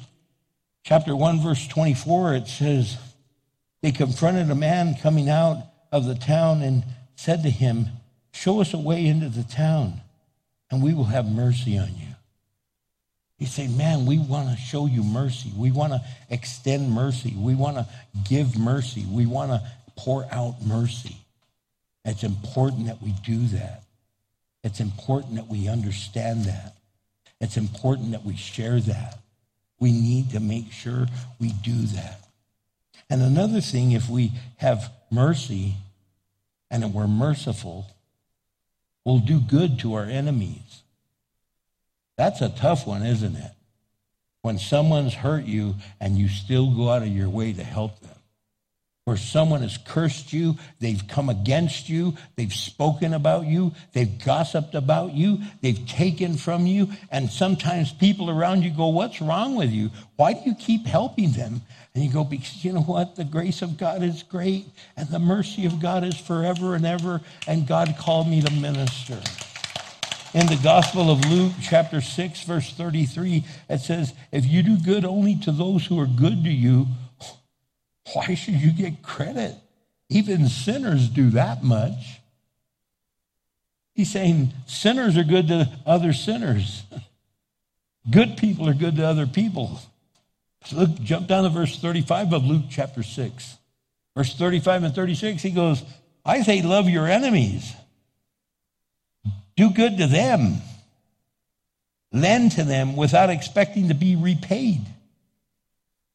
chapter 0.83 1.15
1, 1.15 1.41
verse 1.41 1.67
24, 1.67 2.35
it 2.35 2.47
says, 2.47 2.97
They 3.81 3.91
confronted 3.91 4.49
a 4.49 4.55
man 4.55 4.95
coming 4.95 5.29
out 5.29 5.63
of 5.91 6.05
the 6.05 6.15
town 6.15 6.61
and 6.61 6.83
said 7.15 7.43
to 7.43 7.49
him, 7.49 7.87
Show 8.31 8.61
us 8.61 8.73
a 8.73 8.77
way 8.77 9.05
into 9.05 9.29
the 9.29 9.43
town, 9.43 10.01
and 10.69 10.83
we 10.83 10.93
will 10.93 11.05
have 11.05 11.25
mercy 11.25 11.77
on 11.77 11.89
you. 11.97 12.06
You 13.37 13.45
say, 13.45 13.67
Man, 13.67 14.05
we 14.05 14.17
want 14.17 14.49
to 14.49 14.55
show 14.55 14.85
you 14.87 15.03
mercy. 15.03 15.51
We 15.55 15.71
want 15.71 15.93
to 15.93 16.01
extend 16.29 16.91
mercy. 16.91 17.33
We 17.37 17.55
want 17.55 17.77
to 17.77 17.87
give 18.27 18.57
mercy. 18.57 19.05
We 19.09 19.25
want 19.25 19.51
to 19.51 19.61
pour 19.95 20.25
out 20.31 20.65
mercy. 20.65 21.17
It's 22.03 22.23
important 22.23 22.87
that 22.87 23.01
we 23.01 23.13
do 23.25 23.47
that. 23.47 23.83
It's 24.63 24.79
important 24.79 25.35
that 25.35 25.47
we 25.47 25.67
understand 25.67 26.45
that. 26.45 26.73
It's 27.39 27.57
important 27.57 28.11
that 28.11 28.25
we 28.25 28.35
share 28.35 28.79
that. 28.79 29.19
We 29.79 29.91
need 29.91 30.31
to 30.31 30.39
make 30.39 30.71
sure 30.71 31.07
we 31.39 31.51
do 31.51 31.73
that. 31.73 32.21
And 33.09 33.21
another 33.21 33.61
thing, 33.61 33.91
if 33.91 34.09
we 34.09 34.31
have 34.57 34.91
mercy 35.11 35.75
and 36.71 36.93
we're 36.93 37.07
merciful, 37.07 37.85
we'll 39.05 39.19
do 39.19 39.39
good 39.39 39.79
to 39.79 39.93
our 39.93 40.05
enemies. 40.05 40.81
That's 42.17 42.41
a 42.41 42.49
tough 42.49 42.87
one, 42.87 43.05
isn't 43.05 43.35
it? 43.35 43.51
When 44.41 44.57
someone's 44.57 45.13
hurt 45.13 45.45
you 45.45 45.75
and 45.99 46.17
you 46.17 46.27
still 46.27 46.71
go 46.71 46.89
out 46.89 47.01
of 47.01 47.09
your 47.09 47.29
way 47.29 47.53
to 47.53 47.63
help 47.63 47.99
them 47.99 48.17
where 49.07 49.15
someone 49.15 49.61
has 49.61 49.77
cursed 49.77 50.33
you, 50.33 50.57
they've 50.81 51.07
come 51.07 51.29
against 51.29 51.87
you, 51.87 52.13
they've 52.35 52.51
spoken 52.51 53.13
about 53.13 53.45
you, 53.45 53.71
they've 53.93 54.21
gossiped 54.25 54.75
about 54.75 55.13
you, 55.13 55.39
they've 55.61 55.87
taken 55.87 56.35
from 56.35 56.67
you, 56.67 56.89
and 57.09 57.29
sometimes 57.29 57.93
people 57.93 58.29
around 58.29 58.63
you 58.63 58.69
go, 58.69 58.87
What's 58.89 59.21
wrong 59.21 59.55
with 59.55 59.71
you? 59.71 59.91
Why 60.17 60.33
do 60.33 60.41
you 60.45 60.53
keep 60.55 60.85
helping 60.85 61.31
them? 61.31 61.61
And 61.95 62.03
you 62.03 62.11
go, 62.11 62.25
Because 62.25 62.65
you 62.65 62.73
know 62.73 62.81
what? 62.81 63.15
The 63.15 63.23
grace 63.23 63.61
of 63.61 63.77
God 63.77 64.03
is 64.03 64.23
great, 64.23 64.65
and 64.97 65.07
the 65.07 65.19
mercy 65.19 65.65
of 65.65 65.79
God 65.79 66.03
is 66.03 66.19
forever 66.19 66.75
and 66.75 66.85
ever, 66.85 67.21
and 67.47 67.65
God 67.65 67.95
called 67.97 68.27
me 68.27 68.41
to 68.41 68.51
minister. 68.51 69.21
In 70.33 70.45
the 70.47 70.59
Gospel 70.61 71.09
of 71.09 71.25
Luke, 71.25 71.53
chapter 71.61 72.01
6, 72.01 72.43
verse 72.43 72.73
33, 72.73 73.45
it 73.69 73.79
says, 73.79 74.13
If 74.31 74.45
you 74.45 74.61
do 74.61 74.77
good 74.77 75.05
only 75.05 75.35
to 75.39 75.51
those 75.51 75.85
who 75.85 75.99
are 75.99 76.05
good 76.05 76.43
to 76.43 76.49
you, 76.49 76.87
why 78.13 78.33
should 78.33 78.55
you 78.55 78.71
get 78.71 79.01
credit? 79.01 79.55
Even 80.09 80.47
sinners 80.47 81.07
do 81.07 81.29
that 81.31 81.63
much. 81.63 82.19
He's 83.93 84.11
saying 84.11 84.53
sinners 84.67 85.17
are 85.17 85.23
good 85.23 85.47
to 85.47 85.69
other 85.85 86.13
sinners. 86.13 86.83
Good 88.09 88.37
people 88.37 88.69
are 88.69 88.73
good 88.73 88.97
to 88.97 89.05
other 89.05 89.27
people. 89.27 89.79
So 90.65 90.77
look, 90.77 90.95
jump 91.01 91.27
down 91.27 91.43
to 91.43 91.49
verse 91.49 91.79
35 91.79 92.33
of 92.33 92.45
Luke 92.45 92.65
chapter 92.69 93.01
6. 93.01 93.57
Verse 94.15 94.35
35 94.35 94.83
and 94.83 94.95
36, 94.95 95.41
he 95.41 95.51
goes, 95.51 95.83
I 96.25 96.41
say, 96.41 96.61
love 96.61 96.89
your 96.89 97.07
enemies. 97.07 97.73
Do 99.57 99.71
good 99.71 99.97
to 99.97 100.07
them. 100.07 100.61
Lend 102.13 102.53
to 102.53 102.63
them 102.63 102.95
without 102.95 103.29
expecting 103.29 103.89
to 103.89 103.93
be 103.93 104.15
repaid 104.15 104.85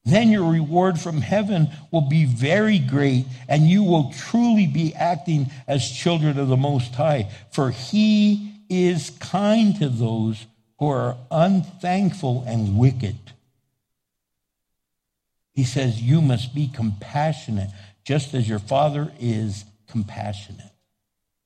then 0.05 0.31
your 0.31 0.51
reward 0.51 0.99
from 0.99 1.21
heaven 1.21 1.69
will 1.93 2.09
be 2.09 2.25
very 2.25 2.79
great, 2.79 3.27
and 3.49 3.69
you 3.69 3.85
will 3.85 4.13
truly 4.13 4.67
be 4.67 4.95
acting 4.95 5.51
as 5.69 5.89
children 5.89 6.39
of 6.39 6.49
the 6.49 6.57
Most 6.57 6.95
High. 6.95 7.31
For 7.53 7.71
he 7.71 8.53
is 8.69 9.11
kind 9.11 9.79
to 9.79 9.89
those 9.89 10.45
who 10.79 10.89
are 10.89 11.17
unthankful 11.31 12.43
and 12.49 12.77
wicked. 12.77 13.17
He 15.53 15.63
says, 15.63 16.03
You 16.03 16.21
must 16.21 16.53
be 16.53 16.67
compassionate, 16.67 17.71
just 18.05 18.35
as 18.35 18.49
your 18.49 18.59
Father 18.59 19.13
is 19.21 19.65
compassionate. 19.87 20.72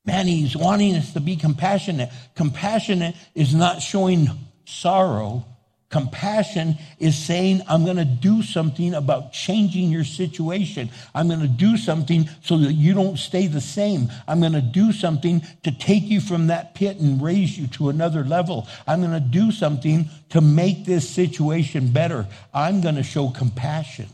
Man, 0.06 0.26
he's 0.26 0.56
wanting 0.56 0.94
us 0.94 1.12
to 1.14 1.20
be 1.20 1.36
compassionate. 1.36 2.10
Compassionate 2.34 3.16
is 3.34 3.54
not 3.54 3.82
showing 3.82 4.28
sorrow 4.64 5.44
Compassion 5.88 6.76
is 6.98 7.16
saying, 7.16 7.62
I'm 7.68 7.84
going 7.84 7.96
to 7.96 8.04
do 8.04 8.42
something 8.42 8.92
about 8.92 9.32
changing 9.32 9.90
your 9.90 10.02
situation. 10.02 10.90
I'm 11.14 11.28
going 11.28 11.40
to 11.40 11.48
do 11.48 11.76
something 11.76 12.28
so 12.42 12.58
that 12.58 12.72
you 12.72 12.92
don't 12.92 13.16
stay 13.16 13.46
the 13.46 13.60
same. 13.60 14.10
I'm 14.26 14.40
going 14.40 14.54
to 14.54 14.60
do 14.60 14.90
something 14.90 15.42
to 15.62 15.70
take 15.70 16.02
you 16.02 16.20
from 16.20 16.48
that 16.48 16.74
pit 16.74 16.98
and 16.98 17.22
raise 17.22 17.56
you 17.56 17.68
to 17.68 17.88
another 17.88 18.24
level. 18.24 18.66
I'm 18.86 19.00
going 19.00 19.12
to 19.12 19.20
do 19.20 19.52
something 19.52 20.10
to 20.30 20.40
make 20.40 20.84
this 20.84 21.08
situation 21.08 21.92
better. 21.92 22.26
I'm 22.52 22.80
going 22.80 22.96
to 22.96 23.04
show 23.04 23.30
compassion. 23.30 24.08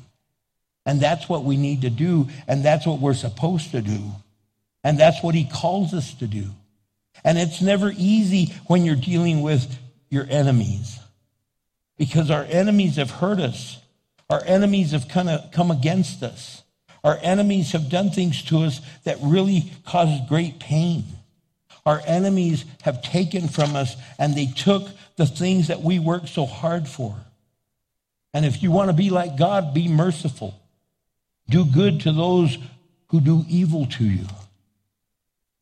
And 0.84 1.01
that's 1.01 1.26
what 1.26 1.45
we 1.45 1.57
need 1.57 1.82
to 1.82 1.90
do. 1.90 2.28
And 2.47 2.62
that's 2.62 2.86
what 2.86 3.01
we're 3.01 3.14
supposed 3.14 3.70
to 3.70 3.80
do. 3.80 4.12
And 4.85 4.99
that's 4.99 5.22
what 5.22 5.35
he 5.35 5.45
calls 5.45 5.95
us 5.95 6.14
to 6.14 6.26
do. 6.26 6.47
And 7.24 7.39
it's 7.39 7.62
never 7.62 7.93
easy 7.97 8.53
when 8.66 8.85
you're 8.85 8.97
dealing 8.97 9.43
with 9.43 9.78
your 10.11 10.26
enemies 10.28 10.99
because 11.97 12.30
our 12.30 12.45
enemies 12.45 12.97
have 12.97 13.11
hurt 13.11 13.39
us. 13.39 13.78
Our 14.28 14.43
enemies 14.45 14.93
have 14.93 15.09
kind 15.09 15.28
of 15.28 15.53
come 15.53 15.70
against 15.70 16.22
us. 16.22 16.62
Our 17.05 17.18
enemies 17.22 17.72
have 17.72 17.89
done 17.89 18.11
things 18.11 18.43
to 18.45 18.62
us 18.64 18.80
that 19.05 19.18
really 19.22 19.70
caused 19.85 20.28
great 20.28 20.59
pain. 20.59 21.05
Our 21.85 22.01
enemies 22.07 22.64
have 22.83 23.03
taken 23.03 23.49
from 23.49 23.76
us 23.76 23.97
and 24.18 24.35
they 24.35 24.47
took 24.47 24.89
the 25.16 25.26
things 25.26 25.68
that 25.68 25.83
we 25.83 25.99
worked 25.99 26.28
so 26.28 26.47
hard 26.47 26.89
for. 26.89 27.14
And 28.35 28.47
if 28.47 28.62
you 28.62 28.70
want 28.70 28.89
to 28.89 28.97
be 28.97 29.11
like 29.11 29.37
God, 29.37 29.74
be 29.74 29.89
merciful. 29.89 30.59
Do 31.51 31.64
good 31.64 32.01
to 32.03 32.12
those 32.12 32.57
who 33.09 33.20
do 33.20 33.45
evil 33.49 33.87
to 33.87 34.05
you. 34.05 34.26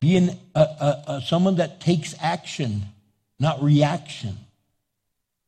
Be 0.01 0.17
an, 0.17 0.37
a, 0.55 0.59
a, 0.59 1.03
a, 1.07 1.21
someone 1.21 1.55
that 1.57 1.79
takes 1.79 2.15
action, 2.19 2.81
not 3.39 3.63
reaction. 3.63 4.35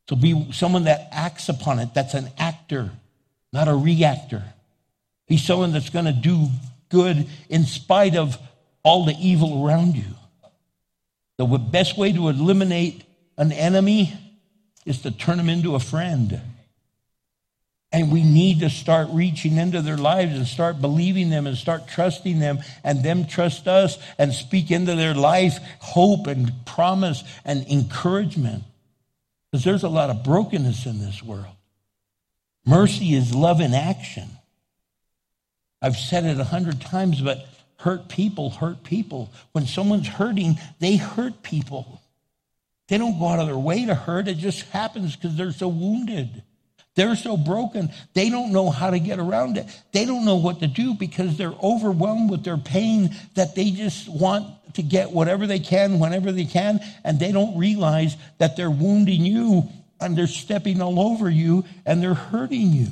So 0.08 0.16
be 0.16 0.50
someone 0.52 0.84
that 0.84 1.08
acts 1.10 1.48
upon 1.48 1.80
it, 1.80 1.92
that's 1.92 2.14
an 2.14 2.28
actor, 2.38 2.90
not 3.52 3.68
a 3.68 3.74
reactor. 3.74 4.44
Be 5.26 5.36
someone 5.36 5.72
that's 5.72 5.90
going 5.90 6.04
to 6.04 6.12
do 6.12 6.48
good 6.88 7.26
in 7.48 7.64
spite 7.64 8.14
of 8.14 8.38
all 8.84 9.04
the 9.04 9.16
evil 9.18 9.66
around 9.66 9.96
you. 9.96 10.04
The 11.36 11.46
best 11.46 11.98
way 11.98 12.12
to 12.12 12.28
eliminate 12.28 13.02
an 13.36 13.50
enemy 13.50 14.14
is 14.86 15.02
to 15.02 15.10
turn 15.10 15.40
him 15.40 15.48
into 15.48 15.74
a 15.74 15.80
friend. 15.80 16.40
And 17.94 18.10
we 18.10 18.24
need 18.24 18.58
to 18.60 18.70
start 18.70 19.06
reaching 19.12 19.56
into 19.56 19.80
their 19.80 19.96
lives 19.96 20.34
and 20.34 20.48
start 20.48 20.80
believing 20.80 21.30
them 21.30 21.46
and 21.46 21.56
start 21.56 21.86
trusting 21.86 22.40
them 22.40 22.58
and 22.82 23.04
them 23.04 23.24
trust 23.24 23.68
us 23.68 23.98
and 24.18 24.34
speak 24.34 24.72
into 24.72 24.96
their 24.96 25.14
life 25.14 25.60
hope 25.78 26.26
and 26.26 26.52
promise 26.66 27.22
and 27.44 27.64
encouragement. 27.68 28.64
Because 29.52 29.62
there's 29.62 29.84
a 29.84 29.88
lot 29.88 30.10
of 30.10 30.24
brokenness 30.24 30.86
in 30.86 30.98
this 30.98 31.22
world. 31.22 31.54
Mercy 32.66 33.14
is 33.14 33.32
love 33.32 33.60
in 33.60 33.74
action. 33.74 34.28
I've 35.80 35.96
said 35.96 36.24
it 36.24 36.40
a 36.40 36.44
hundred 36.44 36.80
times, 36.80 37.20
but 37.20 37.46
hurt 37.78 38.08
people 38.08 38.50
hurt 38.50 38.82
people. 38.82 39.30
When 39.52 39.68
someone's 39.68 40.08
hurting, 40.08 40.58
they 40.80 40.96
hurt 40.96 41.44
people. 41.44 42.02
They 42.88 42.98
don't 42.98 43.20
go 43.20 43.28
out 43.28 43.38
of 43.38 43.46
their 43.46 43.56
way 43.56 43.86
to 43.86 43.94
hurt. 43.94 44.26
It 44.26 44.38
just 44.38 44.62
happens 44.70 45.14
because 45.14 45.36
they're 45.36 45.52
so 45.52 45.68
wounded. 45.68 46.42
They're 46.94 47.16
so 47.16 47.36
broken, 47.36 47.90
they 48.12 48.30
don't 48.30 48.52
know 48.52 48.70
how 48.70 48.90
to 48.90 49.00
get 49.00 49.18
around 49.18 49.56
it. 49.56 49.66
They 49.92 50.04
don't 50.04 50.24
know 50.24 50.36
what 50.36 50.60
to 50.60 50.68
do 50.68 50.94
because 50.94 51.36
they're 51.36 51.54
overwhelmed 51.62 52.30
with 52.30 52.44
their 52.44 52.56
pain 52.56 53.14
that 53.34 53.56
they 53.56 53.70
just 53.72 54.08
want 54.08 54.46
to 54.74 54.82
get 54.82 55.10
whatever 55.10 55.46
they 55.46 55.58
can 55.58 55.98
whenever 55.98 56.30
they 56.30 56.44
can, 56.44 56.80
and 57.04 57.18
they 57.18 57.32
don't 57.32 57.58
realize 57.58 58.16
that 58.38 58.56
they're 58.56 58.70
wounding 58.70 59.24
you 59.24 59.68
and 60.00 60.16
they're 60.16 60.26
stepping 60.26 60.80
all 60.80 61.00
over 61.00 61.28
you 61.28 61.64
and 61.84 62.02
they're 62.02 62.14
hurting 62.14 62.72
you. 62.72 62.88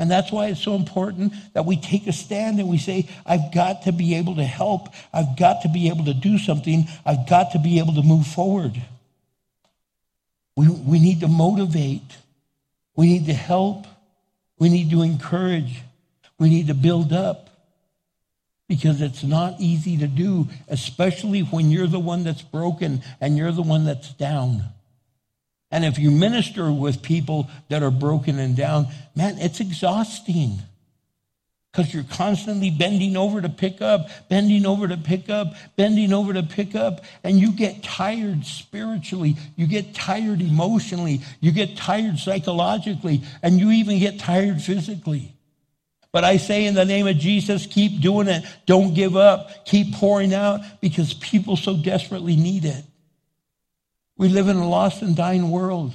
And 0.00 0.10
that's 0.10 0.30
why 0.30 0.46
it's 0.46 0.62
so 0.62 0.76
important 0.76 1.32
that 1.54 1.66
we 1.66 1.76
take 1.76 2.06
a 2.06 2.12
stand 2.12 2.60
and 2.60 2.68
we 2.68 2.78
say, 2.78 3.08
I've 3.26 3.52
got 3.52 3.82
to 3.82 3.92
be 3.92 4.14
able 4.14 4.36
to 4.36 4.44
help. 4.44 4.88
I've 5.12 5.36
got 5.36 5.62
to 5.62 5.68
be 5.68 5.88
able 5.88 6.04
to 6.04 6.14
do 6.14 6.38
something. 6.38 6.86
I've 7.04 7.28
got 7.28 7.52
to 7.52 7.58
be 7.58 7.80
able 7.80 7.94
to 7.94 8.02
move 8.02 8.26
forward. 8.26 8.80
We, 10.56 10.68
we 10.68 10.98
need 11.00 11.20
to 11.20 11.28
motivate. 11.28 12.02
We 12.98 13.06
need 13.06 13.26
to 13.26 13.32
help. 13.32 13.86
We 14.58 14.68
need 14.68 14.90
to 14.90 15.02
encourage. 15.02 15.82
We 16.36 16.48
need 16.50 16.66
to 16.66 16.74
build 16.74 17.12
up 17.12 17.48
because 18.66 19.00
it's 19.00 19.22
not 19.22 19.60
easy 19.60 19.98
to 19.98 20.08
do, 20.08 20.48
especially 20.66 21.42
when 21.42 21.70
you're 21.70 21.86
the 21.86 22.00
one 22.00 22.24
that's 22.24 22.42
broken 22.42 23.02
and 23.20 23.36
you're 23.36 23.52
the 23.52 23.62
one 23.62 23.84
that's 23.84 24.12
down. 24.14 24.64
And 25.70 25.84
if 25.84 25.96
you 25.96 26.10
minister 26.10 26.72
with 26.72 27.00
people 27.00 27.48
that 27.68 27.84
are 27.84 27.92
broken 27.92 28.40
and 28.40 28.56
down, 28.56 28.88
man, 29.14 29.38
it's 29.38 29.60
exhausting. 29.60 30.58
Because 31.70 31.92
you're 31.92 32.04
constantly 32.04 32.70
bending 32.70 33.16
over 33.16 33.40
to 33.40 33.48
pick 33.48 33.82
up, 33.82 34.08
bending 34.28 34.64
over 34.64 34.88
to 34.88 34.96
pick 34.96 35.28
up, 35.28 35.54
bending 35.76 36.12
over 36.12 36.32
to 36.32 36.42
pick 36.42 36.74
up, 36.74 37.04
and 37.22 37.38
you 37.38 37.52
get 37.52 37.82
tired 37.82 38.44
spiritually. 38.46 39.36
You 39.54 39.66
get 39.66 39.94
tired 39.94 40.40
emotionally. 40.40 41.20
You 41.40 41.52
get 41.52 41.76
tired 41.76 42.18
psychologically, 42.18 43.22
and 43.42 43.60
you 43.60 43.70
even 43.70 43.98
get 43.98 44.18
tired 44.18 44.62
physically. 44.62 45.34
But 46.10 46.24
I 46.24 46.38
say 46.38 46.64
in 46.64 46.74
the 46.74 46.86
name 46.86 47.06
of 47.06 47.18
Jesus, 47.18 47.66
keep 47.66 48.00
doing 48.00 48.28
it. 48.28 48.44
Don't 48.66 48.94
give 48.94 49.14
up. 49.16 49.66
Keep 49.66 49.94
pouring 49.94 50.32
out 50.32 50.60
because 50.80 51.12
people 51.14 51.56
so 51.56 51.76
desperately 51.76 52.34
need 52.34 52.64
it. 52.64 52.82
We 54.16 54.28
live 54.28 54.48
in 54.48 54.56
a 54.56 54.68
lost 54.68 55.02
and 55.02 55.14
dying 55.14 55.50
world. 55.50 55.94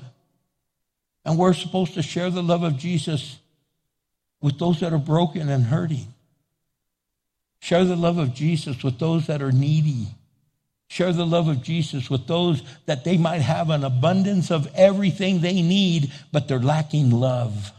And 1.26 1.38
we're 1.38 1.54
supposed 1.54 1.96
to 1.96 2.04
share 2.04 2.30
the 2.30 2.44
love 2.44 2.64
of 2.64 2.78
Jesus 2.78 3.38
with 4.44 4.60
those 4.60 4.82
that 4.82 4.92
are 4.94 5.00
broken 5.00 5.50
and 5.50 5.64
hurting. 5.64 6.14
Share 7.60 7.86
the 7.86 7.96
love 7.96 8.18
of 8.18 8.34
Jesus 8.34 8.84
with 8.84 9.00
those 9.00 9.28
that 9.28 9.42
are 9.42 9.54
needy. 9.54 10.08
Share 10.90 11.14
the 11.14 11.26
love 11.26 11.48
of 11.48 11.64
Jesus 11.64 12.10
with 12.10 12.28
those 12.28 12.62
that 12.86 13.06
they 13.06 13.18
might 13.18 13.42
have 13.42 13.70
an 13.70 13.86
abundance 13.86 14.52
of 14.52 14.68
everything 14.76 15.40
they 15.40 15.62
need, 15.62 16.12
but 16.34 16.50
they're 16.50 16.60
lacking 16.60 17.10
love. 17.10 17.72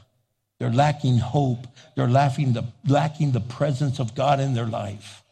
They're 0.58 0.72
lacking 0.72 1.18
hope. 1.18 1.66
They're 1.96 2.08
lacking 2.08 2.54
the, 2.54 2.64
lacking 2.88 3.32
the 3.32 3.40
presence 3.40 3.98
of 3.98 4.14
God 4.14 4.40
in 4.40 4.54
their 4.54 4.66
life. 4.66 5.22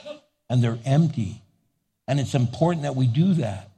And 0.51 0.63
they're 0.63 0.79
empty. 0.85 1.41
And 2.07 2.21
it's 2.21 2.35
important 2.35 2.83
that 2.83 2.95
we 2.95 3.07
do 3.07 3.33
that. 3.35 3.71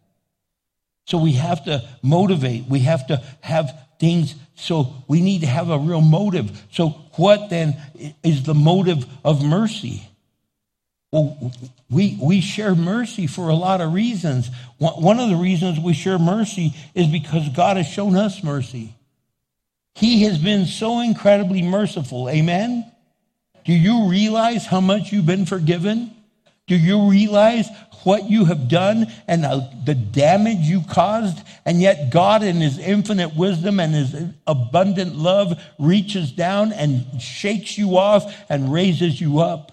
So 1.07 1.18
we 1.18 1.34
have 1.34 1.64
to 1.66 1.88
motivate. 2.02 2.64
We 2.64 2.80
have 2.80 3.07
to 3.07 3.22
have 3.42 3.78
things. 4.00 4.34
So 4.57 4.92
we 5.07 5.20
need 5.20 5.42
to 5.42 5.46
have 5.46 5.70
a 5.70 5.78
real 5.78 6.00
motive. 6.00 6.66
So 6.72 7.00
what 7.17 7.51
then 7.51 7.77
is 8.23 8.43
the 8.43 8.55
motive 8.55 9.07
of 9.25 9.45
mercy? 9.45 10.09
Well, 11.12 11.53
we, 11.89 12.19
we 12.21 12.41
share 12.41 12.75
mercy 12.75 13.29
for 13.29 13.49
a 13.49 13.55
lot 13.55 13.81
of 13.81 13.93
reasons. 13.93 14.51
One 14.79 15.21
of 15.21 15.29
the 15.29 15.37
reasons 15.37 15.79
we 15.79 15.95
share 15.95 16.19
mercy 16.19 16.75
is 16.95 17.07
because 17.07 17.49
God 17.51 17.77
has 17.77 17.87
shown 17.87 18.17
us 18.17 18.43
mercy. 18.43 18.95
He 19.95 20.25
has 20.25 20.39
been 20.39 20.67
so 20.67 21.01
incredibly 21.01 21.62
merciful. 21.62 22.29
Amen? 22.29 22.91
Do 23.65 23.73
you 23.73 24.09
realize 24.09 24.67
how 24.67 24.81
much 24.81 25.12
you've 25.12 25.27
been 25.27 25.47
forgiven? 25.47 26.11
Do 26.67 26.77
you 26.77 27.09
realize 27.09 27.69
what 28.05 28.30
you 28.30 28.44
have 28.46 28.68
done 28.68 29.07
and 29.26 29.44
the 29.44 29.94
damage 29.94 30.61
you 30.61 30.82
caused. 30.88 31.38
And 31.64 31.80
yet, 31.80 32.11
God, 32.11 32.42
in 32.42 32.57
His 32.57 32.78
infinite 32.78 33.34
wisdom 33.34 33.80
and 33.80 33.94
His 33.94 34.14
abundant 34.46 35.16
love, 35.16 35.61
reaches 35.78 36.32
down 36.32 36.72
and 36.72 37.20
shakes 37.20 37.78
you 37.78 37.96
off 37.96 38.34
and 38.48 38.72
raises 38.72 39.20
you 39.20 39.40
up. 39.40 39.72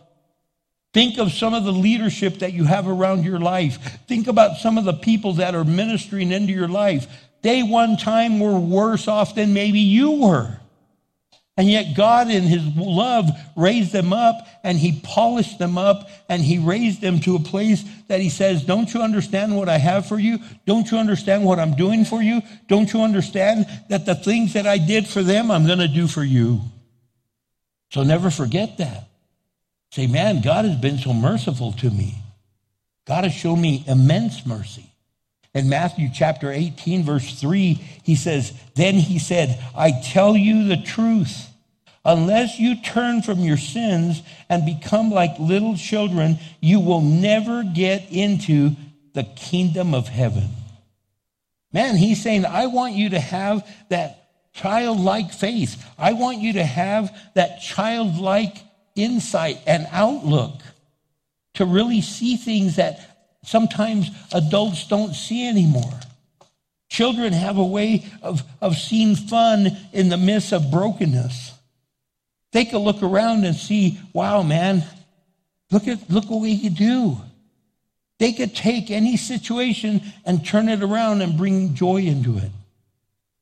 Think 0.94 1.18
of 1.20 1.32
some 1.32 1.54
of 1.54 1.64
the 1.64 1.72
leadership 1.72 2.40
that 2.40 2.54
you 2.54 2.66
have 2.66 2.88
around 2.88 3.24
your 3.24 3.40
life. 3.40 4.00
Think 4.08 4.28
about 4.28 4.58
some 4.58 4.78
of 4.78 4.84
the 4.84 4.94
people 4.94 5.34
that 5.34 5.56
are 5.56 5.64
ministering 5.64 6.32
into 6.32 6.52
your 6.52 6.68
life. 6.68 7.08
They 7.42 7.64
one 7.64 7.98
time 7.98 8.40
were 8.40 8.60
worse 8.60 9.08
off 9.08 9.36
than 9.36 9.54
maybe 9.54 9.80
you 9.80 10.12
were. 10.12 10.61
And 11.58 11.70
yet, 11.70 11.96
God, 11.96 12.30
in 12.30 12.44
His 12.44 12.64
love, 12.76 13.30
raised 13.56 13.92
them 13.92 14.14
up 14.14 14.48
and 14.64 14.78
He 14.78 15.02
polished 15.04 15.60
them 15.60 15.78
up 15.78 16.10
and 16.30 16.42
He 16.42 16.58
raised 16.58 17.02
them 17.02 17.20
to 17.22 17.36
a 17.36 17.40
place 17.40 17.84
that 18.08 18.22
He 18.22 18.30
says, 18.30 18.64
Don't 18.64 18.94
you 18.94 19.02
understand 19.02 19.56
what 19.56 19.68
I 19.68 19.78
have 19.78 20.08
for 20.08 20.18
you? 20.18 20.40
Don't 20.66 20.90
you 20.90 20.98
understand 20.98 21.44
what 21.44 21.60
I'm 21.60 21.76
doing 21.76 22.06
for 22.06 22.22
you? 22.22 22.42
Don't 22.68 22.92
you 22.94 23.02
understand 23.02 23.66
that 23.90 24.06
the 24.06 24.16
things 24.16 24.54
that 24.54 24.66
I 24.66 24.78
did 24.78 25.08
for 25.08 25.22
them, 25.24 25.52
I'm 25.52 25.66
going 25.66 25.80
to 25.80 25.88
do 25.88 26.08
for 26.08 26.24
you? 26.24 26.62
So 27.90 28.04
never 28.04 28.30
forget 28.30 28.78
that. 28.78 29.10
Say, 29.92 30.08
man, 30.08 30.42
God 30.42 30.64
has 30.64 30.80
been 30.80 30.98
so 30.98 31.12
merciful 31.12 31.74
to 31.74 31.90
me. 31.90 32.16
God 33.06 33.26
has 33.26 33.34
shown 33.34 33.60
me 33.60 33.84
immense 33.88 34.46
mercy. 34.46 34.91
In 35.54 35.68
Matthew 35.68 36.10
chapter 36.14 36.52
18, 36.52 37.04
verse 37.04 37.40
3, 37.40 37.74
he 38.04 38.16
says, 38.16 38.54
Then 38.76 38.96
he 38.96 39.20
said, 39.20 39.62
I 39.76 39.92
tell 39.92 40.38
you 40.38 40.68
the 40.68 40.78
truth. 40.78 41.48
Unless 42.04 42.60
you 42.60 42.82
turn 42.82 43.22
from 43.22 43.40
your 43.40 43.58
sins 43.58 44.24
and 44.50 44.66
become 44.66 45.12
like 45.12 45.38
little 45.40 45.76
children, 45.76 46.40
you 46.60 46.80
will 46.80 47.02
never 47.02 47.64
get 47.64 48.12
into 48.12 48.72
the 49.14 49.24
kingdom 49.24 49.94
of 49.94 50.08
heaven. 50.08 50.50
Man, 51.74 51.96
he's 51.96 52.22
saying, 52.22 52.46
I 52.46 52.68
want 52.68 52.96
you 52.96 53.10
to 53.10 53.20
have 53.20 53.68
that 53.90 54.30
childlike 54.54 55.32
faith. 55.32 55.84
I 55.98 56.14
want 56.14 56.40
you 56.40 56.54
to 56.54 56.64
have 56.64 57.16
that 57.36 57.62
childlike 57.62 58.58
insight 58.96 59.60
and 59.68 59.88
outlook 59.92 60.62
to 61.56 61.66
really 61.66 62.02
see 62.02 62.38
things 62.38 62.78
that 62.78 63.11
sometimes 63.44 64.10
adults 64.34 64.88
don't 64.88 65.14
see 65.14 65.48
anymore. 65.48 66.00
Children 66.90 67.34
have 67.34 67.58
a 67.58 67.66
way 67.66 68.06
of, 68.22 68.44
of 68.60 68.76
seeing 68.78 69.16
fun 69.16 69.78
in 69.94 70.10
the 70.10 70.18
midst 70.18 70.52
of 70.52 70.70
brokenness. 70.70 71.54
They 72.52 72.66
could 72.66 72.80
look 72.80 73.02
around 73.02 73.46
and 73.46 73.56
see, 73.56 74.00
wow, 74.14 74.44
man, 74.44 74.84
look 75.72 75.88
at 75.88 76.10
look 76.10 76.30
what 76.30 76.42
we 76.42 76.60
could 76.60 76.76
do. 76.76 77.18
They 78.20 78.34
could 78.34 78.56
take 78.56 78.92
any 78.92 79.18
situation 79.18 80.02
and 80.26 80.46
turn 80.46 80.70
it 80.70 80.84
around 80.84 81.22
and 81.22 81.38
bring 81.38 81.74
joy 81.74 82.02
into 82.02 82.38
it. 82.38 82.52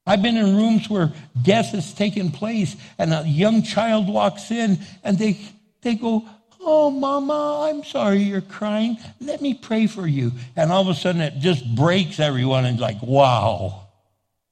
I've 0.05 0.21
been 0.21 0.37
in 0.37 0.55
rooms 0.55 0.89
where 0.89 1.11
death 1.41 1.71
has 1.71 1.93
taken 1.93 2.31
place 2.31 2.75
and 2.97 3.13
a 3.13 3.23
young 3.27 3.63
child 3.63 4.07
walks 4.07 4.51
in 4.51 4.79
and 5.03 5.17
they, 5.17 5.39
they 5.81 5.95
go, 5.95 6.27
Oh, 6.61 6.89
mama, 6.91 7.69
I'm 7.69 7.83
sorry 7.83 8.19
you're 8.19 8.41
crying. 8.41 8.97
Let 9.21 9.41
me 9.41 9.53
pray 9.53 9.87
for 9.87 10.05
you. 10.05 10.33
And 10.55 10.71
all 10.71 10.81
of 10.81 10.89
a 10.89 10.93
sudden 10.93 11.21
it 11.21 11.39
just 11.39 11.75
breaks 11.75 12.19
everyone 12.19 12.65
and 12.65 12.79
like, 12.79 13.01
wow, 13.01 13.87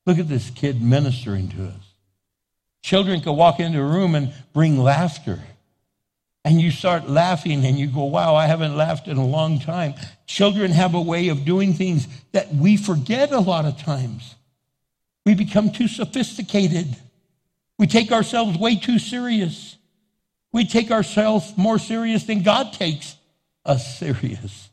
look 0.06 0.18
at 0.18 0.30
this 0.30 0.50
kid 0.50 0.82
ministering 0.82 1.50
to 1.50 1.66
us. 1.68 1.94
Children 2.82 3.20
can 3.22 3.36
walk 3.36 3.60
into 3.60 3.80
a 3.80 3.86
room 3.86 4.16
and 4.16 4.34
bring 4.54 4.80
laughter. 4.80 5.40
And 6.46 6.62
you 6.62 6.72
start 6.72 7.10
laughing 7.10 7.66
and 7.66 7.78
you 7.78 7.88
go, 7.88 8.06
wow, 8.06 8.36
I 8.36 8.48
haven't 8.48 8.78
laughed 8.78 9.10
in 9.10 9.18
a 9.18 9.26
long 9.26 9.60
time. 9.60 9.96
Children 10.28 10.72
have 10.72 10.94
a 10.94 11.02
way 11.02 11.28
of 11.28 11.44
doing 11.44 11.74
things 11.74 12.08
that 12.32 12.56
we 12.56 12.78
forget 12.78 13.34
a 13.34 13.40
lot 13.40 13.66
of 13.66 13.78
times. 13.78 14.36
We 15.26 15.36
become 15.36 15.72
too 15.72 15.90
sophisticated. 15.90 16.96
We 17.78 17.86
take 17.86 18.14
ourselves 18.14 18.58
way 18.58 18.78
too 18.78 18.98
serious. 18.98 19.76
We 20.58 20.66
take 20.66 20.90
ourselves 20.90 21.56
more 21.56 21.78
serious 21.78 22.24
than 22.24 22.42
God 22.42 22.74
takes 22.74 23.16
us 23.64 24.00
serious. 24.00 24.72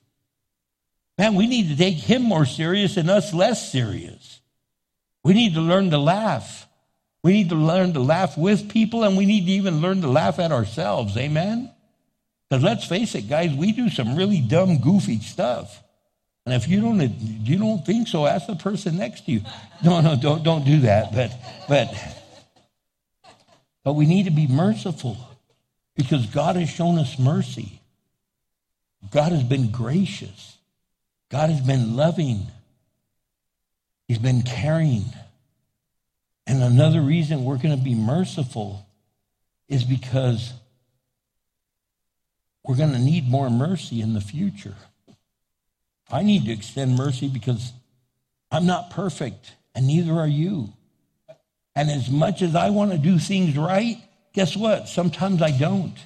Man, 1.19 1.35
we 1.35 1.47
need 1.47 1.69
to 1.69 1.77
take 1.77 1.97
Him 1.97 2.23
more 2.23 2.47
serious 2.47 2.97
and 2.97 3.11
us 3.11 3.35
less 3.35 3.71
serious. 3.71 4.41
We 5.25 5.35
need 5.35 5.53
to 5.53 5.61
learn 5.61 5.91
to 5.91 5.99
laugh. 5.99 6.67
We 7.23 7.35
need 7.35 7.51
to 7.51 7.57
learn 7.57 7.93
to 7.93 8.01
laugh 8.01 8.39
with 8.39 8.71
people 8.71 9.05
and 9.05 9.15
we 9.15 9.27
need 9.27 9.45
to 9.45 9.53
even 9.53 9.83
learn 9.83 10.01
to 10.01 10.09
laugh 10.09 10.39
at 10.39 10.53
ourselves. 10.53 11.19
Amen? 11.19 11.71
Because 12.49 12.65
let's 12.65 12.87
face 12.87 13.15
it, 13.15 13.29
guys, 13.29 13.53
we 13.53 13.73
do 13.73 13.91
some 13.91 14.17
really 14.17 14.41
dumb, 14.41 14.79
goofy 14.81 15.21
stuff. 15.21 15.83
And 16.47 16.55
if 16.55 16.67
you 16.67 16.81
don't, 16.81 16.99
you 16.99 17.59
don't 17.59 17.85
think 17.85 18.09
so, 18.09 18.25
ask 18.25 18.47
the 18.47 18.57
person 18.57 18.97
next 18.97 19.27
to 19.27 19.33
you. 19.33 19.43
No, 19.85 20.01
no, 20.01 20.17
don't, 20.17 20.43
don't 20.43 20.65
do 20.65 20.81
that. 20.81 21.13
But, 21.13 21.31
but, 21.69 21.95
but 23.85 23.93
we 23.93 24.07
need 24.07 24.25
to 24.25 24.31
be 24.31 24.47
merciful 24.47 25.19
because 25.95 26.27
God 26.27 26.57
has 26.57 26.69
shown 26.69 26.99
us 26.99 27.19
mercy. 27.19 27.81
God 29.11 29.33
has 29.33 29.43
been 29.43 29.71
gracious. 29.71 30.57
God 31.31 31.51
has 31.51 31.61
been 31.61 31.97
loving. 31.97 32.47
He's 34.09 34.19
been 34.19 34.43
caring. 34.43 35.05
And 36.47 36.63
another 36.63 37.01
reason 37.01 37.45
we're 37.45 37.59
going 37.59 37.77
to 37.77 37.83
be 37.83 37.95
merciful 37.95 38.87
is 39.69 39.85
because 39.85 40.53
we're 42.65 42.77
going 42.77 42.93
to 42.93 42.99
need 42.99 43.29
more 43.29 43.51
mercy 43.51 44.01
in 44.01 44.15
the 44.15 44.21
future. 44.21 44.75
I 46.11 46.23
need 46.23 46.45
to 46.47 46.53
extend 46.53 46.97
mercy 46.97 47.29
because 47.29 47.73
I'm 48.51 48.67
not 48.67 48.91
perfect, 48.91 49.53
and 49.75 49.87
neither 49.87 50.13
are 50.13 50.29
you. 50.29 50.73
And 51.75 51.91
as 51.91 52.09
much 52.09 52.41
as 52.41 52.55
I 52.55 52.71
want 52.71 52.93
to 52.93 52.99
do 52.99 53.19
things 53.19 53.57
right, 53.57 53.97
guess 54.35 54.57
what? 54.57 54.89
Sometimes 54.89 55.41
I 55.41 55.51
don't. 55.51 55.97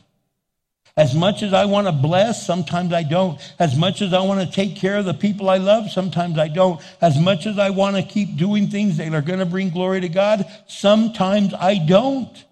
As 0.97 1.14
much 1.14 1.45
as 1.45 1.53
I 1.53 1.64
want 1.64 1.87
to 1.87 1.93
bless, 1.93 2.45
sometimes 2.45 2.93
I 2.93 3.05
don't. 3.05 3.41
As 3.61 3.76
much 3.76 4.03
as 4.03 4.12
I 4.12 4.20
want 4.20 4.41
to 4.41 4.53
take 4.53 4.76
care 4.76 4.97
of 4.97 5.05
the 5.05 5.14
people 5.14 5.49
I 5.49 5.59
love, 5.59 5.91
sometimes 5.91 6.39
I 6.39 6.49
don't. 6.49 6.81
As 7.01 7.16
much 7.18 7.47
as 7.47 7.57
I 7.57 7.70
want 7.70 7.97
to 7.97 8.03
keep 8.03 8.37
doing 8.37 8.66
things 8.68 8.97
that 8.97 9.14
are 9.14 9.22
going 9.22 9.39
to 9.39 9.47
bring 9.47 9.70
glory 9.70 10.01
to 10.01 10.09
God, 10.09 10.45
sometimes 10.66 11.55
I 11.55 11.79
don't. 11.79 12.45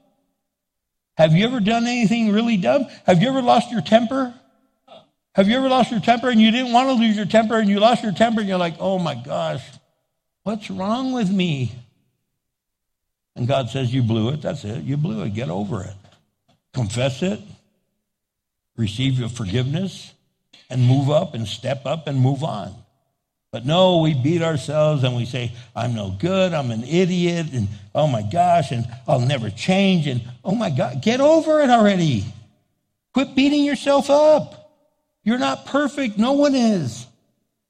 Have 1.17 1.33
you 1.33 1.45
ever 1.45 1.61
done 1.61 1.87
anything 1.87 2.31
really 2.31 2.57
dumb? 2.57 2.87
Have 3.05 3.21
you 3.21 3.29
ever 3.29 3.43
lost 3.43 3.73
your 3.73 3.81
temper? 3.81 4.33
Have 5.35 5.49
you 5.49 5.57
ever 5.57 5.69
lost 5.69 5.91
your 5.91 6.01
temper 6.01 6.31
and 6.31 6.41
you 6.41 6.51
didn't 6.53 6.73
want 6.73 6.89
to 6.89 6.95
lose 6.95 7.17
your 7.17 7.27
temper 7.27 7.59
and 7.59 7.69
you 7.69 7.81
lost 7.81 8.03
your 8.03 8.13
temper 8.13 8.41
and 8.41 8.49
you're 8.49 8.59
like, 8.59 8.77
oh 8.79 8.99
my 8.99 9.15
gosh, 9.15 9.63
what's 10.45 10.71
wrong 10.71 11.13
with 11.13 11.31
me? 11.31 11.73
And 13.37 13.47
God 13.47 13.71
says, 13.71 13.95
you 13.95 14.03
blew 14.03 14.31
it. 14.31 14.43
That's 14.43 14.65
it. 14.65 14.83
You 14.83 14.97
blew 14.97 15.23
it. 15.23 15.35
Get 15.35 15.51
over 15.51 15.85
it. 15.85 15.95
Confess 16.73 17.23
it 17.23 17.41
receive 18.77 19.19
your 19.19 19.29
forgiveness 19.29 20.13
and 20.69 20.87
move 20.87 21.11
up 21.11 21.35
and 21.35 21.47
step 21.47 21.87
up 21.87 22.07
and 22.07 22.19
move 22.19 22.45
on. 22.45 22.75
But 23.53 23.65
no, 23.65 23.99
we 23.99 24.13
beat 24.13 24.43
ourselves 24.43 25.03
and 25.03 25.17
we 25.17 25.25
say, 25.25 25.53
I'm 25.75 25.95
no 25.95 26.11
good, 26.11 26.53
I'm 26.53 26.71
an 26.71 26.85
idiot, 26.85 27.47
and 27.53 27.69
oh 27.95 28.07
my 28.07 28.23
gosh, 28.23 28.71
and 28.71 28.87
I'll 29.09 29.21
never 29.21 29.49
change, 29.51 30.07
and 30.07 30.21
oh 30.45 30.55
my 30.55 30.69
God, 30.69 31.01
get 31.01 31.21
over 31.21 31.61
it 31.63 31.71
already. 31.71 32.25
Quit 33.15 33.35
beating 33.35 33.65
yourself 33.65 34.11
up. 34.11 34.75
You're 35.23 35.39
not 35.39 35.67
perfect, 35.67 36.19
no 36.19 36.33
one 36.33 36.55
is. 36.55 37.07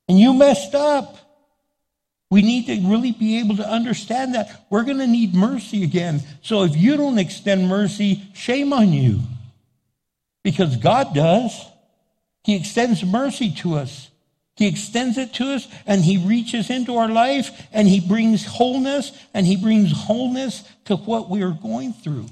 And 0.09 0.19
you 0.19 0.35
messed 0.35 0.75
up. 0.75 1.19
We 2.31 2.43
need 2.43 2.67
to 2.67 2.89
really 2.89 3.13
be 3.13 3.39
able 3.39 3.57
to 3.57 3.69
understand 3.69 4.35
that 4.35 4.67
we're 4.69 4.85
going 4.85 4.99
to 4.99 5.07
need 5.07 5.35
mercy 5.35 5.85
again. 5.85 6.23
So 6.43 6.65
if 6.65 6.77
you 6.77 6.97
don't 6.97 7.19
extend 7.19 7.69
mercy, 7.69 8.23
shame 8.35 8.73
on 8.73 8.93
you 8.93 9.21
because 10.43 10.77
God 10.77 11.15
does. 11.15 11.67
He 12.45 12.57
extends 12.57 13.05
mercy 13.05 13.53
to 13.59 13.75
us. 13.75 14.11
He 14.57 14.67
extends 14.67 15.19
it 15.19 15.35
to 15.35 15.55
us 15.55 15.69
and 15.87 16.03
he 16.03 16.17
reaches 16.17 16.71
into 16.71 16.97
our 16.97 17.09
life 17.09 17.51
and 17.73 17.87
he 17.87 18.01
brings 18.01 18.45
wholeness 18.45 19.13
and 19.35 19.47
he 19.47 19.57
brings 19.57 19.93
wholeness 19.93 20.65
to 20.87 20.97
what 20.97 21.29
we 21.29 21.43
are 21.43 21.51
going 21.51 21.93
through. 21.93 22.27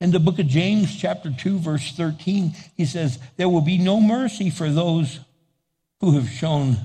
In 0.00 0.10
the 0.10 0.18
book 0.18 0.38
of 0.38 0.48
James, 0.48 0.96
chapter 0.96 1.30
2, 1.30 1.58
verse 1.58 1.92
13, 1.92 2.54
he 2.76 2.84
says, 2.84 3.18
There 3.36 3.48
will 3.48 3.60
be 3.60 3.78
no 3.78 4.00
mercy 4.00 4.50
for 4.50 4.68
those 4.68 5.20
who 6.00 6.12
have 6.12 6.28
shown, 6.28 6.76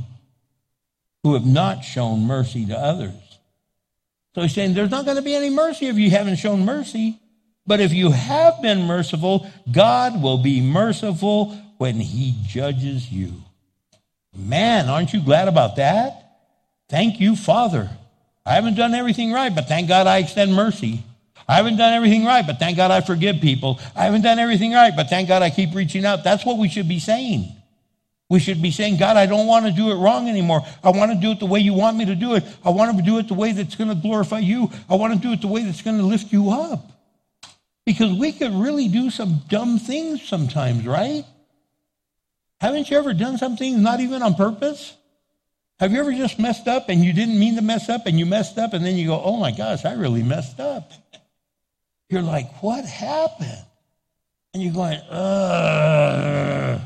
who 1.28 1.34
have 1.34 1.46
not 1.46 1.84
shown 1.84 2.26
mercy 2.26 2.66
to 2.66 2.78
others. 2.78 3.14
So 4.34 4.44
he's 4.44 4.54
saying 4.54 4.74
there's 4.74 4.90
not 4.90 5.04
going 5.04 5.18
to 5.18 5.22
be 5.22 5.36
any 5.36 5.50
mercy 5.50 5.88
if 5.88 5.98
you 5.98 6.10
haven't 6.10 6.38
shown 6.38 6.64
mercy. 6.64 7.20
But 7.66 7.82
if 7.82 7.92
you 7.92 8.12
have 8.12 8.62
been 8.62 8.84
merciful, 8.84 9.46
God 9.70 10.24
will 10.24 10.38
be 10.38 10.62
merciful 10.62 11.54
when 11.80 11.96
he 11.96 12.34
judges 12.46 13.12
you. 13.12 13.34
Man, 14.34 14.88
aren't 14.88 15.12
you 15.12 15.22
glad 15.22 15.50
about 15.50 15.76
that? 15.76 16.38
Thank 16.88 17.20
you, 17.20 17.36
Father. 17.36 17.90
I 18.46 18.54
haven't 18.54 18.76
done 18.76 18.96
everything 18.96 19.34
right, 19.34 19.54
but 19.54 19.68
thank 19.68 19.90
God 19.90 20.08
I 20.08 20.20
extend 20.20 20.54
mercy. 20.54 21.04
I 21.46 21.56
haven't 21.56 21.76
done 21.76 21.94
everything 21.94 22.24
right, 22.24 22.48
but 22.48 22.58
thank 22.58 22.78
God 22.78 22.90
I 22.90 23.02
forgive 23.02 23.42
people. 23.42 23.82
I 23.98 24.06
haven't 24.06 24.22
done 24.22 24.40
everything 24.40 24.72
right, 24.72 24.94
but 24.96 25.10
thank 25.10 25.28
God 25.28 25.42
I 25.42 25.50
keep 25.50 25.76
reaching 25.76 26.06
out. 26.06 26.24
That's 26.24 26.46
what 26.46 26.58
we 26.58 26.70
should 26.70 26.88
be 26.88 27.00
saying. 27.00 27.54
We 28.30 28.40
should 28.40 28.62
be 28.62 28.72
saying, 28.72 28.98
God, 28.98 29.16
I 29.16 29.26
don't 29.26 29.48
want 29.48 29.66
to 29.66 29.72
do 29.72 29.90
it 29.92 29.96
wrong 29.96 30.28
anymore. 30.28 30.62
I 30.84 30.90
want 30.90 31.12
to 31.12 31.18
do 31.18 31.32
it 31.32 31.40
the 31.40 31.46
way 31.46 31.60
you 31.60 31.74
want 31.74 31.96
me 31.96 32.06
to 32.06 32.16
do 32.16 32.36
it. 32.36 32.44
I 32.64 32.72
want 32.72 32.98
to 32.98 33.04
do 33.04 33.20
it 33.20 33.30
the 33.30 33.34
way 33.34 33.54
that's 33.54 33.76
going 33.76 33.90
to 33.90 33.96
glorify 33.96 34.40
you. 34.40 34.70
I 34.90 34.96
want 34.96 35.14
to 35.14 35.20
do 35.20 35.32
it 35.32 35.42
the 35.42 35.48
way 35.48 35.64
that's 35.64 35.82
going 35.82 35.98
to 35.98 36.04
lift 36.04 36.34
you 36.34 36.50
up. 36.52 36.92
Because 37.86 38.12
we 38.12 38.34
could 38.34 38.52
really 38.52 38.90
do 38.90 39.10
some 39.10 39.44
dumb 39.48 39.80
things 39.80 40.22
sometimes, 40.28 40.86
right? 40.86 41.24
Haven't 42.60 42.90
you 42.90 42.98
ever 42.98 43.14
done 43.14 43.38
something 43.38 43.82
not 43.82 44.02
even 44.02 44.22
on 44.22 44.36
purpose? 44.36 44.94
Have 45.80 45.94
you 45.94 46.00
ever 46.00 46.12
just 46.12 46.38
messed 46.38 46.68
up 46.68 46.90
and 46.90 47.06
you 47.06 47.14
didn't 47.14 47.40
mean 47.40 47.56
to 47.56 47.62
mess 47.62 47.88
up 47.88 48.08
and 48.08 48.20
you 48.20 48.26
messed 48.26 48.58
up 48.58 48.74
and 48.74 48.84
then 48.84 48.98
you 48.98 49.08
go, 49.08 49.22
oh 49.24 49.38
my 49.38 49.52
gosh, 49.52 49.86
I 49.86 49.94
really 49.94 50.24
messed 50.24 50.60
up? 50.60 50.92
You're 52.10 52.24
like, 52.24 52.62
what 52.62 52.84
happened? 52.84 53.64
And 54.54 54.64
you're 54.64 54.74
going, 54.74 54.98
ugh. 55.10 56.82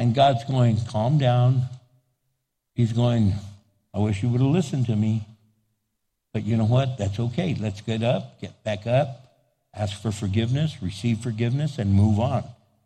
And 0.00 0.14
God's 0.14 0.44
going, 0.44 0.78
calm 0.86 1.18
down. 1.18 1.64
He's 2.74 2.94
going, 2.94 3.34
I 3.92 3.98
wish 3.98 4.22
you 4.22 4.30
would 4.30 4.40
have 4.40 4.48
listened 4.48 4.86
to 4.86 4.96
me. 4.96 5.26
But 6.32 6.44
you 6.44 6.56
know 6.56 6.64
what? 6.64 6.96
That's 6.96 7.20
okay. 7.20 7.54
Let's 7.60 7.82
get 7.82 8.02
up, 8.02 8.40
get 8.40 8.64
back 8.64 8.86
up, 8.86 9.26
ask 9.74 10.00
for 10.00 10.10
forgiveness, 10.10 10.82
receive 10.82 11.18
forgiveness, 11.18 11.76
and 11.76 11.92
move 11.92 12.18
on. 12.18 12.44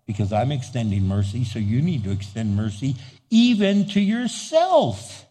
Because 0.09 0.33
I'm 0.33 0.51
extending 0.51 1.07
mercy, 1.07 1.45
so 1.45 1.61
you 1.61 1.83
need 1.83 2.03
to 2.03 2.11
extend 2.11 2.57
mercy 2.57 2.97
even 3.31 3.87
to 3.91 4.01
yourself. 4.01 5.25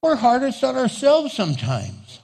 We're 0.00 0.16
hardest 0.16 0.64
on 0.64 0.74
ourselves 0.74 1.34
sometimes. 1.34 2.20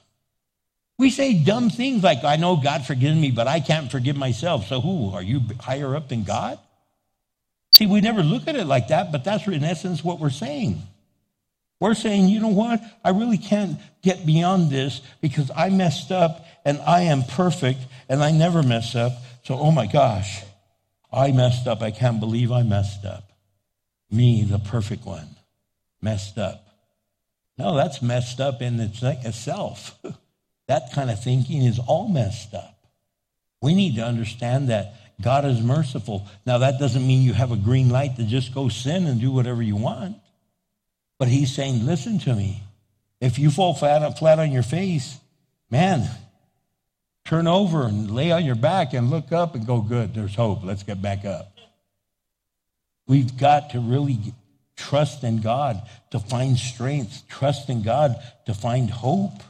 We 0.98 1.10
say 1.10 1.34
dumb 1.34 1.68
things 1.68 2.02
like, 2.02 2.24
I 2.24 2.36
know 2.36 2.56
God 2.56 2.86
forgives 2.86 3.18
me, 3.18 3.30
but 3.30 3.46
I 3.46 3.60
can't 3.60 3.90
forgive 3.90 4.16
myself. 4.16 4.68
So 4.68 4.80
who? 4.80 5.10
Are 5.10 5.22
you 5.22 5.42
higher 5.60 5.94
up 5.94 6.08
than 6.08 6.24
God? 6.24 6.58
See, 7.78 7.86
we 7.86 8.00
never 8.00 8.24
look 8.24 8.48
at 8.48 8.56
it 8.56 8.64
like 8.64 8.88
that, 8.88 9.12
but 9.12 9.22
that's 9.22 9.46
in 9.46 9.62
essence 9.62 10.02
what 10.02 10.18
we're 10.18 10.30
saying. 10.30 10.82
We're 11.78 11.94
saying, 11.94 12.28
you 12.28 12.40
know 12.40 12.48
what? 12.48 12.82
I 13.04 13.10
really 13.10 13.38
can't 13.38 13.78
get 14.02 14.26
beyond 14.26 14.68
this 14.68 15.00
because 15.20 15.48
I 15.54 15.70
messed 15.70 16.10
up 16.10 16.44
and 16.64 16.80
I 16.80 17.02
am 17.02 17.22
perfect 17.22 17.78
and 18.08 18.20
I 18.20 18.32
never 18.32 18.64
mess 18.64 18.96
up. 18.96 19.12
So, 19.44 19.56
oh 19.56 19.70
my 19.70 19.86
gosh, 19.86 20.42
I 21.12 21.30
messed 21.30 21.68
up. 21.68 21.80
I 21.80 21.92
can't 21.92 22.18
believe 22.18 22.50
I 22.50 22.64
messed 22.64 23.04
up. 23.04 23.30
Me, 24.10 24.42
the 24.42 24.58
perfect 24.58 25.06
one, 25.06 25.36
messed 26.02 26.36
up. 26.36 26.66
No, 27.58 27.76
that's 27.76 28.02
messed 28.02 28.40
up 28.40 28.60
in 28.60 28.80
itself. 28.80 29.96
that 30.66 30.90
kind 30.92 31.12
of 31.12 31.22
thinking 31.22 31.62
is 31.62 31.78
all 31.78 32.08
messed 32.08 32.54
up. 32.54 32.74
We 33.62 33.76
need 33.76 33.94
to 33.94 34.04
understand 34.04 34.68
that 34.68 34.94
God 35.20 35.44
is 35.44 35.60
merciful. 35.60 36.26
Now, 36.46 36.58
that 36.58 36.78
doesn't 36.78 37.06
mean 37.06 37.22
you 37.22 37.32
have 37.32 37.50
a 37.50 37.56
green 37.56 37.90
light 37.90 38.16
to 38.16 38.24
just 38.24 38.54
go 38.54 38.68
sin 38.68 39.06
and 39.06 39.20
do 39.20 39.32
whatever 39.32 39.62
you 39.62 39.76
want. 39.76 40.16
But 41.18 41.28
he's 41.28 41.52
saying, 41.52 41.84
listen 41.84 42.20
to 42.20 42.34
me. 42.34 42.62
If 43.20 43.38
you 43.38 43.50
fall 43.50 43.74
flat, 43.74 44.18
flat 44.18 44.38
on 44.38 44.52
your 44.52 44.62
face, 44.62 45.18
man, 45.70 46.08
turn 47.24 47.48
over 47.48 47.84
and 47.84 48.10
lay 48.10 48.30
on 48.30 48.44
your 48.44 48.54
back 48.54 48.94
and 48.94 49.10
look 49.10 49.32
up 49.32 49.56
and 49.56 49.66
go, 49.66 49.80
good, 49.80 50.14
there's 50.14 50.36
hope. 50.36 50.62
Let's 50.62 50.84
get 50.84 51.02
back 51.02 51.24
up. 51.24 51.58
We've 53.08 53.36
got 53.36 53.70
to 53.70 53.80
really 53.80 54.18
trust 54.76 55.24
in 55.24 55.40
God 55.40 55.82
to 56.12 56.20
find 56.20 56.56
strength, 56.56 57.24
trust 57.28 57.68
in 57.68 57.82
God 57.82 58.14
to 58.46 58.54
find 58.54 58.88
hope, 58.88 59.42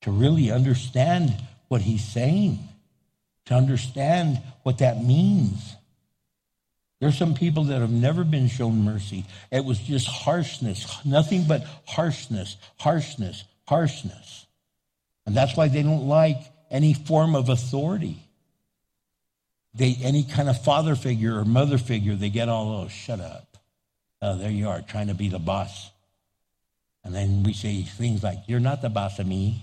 to 0.00 0.10
really 0.10 0.50
understand 0.50 1.32
what 1.68 1.80
he's 1.80 2.04
saying, 2.04 2.58
to 3.46 3.54
understand 3.54 4.40
what 4.62 4.78
that 4.78 5.02
means. 5.02 5.76
There's 7.00 7.18
some 7.18 7.34
people 7.34 7.64
that 7.64 7.80
have 7.80 7.90
never 7.90 8.24
been 8.24 8.48
shown 8.48 8.82
mercy. 8.82 9.26
It 9.50 9.64
was 9.64 9.78
just 9.78 10.06
harshness, 10.06 11.04
nothing 11.04 11.44
but 11.46 11.64
harshness, 11.86 12.56
harshness, 12.78 13.44
harshness. 13.66 14.46
And 15.26 15.36
that's 15.36 15.56
why 15.56 15.68
they 15.68 15.82
don't 15.82 16.08
like 16.08 16.38
any 16.70 16.94
form 16.94 17.34
of 17.34 17.48
authority. 17.48 18.18
They, 19.74 19.96
any 20.02 20.22
kind 20.22 20.48
of 20.48 20.62
father 20.62 20.94
figure 20.94 21.38
or 21.38 21.44
mother 21.44 21.78
figure, 21.78 22.14
they 22.14 22.30
get 22.30 22.48
all, 22.48 22.84
oh, 22.84 22.88
shut 22.88 23.20
up. 23.20 23.58
Oh, 24.22 24.38
there 24.38 24.50
you 24.50 24.68
are, 24.68 24.80
trying 24.80 25.08
to 25.08 25.14
be 25.14 25.28
the 25.28 25.38
boss. 25.38 25.90
And 27.02 27.14
then 27.14 27.42
we 27.42 27.52
say 27.52 27.82
things 27.82 28.22
like, 28.22 28.38
you're 28.46 28.60
not 28.60 28.80
the 28.80 28.88
boss 28.88 29.18
of 29.18 29.26
me. 29.26 29.62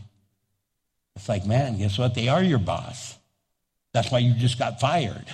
It's 1.15 1.27
like, 1.27 1.45
man, 1.45 1.77
guess 1.77 1.97
what? 1.97 2.13
They 2.13 2.27
are 2.27 2.43
your 2.43 2.59
boss. 2.59 3.17
That's 3.93 4.11
why 4.11 4.19
you 4.19 4.33
just 4.33 4.57
got 4.57 4.79
fired 4.79 5.25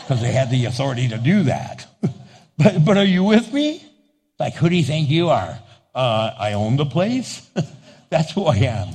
because 0.00 0.20
they 0.20 0.32
had 0.32 0.50
the 0.50 0.66
authority 0.66 1.08
to 1.08 1.18
do 1.18 1.44
that. 1.44 1.86
but, 2.58 2.84
but 2.84 2.96
are 2.96 3.04
you 3.04 3.24
with 3.24 3.52
me? 3.52 3.84
Like, 4.38 4.54
who 4.54 4.68
do 4.68 4.76
you 4.76 4.84
think 4.84 5.08
you 5.08 5.28
are? 5.28 5.58
Uh, 5.94 6.34
I 6.38 6.54
own 6.54 6.76
the 6.76 6.86
place. 6.86 7.48
That's 8.10 8.32
who 8.32 8.44
I 8.44 8.56
am. 8.56 8.88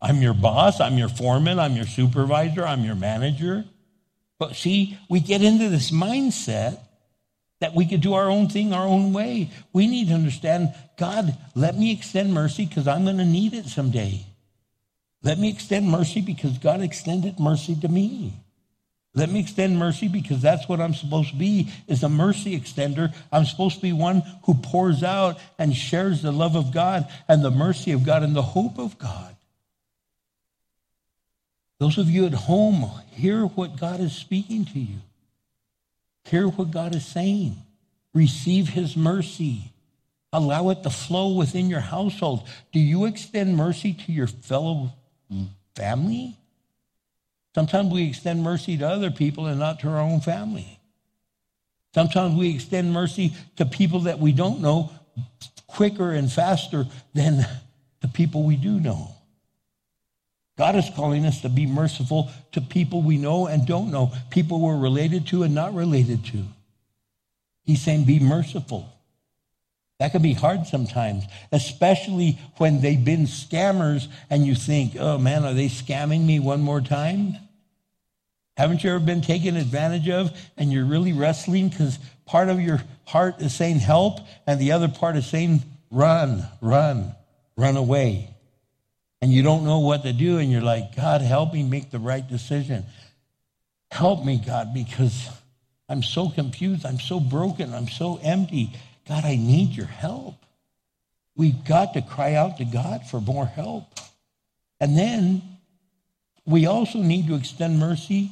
I'm 0.00 0.22
your 0.22 0.34
boss. 0.34 0.80
I'm 0.80 0.96
your 0.98 1.08
foreman. 1.08 1.58
I'm 1.58 1.74
your 1.74 1.86
supervisor. 1.86 2.64
I'm 2.64 2.84
your 2.84 2.94
manager. 2.94 3.64
But 4.38 4.54
see, 4.54 4.98
we 5.08 5.20
get 5.20 5.42
into 5.42 5.68
this 5.68 5.90
mindset 5.90 6.78
that 7.60 7.74
we 7.74 7.86
could 7.86 8.02
do 8.02 8.14
our 8.14 8.30
own 8.30 8.48
thing 8.48 8.72
our 8.72 8.86
own 8.86 9.12
way. 9.12 9.50
We 9.72 9.86
need 9.86 10.08
to 10.08 10.14
understand 10.14 10.74
God, 10.98 11.36
let 11.54 11.76
me 11.76 11.92
extend 11.92 12.32
mercy 12.32 12.66
because 12.66 12.86
I'm 12.86 13.04
going 13.04 13.18
to 13.18 13.24
need 13.24 13.54
it 13.54 13.66
someday. 13.66 14.24
Let 15.26 15.40
me 15.40 15.48
extend 15.48 15.88
mercy 15.88 16.20
because 16.20 16.56
God 16.58 16.80
extended 16.80 17.40
mercy 17.40 17.74
to 17.80 17.88
me. 17.88 18.32
Let 19.12 19.28
me 19.28 19.40
extend 19.40 19.76
mercy 19.76 20.06
because 20.06 20.40
that's 20.40 20.68
what 20.68 20.80
I'm 20.80 20.94
supposed 20.94 21.30
to 21.30 21.34
be 21.34 21.68
is 21.88 22.04
a 22.04 22.08
mercy 22.08 22.56
extender. 22.56 23.12
I'm 23.32 23.44
supposed 23.44 23.74
to 23.74 23.82
be 23.82 23.92
one 23.92 24.22
who 24.44 24.54
pours 24.54 25.02
out 25.02 25.40
and 25.58 25.74
shares 25.74 26.22
the 26.22 26.30
love 26.30 26.54
of 26.54 26.72
God 26.72 27.08
and 27.26 27.44
the 27.44 27.50
mercy 27.50 27.90
of 27.90 28.06
God 28.06 28.22
and 28.22 28.36
the 28.36 28.42
hope 28.42 28.78
of 28.78 29.00
God. 29.00 29.34
Those 31.80 31.98
of 31.98 32.08
you 32.08 32.26
at 32.26 32.32
home, 32.32 32.88
hear 33.10 33.46
what 33.46 33.80
God 33.80 33.98
is 33.98 34.12
speaking 34.12 34.64
to 34.66 34.78
you. 34.78 34.98
Hear 36.26 36.46
what 36.46 36.70
God 36.70 36.94
is 36.94 37.04
saying. 37.04 37.56
Receive 38.14 38.68
his 38.68 38.96
mercy. 38.96 39.72
Allow 40.32 40.70
it 40.70 40.84
to 40.84 40.90
flow 40.90 41.32
within 41.32 41.68
your 41.68 41.80
household. 41.80 42.46
Do 42.70 42.78
you 42.78 43.06
extend 43.06 43.56
mercy 43.56 43.92
to 43.92 44.12
your 44.12 44.28
fellow 44.28 44.92
family? 45.74 46.36
Sometimes 47.54 47.92
we 47.92 48.08
extend 48.08 48.42
mercy 48.42 48.76
to 48.78 48.88
other 48.88 49.10
people 49.10 49.46
and 49.46 49.58
not 49.58 49.80
to 49.80 49.88
our 49.88 49.98
own 49.98 50.20
family. 50.20 50.78
Sometimes 51.94 52.34
we 52.34 52.54
extend 52.54 52.92
mercy 52.92 53.32
to 53.56 53.64
people 53.64 54.00
that 54.00 54.18
we 54.18 54.32
don't 54.32 54.60
know 54.60 54.90
quicker 55.66 56.12
and 56.12 56.30
faster 56.30 56.86
than 57.14 57.46
the 58.02 58.08
people 58.08 58.42
we 58.42 58.56
do 58.56 58.78
know. 58.78 59.08
God 60.58 60.76
is 60.76 60.88
calling 60.94 61.26
us 61.26 61.42
to 61.42 61.48
be 61.48 61.66
merciful 61.66 62.30
to 62.52 62.60
people 62.60 63.02
we 63.02 63.18
know 63.18 63.46
and 63.46 63.66
don't 63.66 63.90
know, 63.90 64.12
people 64.30 64.60
we're 64.60 64.76
related 64.76 65.26
to 65.28 65.42
and 65.42 65.54
not 65.54 65.74
related 65.74 66.24
to. 66.26 66.44
He's 67.64 67.82
saying, 67.82 68.04
be 68.04 68.20
merciful. 68.20 68.90
That 69.98 70.12
can 70.12 70.20
be 70.20 70.34
hard 70.34 70.66
sometimes, 70.66 71.24
especially 71.52 72.38
when 72.58 72.82
they've 72.82 73.02
been 73.02 73.24
scammers 73.24 74.08
and 74.28 74.46
you 74.46 74.54
think, 74.54 74.96
oh 74.98 75.16
man, 75.16 75.44
are 75.44 75.54
they 75.54 75.68
scamming 75.68 76.26
me 76.26 76.38
one 76.38 76.60
more 76.60 76.82
time? 76.82 77.36
Haven't 78.58 78.84
you 78.84 78.90
ever 78.90 79.00
been 79.00 79.22
taken 79.22 79.56
advantage 79.56 80.08
of 80.08 80.36
and 80.56 80.70
you're 80.70 80.84
really 80.84 81.12
wrestling 81.12 81.68
because 81.68 81.98
part 82.26 82.48
of 82.48 82.60
your 82.60 82.82
heart 83.06 83.40
is 83.40 83.54
saying 83.54 83.78
help 83.78 84.20
and 84.46 84.60
the 84.60 84.72
other 84.72 84.88
part 84.88 85.16
is 85.16 85.26
saying 85.26 85.62
run, 85.90 86.46
run, 86.60 87.14
run 87.56 87.76
away. 87.76 88.30
And 89.22 89.32
you 89.32 89.42
don't 89.42 89.64
know 89.64 89.78
what 89.78 90.02
to 90.02 90.12
do 90.12 90.38
and 90.38 90.50
you're 90.52 90.62
like, 90.62 90.94
God, 90.94 91.22
help 91.22 91.54
me 91.54 91.62
make 91.62 91.90
the 91.90 91.98
right 91.98 92.26
decision. 92.26 92.84
Help 93.90 94.24
me, 94.24 94.42
God, 94.44 94.74
because 94.74 95.28
I'm 95.88 96.02
so 96.02 96.28
confused. 96.28 96.84
I'm 96.84 97.00
so 97.00 97.18
broken. 97.18 97.72
I'm 97.72 97.88
so 97.88 98.20
empty. 98.22 98.72
God, 99.08 99.24
I 99.24 99.36
need 99.36 99.70
your 99.70 99.86
help. 99.86 100.34
We've 101.36 101.64
got 101.64 101.94
to 101.94 102.02
cry 102.02 102.34
out 102.34 102.58
to 102.58 102.64
God 102.64 103.06
for 103.06 103.20
more 103.20 103.46
help. 103.46 103.84
And 104.80 104.96
then 104.96 105.42
we 106.44 106.66
also 106.66 106.98
need 106.98 107.28
to 107.28 107.34
extend 107.34 107.78
mercy 107.78 108.30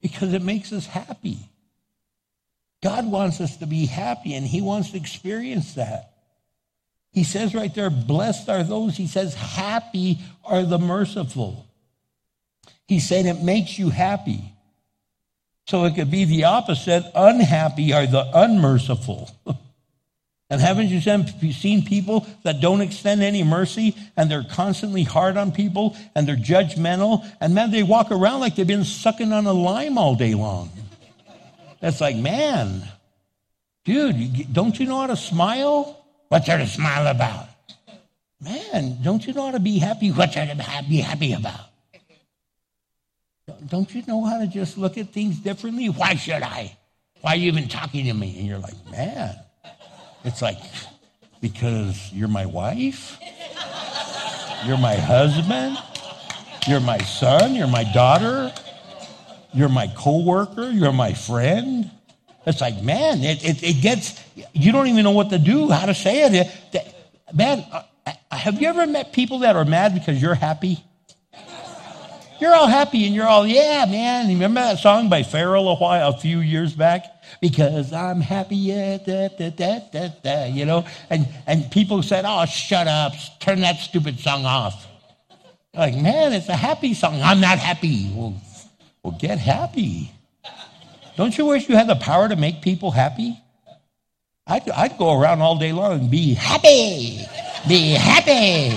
because 0.00 0.32
it 0.32 0.42
makes 0.42 0.72
us 0.72 0.86
happy. 0.86 1.38
God 2.82 3.06
wants 3.06 3.40
us 3.40 3.56
to 3.58 3.66
be 3.66 3.86
happy 3.86 4.34
and 4.34 4.46
He 4.46 4.62
wants 4.62 4.92
to 4.92 4.96
experience 4.96 5.74
that. 5.74 6.12
He 7.12 7.24
says 7.24 7.54
right 7.54 7.74
there, 7.74 7.90
blessed 7.90 8.48
are 8.48 8.62
those, 8.62 8.96
He 8.96 9.06
says, 9.06 9.34
happy 9.34 10.18
are 10.44 10.64
the 10.64 10.78
merciful. 10.78 11.66
He 12.86 13.00
said 13.00 13.26
it 13.26 13.42
makes 13.42 13.78
you 13.78 13.90
happy. 13.90 14.52
So 15.66 15.84
it 15.84 15.94
could 15.94 16.10
be 16.10 16.24
the 16.24 16.44
opposite 16.44 17.04
unhappy 17.14 17.92
are 17.92 18.06
the 18.06 18.28
unmerciful. 18.34 19.30
And 20.50 20.60
haven't 20.60 20.88
you 20.88 21.00
seen 21.52 21.84
people 21.84 22.26
that 22.42 22.60
don't 22.60 22.80
extend 22.80 23.22
any 23.22 23.44
mercy 23.44 23.94
and 24.16 24.28
they're 24.28 24.42
constantly 24.42 25.04
hard 25.04 25.36
on 25.36 25.52
people 25.52 25.96
and 26.16 26.26
they're 26.26 26.34
judgmental? 26.34 27.24
And 27.40 27.54
man, 27.54 27.70
they 27.70 27.84
walk 27.84 28.10
around 28.10 28.40
like 28.40 28.56
they've 28.56 28.66
been 28.66 28.84
sucking 28.84 29.32
on 29.32 29.46
a 29.46 29.52
lime 29.52 29.96
all 29.96 30.16
day 30.16 30.34
long. 30.34 30.70
That's 31.80 32.00
like, 32.00 32.16
man, 32.16 32.82
dude, 33.84 34.52
don't 34.52 34.78
you 34.78 34.86
know 34.86 34.98
how 35.00 35.06
to 35.06 35.16
smile? 35.16 36.04
What's 36.28 36.48
there 36.48 36.58
to 36.58 36.66
smile 36.66 37.06
about? 37.06 37.46
Man, 38.40 38.98
don't 39.02 39.24
you 39.24 39.32
know 39.32 39.46
how 39.46 39.52
to 39.52 39.60
be 39.60 39.78
happy? 39.78 40.10
What's 40.10 40.34
there 40.34 40.46
to 40.46 40.84
be 40.88 40.96
happy 40.96 41.32
about? 41.32 41.60
Don't 43.68 43.94
you 43.94 44.02
know 44.06 44.24
how 44.24 44.38
to 44.38 44.48
just 44.48 44.78
look 44.78 44.98
at 44.98 45.12
things 45.12 45.38
differently? 45.38 45.86
Why 45.88 46.16
should 46.16 46.42
I? 46.42 46.76
Why 47.20 47.32
are 47.32 47.36
you 47.36 47.48
even 47.48 47.68
talking 47.68 48.06
to 48.06 48.14
me? 48.14 48.36
And 48.38 48.48
you're 48.48 48.58
like, 48.58 48.74
man. 48.90 49.36
It's 50.24 50.42
like, 50.42 50.58
because 51.40 52.12
you're 52.12 52.28
my 52.28 52.46
wife, 52.46 53.18
you're 54.66 54.78
my 54.78 54.94
husband, 54.94 55.78
you're 56.68 56.80
my 56.80 56.98
son, 56.98 57.54
you're 57.54 57.66
my 57.66 57.84
daughter, 57.92 58.52
you're 59.54 59.70
my 59.70 59.86
coworker, 59.96 60.70
you're 60.70 60.92
my 60.92 61.14
friend. 61.14 61.90
It's 62.46 62.60
like, 62.60 62.82
man, 62.82 63.22
it, 63.22 63.44
it, 63.44 63.62
it 63.62 63.82
gets, 63.82 64.22
you 64.52 64.72
don't 64.72 64.88
even 64.88 65.04
know 65.04 65.10
what 65.12 65.30
to 65.30 65.38
do, 65.38 65.68
how 65.70 65.86
to 65.86 65.94
say 65.94 66.22
it. 66.22 66.94
man, 67.34 67.64
have 68.30 68.60
you 68.60 68.68
ever 68.68 68.86
met 68.86 69.12
people 69.12 69.40
that 69.40 69.56
are 69.56 69.64
mad 69.64 69.94
because 69.94 70.20
you're 70.20 70.34
happy? 70.34 70.84
You're 72.40 72.54
all 72.54 72.68
happy 72.68 73.04
and 73.06 73.14
you're 73.14 73.26
all, 73.26 73.46
yeah, 73.46 73.84
man. 73.86 74.28
Remember 74.28 74.60
that 74.60 74.78
song 74.78 75.10
by 75.10 75.22
Pharrell 75.22 75.70
a 75.70 75.76
while, 75.76 76.08
a 76.08 76.18
few 76.18 76.40
years 76.40 76.74
back? 76.74 77.04
Because 77.40 77.92
I'm 77.92 78.20
happy, 78.20 78.68
da, 78.68 79.28
da, 79.28 79.50
da, 79.50 79.80
da, 79.92 80.08
da, 80.22 80.44
you 80.46 80.64
know? 80.64 80.84
And, 81.10 81.28
and 81.46 81.70
people 81.70 82.02
said, 82.02 82.24
oh, 82.26 82.44
shut 82.46 82.86
up, 82.86 83.12
turn 83.40 83.60
that 83.60 83.76
stupid 83.78 84.18
song 84.18 84.44
off. 84.44 84.86
Like, 85.74 85.94
man, 85.94 86.32
it's 86.32 86.48
a 86.48 86.56
happy 86.56 86.94
song. 86.94 87.20
I'm 87.22 87.40
not 87.40 87.58
happy. 87.58 88.10
Well, 88.14 88.34
well, 89.02 89.16
get 89.18 89.38
happy. 89.38 90.12
Don't 91.16 91.36
you 91.36 91.46
wish 91.46 91.68
you 91.68 91.76
had 91.76 91.86
the 91.86 91.96
power 91.96 92.28
to 92.28 92.36
make 92.36 92.62
people 92.62 92.90
happy? 92.90 93.38
I'd, 94.46 94.68
I'd 94.70 94.98
go 94.98 95.18
around 95.18 95.42
all 95.42 95.58
day 95.58 95.72
long 95.72 96.00
and 96.00 96.10
be 96.10 96.34
happy, 96.34 97.24
be 97.68 97.90
happy. 97.92 98.76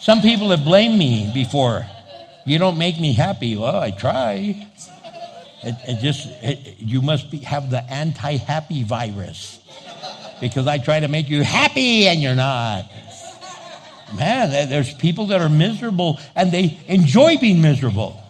Some 0.00 0.20
people 0.20 0.50
have 0.50 0.64
blamed 0.64 0.98
me 0.98 1.30
before. 1.32 1.86
You 2.44 2.58
don't 2.58 2.76
make 2.76 2.98
me 2.98 3.12
happy. 3.12 3.56
Well, 3.56 3.76
I 3.76 3.92
try. 3.92 4.66
It, 5.62 5.76
it 5.86 6.00
just, 6.00 6.28
it, 6.42 6.76
you 6.78 7.02
must 7.02 7.30
be, 7.30 7.38
have 7.38 7.70
the 7.70 7.82
anti 7.90 8.36
happy 8.36 8.82
virus 8.82 9.60
because 10.40 10.66
I 10.66 10.78
try 10.78 11.00
to 11.00 11.08
make 11.08 11.28
you 11.28 11.42
happy 11.42 12.08
and 12.08 12.20
you're 12.20 12.34
not. 12.34 12.90
Man, 14.16 14.68
there's 14.68 14.92
people 14.94 15.26
that 15.26 15.40
are 15.40 15.48
miserable 15.48 16.18
and 16.34 16.50
they 16.50 16.78
enjoy 16.88 17.38
being 17.38 17.62
miserable. 17.62 18.20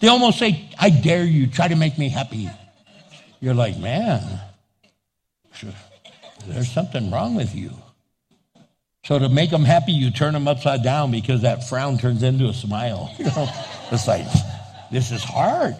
They 0.00 0.08
almost 0.08 0.38
say, 0.38 0.70
I 0.78 0.90
dare 0.90 1.24
you, 1.24 1.46
try 1.46 1.68
to 1.68 1.74
make 1.74 1.98
me 1.98 2.08
happy. 2.08 2.50
You're 3.40 3.54
like, 3.54 3.78
man, 3.78 4.40
there's 6.46 6.70
something 6.70 7.10
wrong 7.10 7.34
with 7.34 7.54
you. 7.54 7.70
So 9.04 9.18
to 9.18 9.28
make 9.28 9.50
them 9.50 9.64
happy, 9.64 9.92
you 9.92 10.10
turn 10.10 10.34
them 10.34 10.46
upside 10.46 10.82
down 10.82 11.10
because 11.10 11.42
that 11.42 11.66
frown 11.68 11.96
turns 11.98 12.22
into 12.22 12.46
a 12.46 12.52
smile. 12.52 13.14
You 13.18 13.24
know, 13.24 13.48
it's 13.90 14.06
like, 14.06 14.26
this 14.92 15.10
is 15.10 15.24
hard. 15.24 15.76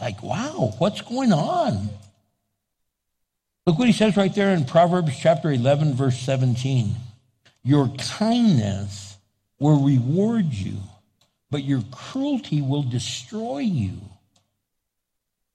It's 0.00 0.06
like, 0.06 0.22
wow, 0.22 0.72
what's 0.78 1.02
going 1.02 1.30
on? 1.30 1.90
Look 3.66 3.78
what 3.78 3.86
he 3.86 3.92
says 3.92 4.16
right 4.16 4.34
there 4.34 4.54
in 4.54 4.64
Proverbs 4.64 5.14
chapter 5.18 5.52
11, 5.52 5.92
verse 5.92 6.18
17. 6.18 6.94
Your 7.62 7.88
kindness 7.98 9.18
will 9.58 9.84
reward 9.84 10.54
you, 10.54 10.78
but 11.50 11.64
your 11.64 11.82
cruelty 11.90 12.62
will 12.62 12.82
destroy 12.82 13.58
you. 13.58 13.92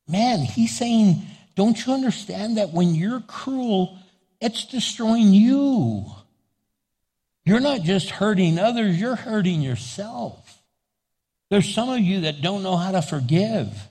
Man, 0.08 0.42
he's 0.42 0.78
saying, 0.78 1.24
don't 1.56 1.84
you 1.84 1.94
understand 1.94 2.58
that 2.58 2.70
when 2.70 2.94
you're 2.94 3.22
cruel, 3.22 3.98
it's 4.40 4.66
destroying 4.66 5.34
you? 5.34 6.06
You're 7.46 7.60
not 7.60 7.82
just 7.82 8.12
hurting 8.12 8.60
others, 8.60 9.02
you're 9.02 9.16
hurting 9.16 9.64
yourself. 9.64 10.62
There's 11.50 11.74
some 11.74 11.90
of 11.90 12.00
you 12.00 12.22
that 12.22 12.44
don't 12.44 12.62
know 12.62 12.78
how 12.78 12.92
to 12.92 13.02
forgive. 13.02 13.90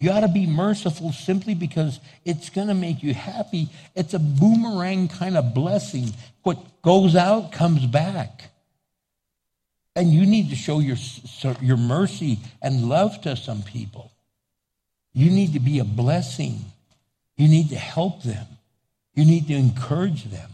You 0.00 0.10
ought 0.12 0.20
to 0.20 0.28
be 0.28 0.46
merciful 0.46 1.12
simply 1.12 1.54
because 1.54 2.00
it's 2.24 2.48
going 2.48 2.68
to 2.68 2.74
make 2.74 3.02
you 3.02 3.12
happy. 3.12 3.68
It's 3.94 4.14
a 4.14 4.18
boomerang 4.18 5.08
kind 5.08 5.36
of 5.36 5.52
blessing. 5.54 6.14
What 6.42 6.80
goes 6.80 7.14
out 7.14 7.52
comes 7.52 7.84
back. 7.84 8.50
And 9.94 10.10
you 10.10 10.24
need 10.24 10.48
to 10.48 10.56
show 10.56 10.78
your, 10.78 10.96
your 11.60 11.76
mercy 11.76 12.38
and 12.62 12.88
love 12.88 13.20
to 13.22 13.36
some 13.36 13.62
people. 13.62 14.10
You 15.12 15.30
need 15.30 15.52
to 15.52 15.60
be 15.60 15.80
a 15.80 15.84
blessing. 15.84 16.64
You 17.36 17.48
need 17.48 17.68
to 17.68 17.76
help 17.76 18.22
them. 18.22 18.46
You 19.14 19.26
need 19.26 19.48
to 19.48 19.54
encourage 19.54 20.24
them. 20.24 20.50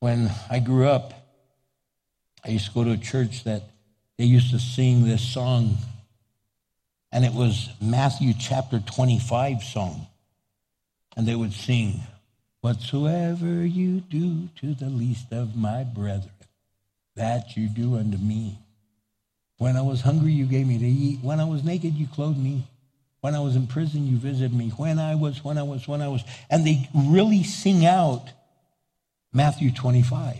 When 0.00 0.30
I 0.50 0.58
grew 0.58 0.88
up, 0.88 1.14
I 2.44 2.48
used 2.48 2.66
to 2.66 2.72
go 2.72 2.82
to 2.82 2.92
a 2.92 2.96
church 2.96 3.44
that 3.44 3.62
they 4.16 4.24
used 4.24 4.50
to 4.50 4.58
sing 4.58 5.04
this 5.04 5.22
song 5.22 5.76
and 7.12 7.24
it 7.24 7.32
was 7.32 7.70
Matthew 7.80 8.34
chapter 8.38 8.80
25 8.80 9.62
song. 9.62 10.06
And 11.16 11.26
they 11.26 11.34
would 11.34 11.52
sing, 11.52 12.00
Whatsoever 12.60 13.64
you 13.64 14.00
do 14.00 14.48
to 14.60 14.74
the 14.74 14.90
least 14.90 15.32
of 15.32 15.56
my 15.56 15.84
brethren, 15.84 16.32
that 17.14 17.56
you 17.56 17.68
do 17.68 17.96
unto 17.96 18.18
me. 18.18 18.58
When 19.58 19.76
I 19.76 19.82
was 19.82 20.00
hungry, 20.00 20.32
you 20.32 20.46
gave 20.46 20.66
me 20.66 20.78
to 20.78 20.86
eat. 20.86 21.20
When 21.22 21.40
I 21.40 21.44
was 21.44 21.64
naked, 21.64 21.94
you 21.94 22.06
clothed 22.06 22.38
me. 22.38 22.64
When 23.20 23.34
I 23.34 23.40
was 23.40 23.56
in 23.56 23.66
prison, 23.66 24.06
you 24.06 24.16
visited 24.16 24.54
me. 24.54 24.70
When 24.70 24.98
I 24.98 25.14
was, 25.16 25.42
when 25.42 25.58
I 25.58 25.64
was, 25.64 25.88
when 25.88 26.02
I 26.02 26.08
was. 26.08 26.22
And 26.50 26.66
they 26.66 26.88
really 26.94 27.42
sing 27.42 27.84
out 27.84 28.28
Matthew 29.32 29.72
25. 29.72 30.36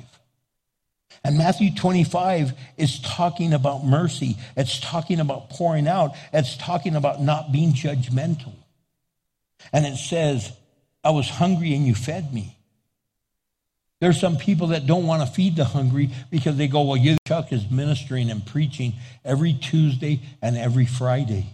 And 1.25 1.37
Matthew 1.37 1.75
25 1.75 2.53
is 2.77 3.01
talking 3.01 3.53
about 3.53 3.85
mercy. 3.85 4.37
It's 4.57 4.81
talking 4.81 5.21
about 5.21 5.51
pouring 5.51 5.89
out. 5.89 6.13
It's 6.33 6.57
talking 6.57 6.97
about 6.97 7.21
not 7.21 7.53
being 7.53 7.73
judgmental. 7.73 8.55
And 9.73 9.85
it 9.85 9.97
says, 9.97 10.53
I 11.03 11.11
was 11.11 11.29
hungry 11.29 11.75
and 11.75 11.87
you 11.87 11.95
fed 11.95 12.33
me. 12.33 12.57
There's 14.01 14.21
some 14.21 14.37
people 14.37 14.69
that 14.69 14.87
don't 14.87 15.07
want 15.07 15.27
to 15.27 15.35
feed 15.35 15.57
the 15.57 15.65
hungry 15.65 16.11
because 16.31 16.57
they 16.57 16.69
go, 16.69 16.83
well, 16.83 17.17
Chuck 17.27 17.53
is 17.53 17.69
ministering 17.69 18.31
and 18.31 18.47
preaching 18.47 18.95
every 19.25 19.55
Tuesday 19.55 20.21
and 20.41 20.57
every 20.57 20.87
Friday. 20.87 21.47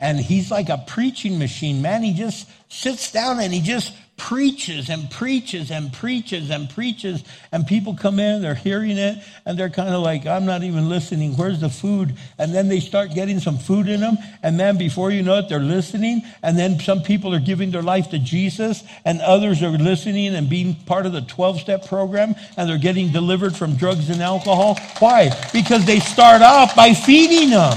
And 0.00 0.18
he's 0.18 0.50
like 0.50 0.70
a 0.70 0.78
preaching 0.86 1.38
machine, 1.38 1.82
man. 1.82 2.02
He 2.02 2.14
just 2.14 2.48
sits 2.68 3.12
down 3.12 3.38
and 3.38 3.52
he 3.52 3.60
just 3.60 3.94
preaches 4.20 4.90
and 4.90 5.10
preaches 5.10 5.70
and 5.70 5.90
preaches 5.92 6.50
and 6.50 6.68
preaches. 6.68 7.24
And 7.52 7.66
people 7.66 7.94
come 7.94 8.20
in, 8.20 8.42
they're 8.42 8.54
hearing 8.54 8.98
it, 8.98 9.18
and 9.46 9.58
they're 9.58 9.70
kind 9.70 9.94
of 9.94 10.02
like, 10.02 10.26
I'm 10.26 10.44
not 10.44 10.62
even 10.62 10.90
listening. 10.90 11.36
Where's 11.36 11.60
the 11.60 11.70
food? 11.70 12.14
And 12.38 12.54
then 12.54 12.68
they 12.68 12.80
start 12.80 13.14
getting 13.14 13.40
some 13.40 13.56
food 13.56 13.88
in 13.88 14.00
them. 14.00 14.18
And 14.42 14.60
then 14.60 14.76
before 14.76 15.10
you 15.10 15.22
know 15.22 15.38
it, 15.38 15.48
they're 15.48 15.58
listening. 15.58 16.22
And 16.42 16.58
then 16.58 16.78
some 16.78 17.02
people 17.02 17.34
are 17.34 17.40
giving 17.40 17.70
their 17.70 17.82
life 17.82 18.10
to 18.10 18.18
Jesus, 18.18 18.84
and 19.06 19.22
others 19.22 19.62
are 19.62 19.70
listening 19.70 20.34
and 20.34 20.50
being 20.50 20.74
part 20.74 21.06
of 21.06 21.12
the 21.12 21.22
12 21.22 21.60
step 21.60 21.86
program, 21.86 22.34
and 22.58 22.68
they're 22.68 22.78
getting 22.78 23.10
delivered 23.10 23.56
from 23.56 23.76
drugs 23.76 24.10
and 24.10 24.20
alcohol. 24.20 24.78
Why? 24.98 25.30
Because 25.52 25.86
they 25.86 25.98
start 25.98 26.42
off 26.42 26.76
by 26.76 26.92
feeding 26.92 27.50
them. 27.50 27.76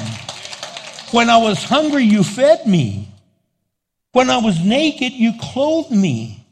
When 1.12 1.30
I 1.30 1.38
was 1.38 1.64
hungry, 1.64 2.04
you 2.04 2.24
fed 2.24 2.68
me. 2.68 3.13
When 4.14 4.30
I 4.30 4.38
was 4.38 4.64
naked, 4.64 5.12
you 5.12 5.34
clothed 5.40 5.92
me. 5.92 6.46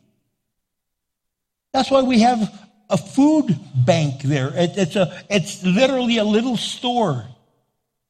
That's 1.74 1.89
why 1.89 2.01
we 2.01 2.20
have 2.20 2.68
a 2.89 2.97
food 2.97 3.57
bank 3.74 4.24
there. 4.24 4.51
It, 4.53 4.72
it's, 4.76 4.95
a, 4.95 5.24
it's 5.30 5.64
literally 5.64 6.18
a 6.18 6.24
little 6.24 6.57
store. 6.57 7.26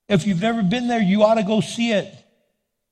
If 0.09 0.25
you've 0.25 0.41
never 0.41 0.63
been 0.63 0.87
there, 0.87 1.01
you 1.01 1.23
ought 1.23 1.35
to 1.35 1.43
go 1.43 1.61
see 1.61 1.91
it. 1.91 2.17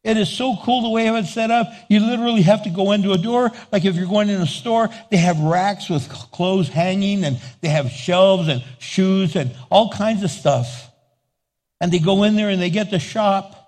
It 0.03 0.17
is 0.17 0.29
so 0.29 0.55
cool 0.63 0.81
the 0.81 0.89
way 0.89 1.07
it's 1.07 1.33
set 1.33 1.49
up. 1.49 1.67
You 1.89 1.99
literally 2.01 2.41
have 2.43 2.63
to 2.63 2.69
go 2.69 2.91
into 2.91 3.11
a 3.11 3.17
door. 3.17 3.51
Like 3.71 3.85
if 3.85 3.95
you're 3.95 4.07
going 4.07 4.29
in 4.29 4.41
a 4.41 4.47
store, 4.47 4.89
they 5.11 5.17
have 5.17 5.39
racks 5.39 5.89
with 5.89 6.07
clothes 6.09 6.69
hanging 6.69 7.23
and 7.23 7.39
they 7.61 7.69
have 7.69 7.89
shelves 7.89 8.47
and 8.47 8.63
shoes 8.79 9.35
and 9.35 9.51
all 9.69 9.91
kinds 9.91 10.23
of 10.23 10.31
stuff. 10.31 10.89
And 11.81 11.91
they 11.91 11.99
go 11.99 12.23
in 12.23 12.35
there 12.35 12.49
and 12.49 12.61
they 12.61 12.69
get 12.69 12.91
to 12.91 12.99
shop 12.99 13.58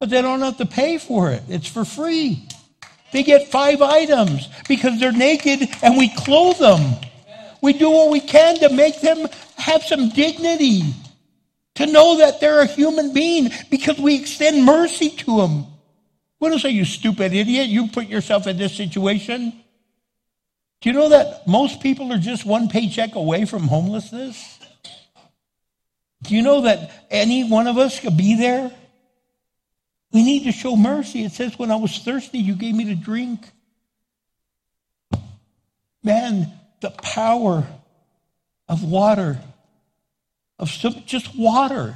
but 0.00 0.10
they 0.10 0.22
don't 0.22 0.40
have 0.40 0.58
to 0.58 0.66
pay 0.66 0.98
for 0.98 1.30
it. 1.30 1.42
It's 1.48 1.68
for 1.68 1.84
free. 1.84 2.46
They 3.12 3.22
get 3.22 3.48
five 3.48 3.80
items 3.82 4.48
because 4.68 5.00
they're 5.00 5.12
naked 5.12 5.68
and 5.82 5.96
we 5.96 6.14
clothe 6.14 6.58
them. 6.58 6.96
We 7.62 7.72
do 7.72 7.90
what 7.90 8.10
we 8.10 8.20
can 8.20 8.58
to 8.58 8.68
make 8.68 9.00
them 9.00 9.26
have 9.56 9.82
some 9.82 10.10
dignity, 10.10 10.82
to 11.76 11.86
know 11.86 12.18
that 12.18 12.40
they're 12.40 12.60
a 12.60 12.66
human 12.66 13.12
being 13.12 13.50
because 13.70 13.98
we 13.98 14.14
extend 14.14 14.64
mercy 14.64 15.10
to 15.10 15.38
them. 15.38 15.66
We 16.40 16.48
don't 16.48 16.60
say, 16.60 16.70
you 16.70 16.84
stupid 16.84 17.32
idiot, 17.32 17.68
you 17.68 17.88
put 17.88 18.06
yourself 18.06 18.46
in 18.46 18.56
this 18.56 18.76
situation. 18.76 19.52
Do 20.80 20.90
you 20.90 20.92
know 20.92 21.08
that 21.08 21.48
most 21.48 21.80
people 21.80 22.12
are 22.12 22.18
just 22.18 22.44
one 22.44 22.68
paycheck 22.68 23.16
away 23.16 23.44
from 23.44 23.66
homelessness? 23.66 24.60
Do 26.22 26.36
you 26.36 26.42
know 26.42 26.60
that 26.60 27.06
any 27.10 27.48
one 27.48 27.66
of 27.66 27.78
us 27.78 27.98
could 27.98 28.16
be 28.16 28.36
there? 28.36 28.70
We 30.12 30.22
need 30.22 30.44
to 30.44 30.52
show 30.52 30.74
mercy. 30.74 31.24
It 31.24 31.32
says, 31.32 31.58
When 31.58 31.70
I 31.70 31.76
was 31.76 31.98
thirsty, 31.98 32.38
you 32.38 32.54
gave 32.54 32.74
me 32.74 32.84
to 32.86 32.94
drink. 32.94 33.46
Man, 36.02 36.50
the 36.80 36.90
power 36.90 37.66
of 38.68 38.84
water, 38.84 39.38
of 40.58 40.70
just 40.70 41.36
water. 41.36 41.94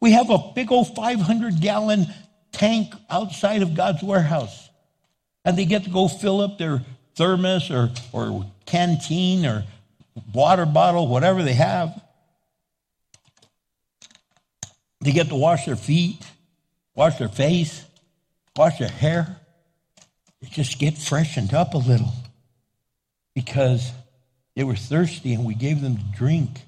We 0.00 0.12
have 0.12 0.30
a 0.30 0.38
big 0.54 0.70
old 0.70 0.94
500 0.94 1.60
gallon 1.60 2.06
tank 2.52 2.94
outside 3.10 3.62
of 3.62 3.74
God's 3.74 4.02
warehouse. 4.02 4.68
And 5.44 5.56
they 5.56 5.64
get 5.64 5.84
to 5.84 5.90
go 5.90 6.08
fill 6.08 6.40
up 6.40 6.58
their 6.58 6.82
thermos 7.14 7.70
or, 7.70 7.90
or 8.12 8.46
canteen 8.66 9.46
or 9.46 9.64
water 10.32 10.66
bottle, 10.66 11.08
whatever 11.08 11.42
they 11.42 11.54
have. 11.54 12.00
They 15.00 15.12
get 15.12 15.28
to 15.28 15.36
wash 15.36 15.66
their 15.66 15.76
feet 15.76 16.24
wash 16.96 17.18
their 17.18 17.28
face, 17.28 17.84
wash 18.56 18.78
their 18.78 18.88
hair. 18.88 19.36
They 20.40 20.48
just 20.48 20.80
get 20.80 20.98
freshened 20.98 21.54
up 21.54 21.74
a 21.74 21.78
little 21.78 22.12
because 23.34 23.92
they 24.56 24.64
were 24.64 24.74
thirsty 24.74 25.34
and 25.34 25.44
we 25.44 25.54
gave 25.54 25.80
them 25.80 25.98
to 25.98 26.04
drink. 26.16 26.62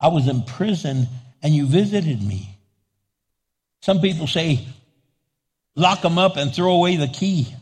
I 0.00 0.08
was 0.08 0.28
in 0.28 0.42
prison 0.42 1.08
and 1.42 1.54
you 1.54 1.66
visited 1.66 2.22
me. 2.22 2.56
Some 3.82 4.00
people 4.00 4.26
say, 4.26 4.64
lock 5.74 6.02
them 6.02 6.18
up 6.18 6.36
and 6.36 6.54
throw 6.54 6.74
away 6.74 6.96
the 6.96 7.08
key. 7.08 7.52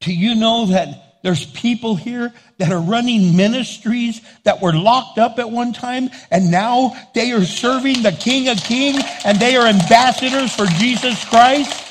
Do 0.00 0.14
you 0.14 0.36
know 0.36 0.66
that 0.66 1.05
there's 1.26 1.44
people 1.44 1.96
here 1.96 2.32
that 2.58 2.70
are 2.70 2.80
running 2.80 3.36
ministries 3.36 4.20
that 4.44 4.62
were 4.62 4.72
locked 4.72 5.18
up 5.18 5.40
at 5.40 5.50
one 5.50 5.72
time, 5.72 6.08
and 6.30 6.52
now 6.52 6.94
they 7.16 7.32
are 7.32 7.44
serving 7.44 8.04
the 8.04 8.12
King 8.12 8.48
of 8.48 8.58
Kings 8.58 9.02
and 9.24 9.36
they 9.40 9.56
are 9.56 9.66
ambassadors 9.66 10.54
for 10.54 10.66
Jesus 10.66 11.24
Christ. 11.24 11.82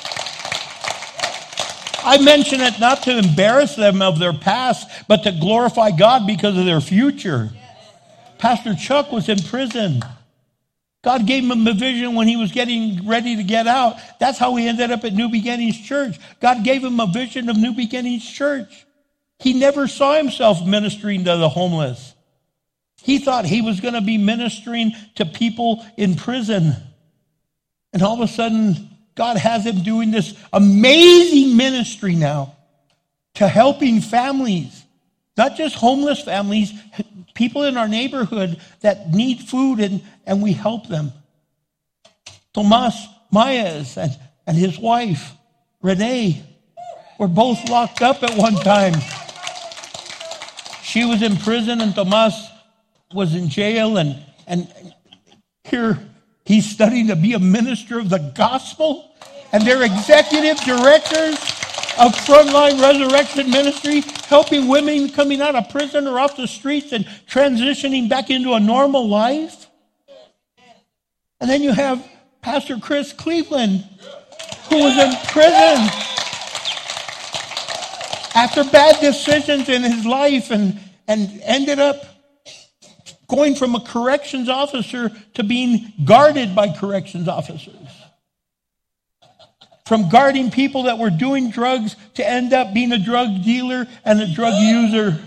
I 2.02 2.16
mention 2.22 2.62
it 2.62 2.80
not 2.80 3.02
to 3.02 3.18
embarrass 3.18 3.76
them 3.76 4.00
of 4.00 4.18
their 4.18 4.32
past, 4.32 4.88
but 5.06 5.22
to 5.24 5.32
glorify 5.32 5.90
God 5.90 6.26
because 6.26 6.56
of 6.56 6.64
their 6.64 6.80
future. 6.80 7.50
Pastor 8.38 8.74
Chuck 8.74 9.12
was 9.12 9.28
in 9.28 9.38
prison. 9.40 10.00
God 11.04 11.26
gave 11.26 11.44
him 11.44 11.66
a 11.66 11.74
vision 11.74 12.14
when 12.14 12.26
he 12.26 12.38
was 12.38 12.52
getting 12.52 13.06
ready 13.06 13.36
to 13.36 13.42
get 13.42 13.66
out. 13.66 13.96
That's 14.18 14.38
how 14.38 14.56
he 14.56 14.66
ended 14.66 14.90
up 14.92 15.04
at 15.04 15.12
New 15.12 15.28
Beginnings 15.28 15.78
Church. 15.78 16.18
God 16.40 16.64
gave 16.64 16.82
him 16.82 16.98
a 17.00 17.06
vision 17.06 17.50
of 17.50 17.58
New 17.58 17.74
Beginnings 17.74 18.24
Church. 18.26 18.85
He 19.38 19.52
never 19.52 19.86
saw 19.86 20.14
himself 20.16 20.64
ministering 20.66 21.24
to 21.24 21.36
the 21.36 21.48
homeless. 21.48 22.14
He 23.02 23.18
thought 23.18 23.44
he 23.44 23.62
was 23.62 23.80
going 23.80 23.94
to 23.94 24.00
be 24.00 24.18
ministering 24.18 24.92
to 25.16 25.26
people 25.26 25.84
in 25.96 26.16
prison. 26.16 26.74
And 27.92 28.02
all 28.02 28.20
of 28.20 28.28
a 28.28 28.32
sudden, 28.32 28.90
God 29.14 29.36
has 29.36 29.64
him 29.64 29.82
doing 29.82 30.10
this 30.10 30.34
amazing 30.52 31.56
ministry 31.56 32.14
now 32.14 32.56
to 33.34 33.46
helping 33.46 34.00
families, 34.00 34.84
not 35.36 35.56
just 35.56 35.76
homeless 35.76 36.22
families, 36.22 36.72
people 37.34 37.62
in 37.64 37.76
our 37.76 37.88
neighborhood 37.88 38.60
that 38.80 39.12
need 39.12 39.40
food 39.40 39.78
and, 39.80 40.02
and 40.26 40.42
we 40.42 40.52
help 40.52 40.88
them. 40.88 41.12
Tomas 42.52 43.06
Maez 43.30 43.96
and, 43.96 44.18
and 44.46 44.56
his 44.56 44.78
wife, 44.78 45.32
Renee, 45.82 46.42
were 47.18 47.28
both 47.28 47.68
locked 47.68 48.02
up 48.02 48.22
at 48.22 48.36
one 48.36 48.54
time. 48.56 48.94
She 50.86 51.04
was 51.04 51.20
in 51.20 51.36
prison 51.38 51.80
and 51.80 51.92
Tomas 51.96 52.48
was 53.12 53.34
in 53.34 53.48
jail 53.48 53.96
and, 53.96 54.22
and 54.46 54.68
here 55.64 55.98
he's 56.44 56.70
studying 56.70 57.08
to 57.08 57.16
be 57.16 57.32
a 57.32 57.40
minister 57.40 57.98
of 57.98 58.08
the 58.08 58.20
gospel 58.36 59.10
and 59.50 59.66
they're 59.66 59.82
executive 59.82 60.58
directors 60.60 61.34
of 61.98 62.14
Frontline 62.14 62.80
Resurrection 62.80 63.50
Ministry, 63.50 64.02
helping 64.28 64.68
women 64.68 65.08
coming 65.08 65.40
out 65.40 65.56
of 65.56 65.68
prison 65.70 66.06
or 66.06 66.20
off 66.20 66.36
the 66.36 66.46
streets 66.46 66.92
and 66.92 67.04
transitioning 67.28 68.08
back 68.08 68.30
into 68.30 68.52
a 68.52 68.60
normal 68.60 69.08
life. 69.08 69.66
And 71.40 71.50
then 71.50 71.62
you 71.62 71.72
have 71.72 72.06
Pastor 72.42 72.78
Chris 72.78 73.12
Cleveland, 73.12 73.84
who 74.70 74.84
was 74.84 74.96
in 74.96 75.16
prison 75.26 76.15
after 78.36 78.62
bad 78.64 79.00
decisions 79.00 79.68
in 79.70 79.82
his 79.82 80.04
life 80.04 80.50
and, 80.50 80.78
and 81.08 81.40
ended 81.42 81.78
up 81.78 82.04
going 83.28 83.54
from 83.54 83.74
a 83.74 83.80
corrections 83.80 84.50
officer 84.50 85.10
to 85.34 85.42
being 85.42 85.92
guarded 86.04 86.54
by 86.54 86.68
corrections 86.68 87.28
officers. 87.28 87.74
From 89.86 90.10
guarding 90.10 90.50
people 90.50 90.84
that 90.84 90.98
were 90.98 91.10
doing 91.10 91.50
drugs 91.50 91.96
to 92.14 92.28
end 92.28 92.52
up 92.52 92.74
being 92.74 92.92
a 92.92 92.98
drug 92.98 93.42
dealer 93.42 93.86
and 94.04 94.20
a 94.20 94.26
drug 94.26 94.54
user. 94.60 95.18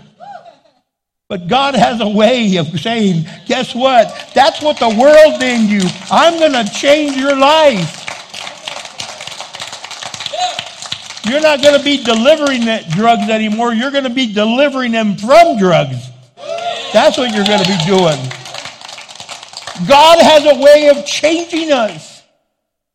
But 1.28 1.48
God 1.48 1.74
has 1.74 2.00
a 2.00 2.08
way 2.08 2.56
of 2.56 2.68
saying, 2.78 3.24
guess 3.46 3.74
what? 3.74 4.30
That's 4.34 4.62
what 4.62 4.78
the 4.78 4.88
world 4.88 5.42
in 5.42 5.68
you. 5.68 5.80
I'm 6.10 6.38
going 6.38 6.64
to 6.64 6.72
change 6.72 7.16
your 7.16 7.36
life. 7.36 8.09
You're 11.30 11.40
not 11.40 11.62
going 11.62 11.78
to 11.78 11.84
be 11.84 12.02
delivering 12.02 12.64
that 12.64 12.90
drugs 12.90 13.30
anymore. 13.30 13.72
You're 13.72 13.92
going 13.92 14.02
to 14.02 14.10
be 14.10 14.32
delivering 14.32 14.90
them 14.90 15.16
from 15.16 15.58
drugs. 15.58 16.10
That's 16.92 17.16
what 17.16 17.32
you're 17.32 17.44
going 17.44 17.62
to 17.62 17.68
be 17.68 17.78
doing. 17.86 18.18
God 19.86 20.18
has 20.18 20.44
a 20.44 20.60
way 20.60 20.88
of 20.88 21.06
changing 21.06 21.70
us. 21.70 22.24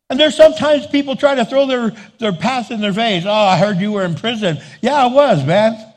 And 0.09 0.19
there's 0.19 0.35
sometimes 0.35 0.85
people 0.85 1.15
try 1.15 1.35
to 1.35 1.45
throw 1.45 1.65
their, 1.65 1.91
their 2.19 2.33
past 2.33 2.71
in 2.71 2.81
their 2.81 2.91
face. 2.91 3.23
Oh, 3.25 3.31
I 3.31 3.57
heard 3.57 3.77
you 3.77 3.93
were 3.93 4.03
in 4.03 4.15
prison. 4.15 4.57
Yeah, 4.81 4.95
I 4.95 5.05
was, 5.05 5.45
man. 5.45 5.93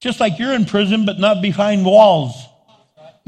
Just 0.00 0.20
like 0.20 0.38
you're 0.38 0.54
in 0.54 0.64
prison, 0.64 1.04
but 1.04 1.18
not 1.18 1.42
behind 1.42 1.84
walls. 1.84 2.47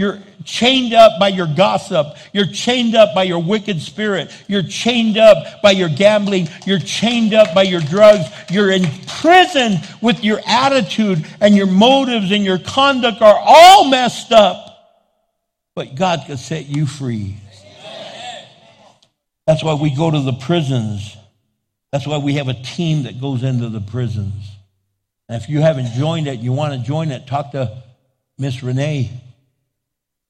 You're 0.01 0.19
chained 0.47 0.95
up 0.95 1.21
by 1.21 1.29
your 1.29 1.47
gossip. 1.47 2.17
You're 2.33 2.47
chained 2.47 2.95
up 2.95 3.15
by 3.15 3.25
your 3.25 3.43
wicked 3.43 3.83
spirit. 3.83 4.31
You're 4.49 4.63
chained 4.63 5.19
up 5.19 5.61
by 5.61 5.73
your 5.73 5.91
gambling. 5.91 6.49
You're 6.65 6.79
chained 6.79 7.35
up 7.35 7.55
by 7.55 7.65
your 7.65 7.83
drugs. 7.83 8.25
You're 8.51 8.71
in 8.71 8.87
prison 9.07 9.75
with 10.01 10.25
your 10.25 10.41
attitude 10.47 11.27
and 11.43 11.55
your 11.55 11.67
motives 11.67 12.33
and 12.33 12.47
your 12.47 12.59
conduct 12.59 13.21
are 13.21 13.39
all 13.39 13.91
messed 13.91 14.33
up. 14.33 14.89
But 15.75 15.97
God 15.97 16.23
can 16.25 16.39
set 16.39 16.65
you 16.65 16.87
free. 16.87 17.37
That's 19.47 19.63
why 19.63 19.75
we 19.75 19.95
go 19.95 20.11
to 20.11 20.21
the 20.21 20.33
prisons. 20.33 21.15
That's 21.93 22.07
why 22.07 22.17
we 22.17 22.37
have 22.37 22.49
a 22.49 22.55
team 22.55 23.03
that 23.03 23.21
goes 23.21 23.43
into 23.43 23.69
the 23.69 23.83
prisons. 23.83 24.51
And 25.29 25.43
if 25.43 25.51
you 25.51 25.61
haven't 25.61 25.93
joined 25.93 26.27
it, 26.27 26.41
you 26.41 26.53
want 26.53 26.73
to 26.73 26.79
join 26.79 27.11
it, 27.11 27.27
talk 27.27 27.53
to 27.53 27.83
Miss 28.39 28.63
Renee 28.63 29.11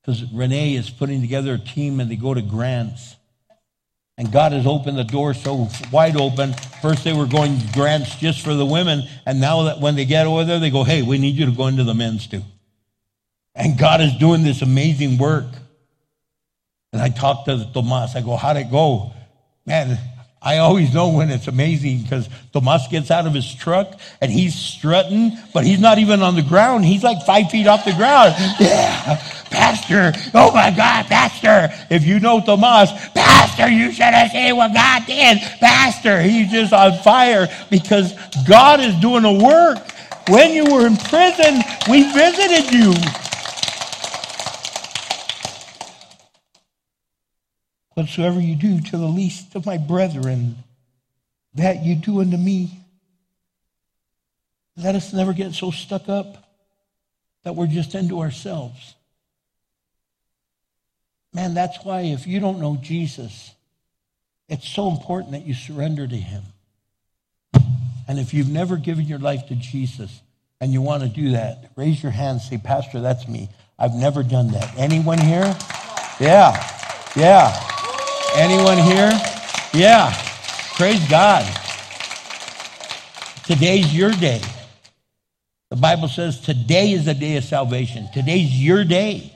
because 0.00 0.24
Renee 0.32 0.74
is 0.74 0.90
putting 0.90 1.20
together 1.20 1.54
a 1.54 1.58
team 1.58 2.00
and 2.00 2.10
they 2.10 2.16
go 2.16 2.34
to 2.34 2.42
grants. 2.42 3.16
And 4.16 4.30
God 4.30 4.52
has 4.52 4.66
opened 4.66 4.98
the 4.98 5.04
door 5.04 5.32
so 5.32 5.68
wide 5.90 6.16
open. 6.16 6.52
First, 6.82 7.04
they 7.04 7.12
were 7.14 7.26
going 7.26 7.58
grants 7.72 8.16
just 8.16 8.42
for 8.42 8.52
the 8.54 8.66
women. 8.66 9.02
And 9.24 9.40
now 9.40 9.62
that 9.62 9.80
when 9.80 9.96
they 9.96 10.04
get 10.04 10.26
over 10.26 10.44
there, 10.44 10.58
they 10.58 10.70
go, 10.70 10.84
hey, 10.84 11.00
we 11.02 11.16
need 11.16 11.36
you 11.36 11.46
to 11.46 11.52
go 11.52 11.68
into 11.68 11.84
the 11.84 11.94
men's 11.94 12.26
too. 12.26 12.42
And 13.54 13.78
God 13.78 14.00
is 14.00 14.14
doing 14.16 14.42
this 14.42 14.62
amazing 14.62 15.16
work. 15.16 15.46
And 16.92 17.00
I 17.00 17.08
talked 17.08 17.46
to 17.46 17.70
Tomas. 17.72 18.14
I 18.14 18.20
go, 18.20 18.36
how'd 18.36 18.56
it 18.56 18.70
go? 18.70 19.12
Man, 19.64 19.98
I 20.42 20.58
always 20.58 20.92
know 20.94 21.10
when 21.10 21.30
it's 21.30 21.48
amazing 21.48 22.02
because 22.02 22.28
Tomas 22.52 22.88
gets 22.88 23.10
out 23.10 23.26
of 23.26 23.34
his 23.34 23.54
truck 23.54 24.00
and 24.20 24.32
he's 24.32 24.54
strutting, 24.54 25.32
but 25.52 25.64
he's 25.64 25.80
not 25.80 25.98
even 25.98 26.22
on 26.22 26.34
the 26.34 26.42
ground. 26.42 26.84
He's 26.84 27.02
like 27.02 27.24
five 27.26 27.50
feet 27.50 27.66
off 27.66 27.84
the 27.84 27.92
ground. 27.92 28.34
Yeah, 28.60 29.22
Pastor. 29.50 30.12
Oh 30.34 30.52
my 30.52 30.70
God, 30.70 31.06
Pastor. 31.06 31.68
If 31.90 32.04
you 32.04 32.20
know 32.20 32.40
Tomas, 32.40 32.90
Pastor, 33.14 33.68
you 33.68 33.92
should 33.92 34.04
have 34.04 34.30
seen 34.30 34.56
what 34.56 34.72
God 34.72 35.06
did. 35.06 35.38
Pastor, 35.60 36.22
he's 36.22 36.50
just 36.50 36.72
on 36.72 36.96
fire 37.02 37.48
because 37.70 38.14
God 38.48 38.80
is 38.80 38.94
doing 38.96 39.24
a 39.24 39.32
work. 39.32 39.78
When 40.28 40.52
you 40.52 40.64
were 40.72 40.86
in 40.86 40.96
prison, 40.96 41.60
we 41.88 42.04
visited 42.12 42.72
you. 42.72 42.94
Whatsoever 47.94 48.40
you 48.40 48.54
do 48.54 48.80
to 48.80 48.96
the 48.96 49.06
least 49.06 49.54
of 49.56 49.66
my 49.66 49.76
brethren, 49.76 50.56
that 51.54 51.84
you 51.84 51.96
do 51.96 52.20
unto 52.20 52.36
me. 52.36 52.70
Let 54.76 54.94
us 54.94 55.12
never 55.12 55.32
get 55.32 55.52
so 55.52 55.70
stuck 55.70 56.08
up 56.08 56.36
that 57.44 57.56
we're 57.56 57.66
just 57.66 57.94
into 57.94 58.20
ourselves. 58.20 58.94
Man, 61.32 61.54
that's 61.54 61.84
why 61.84 62.00
if 62.02 62.26
you 62.26 62.40
don't 62.40 62.60
know 62.60 62.76
Jesus, 62.80 63.54
it's 64.48 64.68
so 64.68 64.90
important 64.90 65.32
that 65.32 65.46
you 65.46 65.54
surrender 65.54 66.06
to 66.06 66.16
him. 66.16 66.42
And 68.08 68.18
if 68.18 68.34
you've 68.34 68.48
never 68.48 68.76
given 68.76 69.06
your 69.06 69.20
life 69.20 69.46
to 69.48 69.54
Jesus 69.54 70.20
and 70.60 70.72
you 70.72 70.82
want 70.82 71.04
to 71.04 71.08
do 71.08 71.32
that, 71.32 71.70
raise 71.76 72.02
your 72.02 72.10
hand 72.10 72.40
say, 72.40 72.58
Pastor, 72.58 73.00
that's 73.00 73.28
me. 73.28 73.48
I've 73.78 73.94
never 73.94 74.24
done 74.24 74.48
that. 74.48 74.76
Anyone 74.76 75.18
here? 75.18 75.56
Yeah. 76.18 76.52
Yeah. 77.14 77.54
Anyone 78.34 78.78
here? 78.78 79.12
Yeah. 79.72 80.12
Praise 80.74 81.06
God. 81.08 81.46
Today's 83.44 83.94
your 83.94 84.10
day. 84.10 84.40
The 85.70 85.76
Bible 85.76 86.08
says 86.08 86.40
today 86.40 86.90
is 86.90 87.04
the 87.04 87.14
day 87.14 87.36
of 87.36 87.44
salvation. 87.44 88.08
Today's 88.12 88.52
your 88.52 88.84
day. 88.84 89.32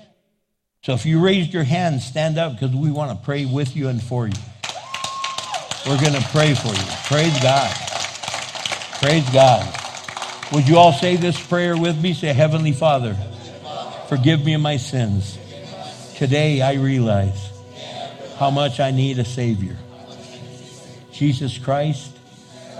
So 0.84 0.92
if 0.92 1.06
you 1.06 1.18
raised 1.18 1.54
your 1.54 1.64
hand, 1.64 2.02
stand 2.02 2.36
up 2.36 2.52
because 2.52 2.76
we 2.76 2.90
want 2.90 3.10
to 3.10 3.24
pray 3.24 3.46
with 3.46 3.74
you 3.74 3.88
and 3.88 4.02
for 4.02 4.28
you. 4.28 4.34
We're 5.86 5.98
going 5.98 6.12
to 6.12 6.28
pray 6.28 6.52
for 6.52 6.68
you. 6.68 6.96
Praise 7.06 7.42
God. 7.42 7.74
Praise 9.00 9.26
God. 9.30 9.80
Would 10.52 10.68
you 10.68 10.76
all 10.76 10.92
say 10.92 11.16
this 11.16 11.40
prayer 11.40 11.74
with 11.74 11.98
me? 12.02 12.12
Say, 12.12 12.34
Heavenly 12.34 12.72
Father, 12.72 13.16
forgive 14.10 14.44
me 14.44 14.52
of 14.52 14.60
my 14.60 14.76
sins. 14.76 15.38
Today 16.16 16.60
I 16.60 16.74
realize 16.74 17.50
how 18.38 18.50
much 18.50 18.78
I 18.78 18.90
need 18.90 19.18
a 19.18 19.24
Savior. 19.24 19.78
Jesus 21.12 21.56
Christ, 21.56 22.14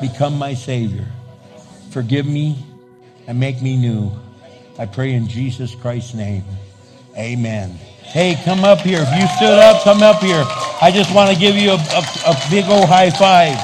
become 0.02 0.36
my 0.38 0.52
Savior. 0.52 1.06
Forgive 1.90 2.26
me 2.26 2.66
and 3.26 3.40
make 3.40 3.62
me 3.62 3.78
new. 3.78 4.12
I 4.78 4.84
pray 4.84 5.14
in 5.14 5.26
Jesus 5.26 5.74
Christ's 5.74 6.12
name. 6.12 6.44
Amen. 7.16 7.78
Hey, 8.04 8.36
come 8.44 8.64
up 8.64 8.80
here. 8.80 9.04
If 9.06 9.20
you 9.20 9.26
stood 9.36 9.58
up, 9.58 9.82
come 9.82 10.02
up 10.02 10.20
here. 10.20 10.44
I 10.80 10.90
just 10.92 11.12
want 11.14 11.32
to 11.32 11.38
give 11.38 11.56
you 11.56 11.70
a, 11.70 11.74
a, 11.74 12.04
a 12.26 12.36
big 12.48 12.64
old 12.66 12.88
high 12.88 13.10
five. 13.10 13.56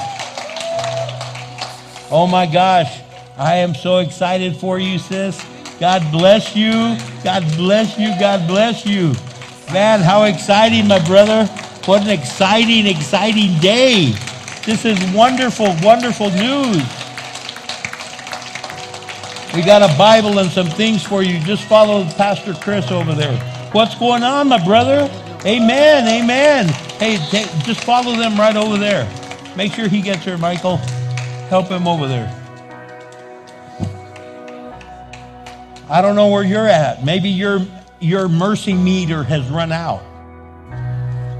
Oh 2.11 2.27
my 2.27 2.45
gosh. 2.45 3.01
I 3.37 3.55
am 3.55 3.73
so 3.73 3.99
excited 3.99 4.55
for 4.55 4.77
you, 4.77 4.99
sis. 4.99 5.43
God 5.79 6.11
bless 6.11 6.55
you. 6.55 6.97
God 7.23 7.43
bless 7.55 7.97
you. 7.97 8.09
God 8.19 8.47
bless 8.47 8.85
you. 8.85 9.13
Man, 9.73 10.01
how 10.01 10.23
exciting, 10.23 10.87
my 10.87 11.03
brother. 11.05 11.45
What 11.85 12.03
an 12.03 12.09
exciting, 12.09 12.85
exciting 12.85 13.57
day. 13.59 14.13
This 14.65 14.85
is 14.85 14.99
wonderful, 15.13 15.73
wonderful 15.81 16.29
news. 16.29 16.83
We 19.55 19.63
got 19.63 19.81
a 19.81 19.97
Bible 19.97 20.39
and 20.39 20.51
some 20.51 20.67
things 20.67 21.03
for 21.03 21.23
you. 21.23 21.39
Just 21.39 21.63
follow 21.63 22.03
Pastor 22.03 22.53
Chris 22.53 22.91
over 22.91 23.13
there. 23.13 23.50
What's 23.71 23.95
going 23.95 24.21
on, 24.21 24.49
my 24.49 24.61
brother? 24.65 25.09
Amen, 25.45 26.05
amen. 26.05 26.67
Hey, 26.99 27.15
t- 27.29 27.45
just 27.63 27.85
follow 27.85 28.17
them 28.17 28.37
right 28.37 28.57
over 28.57 28.77
there. 28.77 29.09
Make 29.55 29.71
sure 29.71 29.87
he 29.87 30.01
gets 30.01 30.25
here, 30.25 30.37
Michael. 30.37 30.75
Help 31.47 31.67
him 31.67 31.87
over 31.87 32.05
there. 32.05 32.27
I 35.89 36.01
don't 36.01 36.17
know 36.17 36.27
where 36.27 36.43
you're 36.43 36.67
at. 36.67 37.05
Maybe 37.05 37.29
your 37.29 37.65
your 38.01 38.27
mercy 38.27 38.73
meter 38.73 39.23
has 39.23 39.47
run 39.49 39.71
out. 39.71 40.01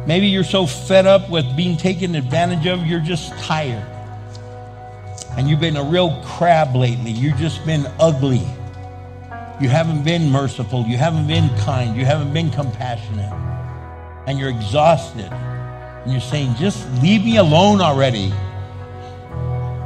Maybe 0.07 0.27
you're 0.27 0.45
so 0.45 0.65
fed 0.65 1.05
up 1.05 1.29
with 1.29 1.57
being 1.57 1.75
taken 1.75 2.15
advantage 2.15 2.65
of, 2.65 2.85
you're 2.85 3.01
just 3.01 3.33
tired. 3.39 3.85
And 5.37 5.49
you've 5.49 5.59
been 5.59 5.75
a 5.75 5.83
real 5.83 6.21
crab 6.23 6.75
lately. 6.77 7.11
You've 7.11 7.37
just 7.37 7.65
been 7.65 7.85
ugly. 7.99 8.47
You 9.61 9.69
haven't 9.69 10.03
been 10.03 10.31
merciful. 10.31 10.87
You 10.87 10.97
haven't 10.97 11.27
been 11.27 11.47
kind. 11.59 11.95
You 11.95 12.03
haven't 12.03 12.33
been 12.33 12.49
compassionate. 12.49 13.31
And 14.25 14.39
you're 14.39 14.49
exhausted. 14.49 15.31
And 15.31 16.11
you're 16.11 16.19
saying, 16.19 16.55
just 16.55 16.89
leave 17.03 17.23
me 17.23 17.37
alone 17.37 17.79
already. 17.79 18.33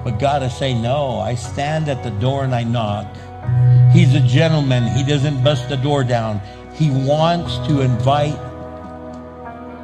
But 0.05 0.17
God 0.17 0.43
is 0.43 0.55
saying, 0.55 0.81
no, 0.81 1.19
I 1.19 1.35
stand 1.35 1.89
at 1.89 2.03
the 2.03 2.11
door 2.11 2.45
and 2.45 2.55
I 2.55 2.63
knock. 2.63 3.05
He's 3.91 4.15
a 4.15 4.21
gentleman. 4.21 4.87
He 4.95 5.03
doesn't 5.03 5.43
bust 5.43 5.67
the 5.67 5.75
door 5.75 6.05
down. 6.05 6.39
He 6.73 6.89
wants 6.89 7.57
to 7.67 7.81
invite 7.81 8.39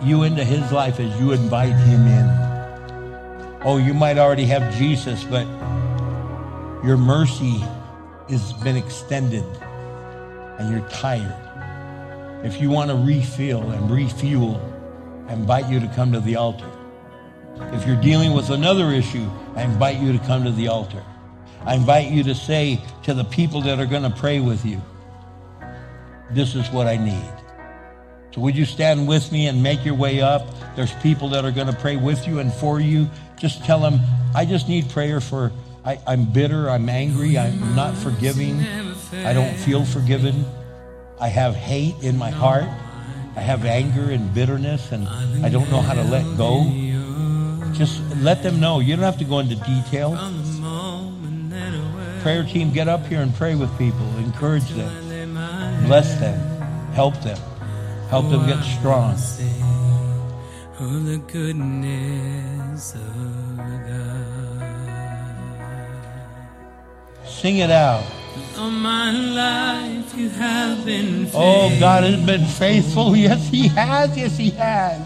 you 0.02 0.24
into 0.24 0.46
his 0.46 0.72
life 0.72 1.02
as 1.02 1.20
you 1.20 1.34
invite 1.34 1.76
him 1.76 2.08
in. 2.08 3.60
Oh, 3.66 3.78
you 3.78 3.94
might 3.94 4.18
already 4.18 4.46
have 4.46 4.74
Jesus, 4.78 5.26
but 5.26 5.46
your 6.82 6.96
mercy 6.96 7.62
has 8.30 8.54
been 8.54 8.78
extended 8.78 9.44
and 10.62 10.70
you're 10.72 10.88
tired. 10.90 11.36
If 12.46 12.62
you 12.62 12.70
want 12.70 12.90
to 12.92 12.96
refill 12.96 13.72
and 13.72 13.90
refuel, 13.90 14.60
I 15.28 15.34
invite 15.34 15.70
you 15.70 15.80
to 15.80 15.88
come 15.90 16.12
to 16.14 16.20
the 16.20 16.36
altar. 16.36 16.70
If 17.74 17.86
you're 17.86 18.00
dealing 18.02 18.34
with 18.34 18.50
another 18.50 18.92
issue, 18.92 19.30
I 19.56 19.64
invite 19.64 19.98
you 19.98 20.12
to 20.14 20.20
come 20.20 20.44
to 20.44 20.52
the 20.52 20.68
altar. 20.68 21.04
I 21.66 21.76
invite 21.76 22.12
you 22.12 22.24
to 22.24 22.36
say 22.36 22.82
to 23.04 23.14
the 23.14 23.24
people 23.24 23.62
that 23.62 23.80
are 23.80 23.86
going 23.86 24.04
to 24.04 24.10
pray 24.10 24.40
with 24.40 24.66
you, 24.66 24.82
this 26.32 26.56
is 26.56 26.70
what 26.72 26.88
I 26.88 26.98
need. 26.98 27.34
So 28.34 28.42
would 28.42 28.56
you 28.56 28.66
stand 28.66 29.08
with 29.08 29.32
me 29.32 29.48
and 29.48 29.62
make 29.62 29.84
your 29.84 29.96
way 29.96 30.22
up? 30.22 30.48
There's 30.76 30.94
people 30.96 31.30
that 31.30 31.44
are 31.44 31.52
going 31.52 31.68
to 31.68 31.74
pray 31.74 31.98
with 31.98 32.28
you 32.28 32.40
and 32.40 32.52
for 32.52 32.80
you. 32.80 33.10
Just 33.38 33.66
tell 33.66 33.80
them, 33.80 34.00
I 34.34 34.46
just 34.46 34.70
need 34.70 34.90
prayer 34.90 35.20
for, 35.20 35.52
I, 35.84 35.98
am 36.08 36.26
bitter, 36.26 36.70
I'm 36.70 36.88
angry, 36.90 37.38
I'm 37.38 37.76
not 37.76 37.96
forgiving, 37.98 38.60
I 39.14 39.34
don't 39.34 39.56
feel 39.56 39.84
forgiven. 39.84 40.46
I 41.20 41.28
have 41.28 41.56
hate 41.56 41.96
in 42.02 42.18
my 42.18 42.30
heart. 42.30 42.68
I 43.36 43.40
have 43.40 43.64
anger 43.64 44.12
and 44.12 44.34
bitterness, 44.34 44.92
and 44.92 45.08
I 45.08 45.50
don't 45.50 45.70
know 45.72 45.82
how 45.82 45.94
to 45.94 46.04
let 46.04 46.26
go. 46.38 46.66
Just 47.74 48.02
let 48.18 48.44
them 48.44 48.60
know. 48.60 48.80
You 48.80 48.96
don't 48.96 49.06
have 49.06 49.18
to 49.20 49.24
go 49.24 49.40
into 49.40 49.56
detail. 49.56 50.18
Prayer 52.22 52.44
team, 52.44 52.72
get 52.72 52.88
up 52.88 53.06
here 53.08 53.22
and 53.22 53.34
pray 53.34 53.56
with 53.56 53.76
people. 53.78 54.06
Encourage 54.18 54.70
them. 54.70 54.92
Bless 55.86 56.20
them. 56.20 56.38
Help 56.94 57.20
them. 57.22 57.38
Help 58.10 58.30
them 58.30 58.46
get 58.46 58.62
strong. 58.64 59.14
Of 60.80 61.06
the 61.06 61.22
goodness 61.28 62.96
of 62.96 63.58
God. 63.58 64.21
Sing 67.42 67.58
it 67.58 67.72
out. 67.72 68.04
Life 68.56 70.16
you 70.16 70.30
have 70.30 70.86
been 70.86 71.28
Oh. 71.34 71.76
God 71.80 72.04
has 72.04 72.24
been 72.24 72.46
faithful. 72.46 73.16
Yes, 73.28 73.50
He 73.50 73.68
has. 73.70 74.16
Yes, 74.16 74.38
He 74.38 74.52
has. 74.52 75.02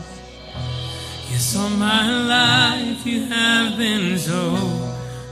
Yes, 1.32 1.56
all 1.56 1.70
my 1.70 2.12
life 2.28 3.06
you 3.06 3.24
have 3.28 3.78
been 3.78 4.18
so, 4.18 4.58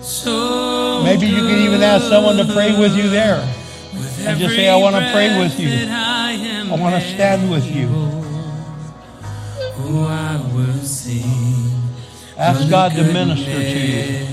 so 0.02 1.04
Maybe 1.04 1.28
you 1.28 1.42
can 1.42 1.60
even 1.68 1.84
ask 1.84 2.06
someone 2.06 2.38
to 2.38 2.46
pray 2.54 2.80
with 2.80 2.96
you 2.96 3.10
there. 3.10 3.42
With 3.94 4.26
and 4.26 4.40
just 4.40 4.56
say, 4.56 4.70
"I 4.70 4.78
wanna 4.78 5.10
pray 5.12 5.38
with 5.38 5.60
you. 5.60 5.70
I, 5.90 6.70
I 6.72 6.76
want 6.80 6.96
to 6.96 7.02
stand 7.02 7.52
with 7.52 7.66
you. 7.66 7.90
Oh, 9.76 10.08
I 10.08 10.40
will 10.56 10.80
sing. 10.80 11.70
Ask 12.38 12.70
God 12.70 12.94
to 12.94 13.04
minister 13.04 13.52
to 13.52 13.80
you. 13.80 14.24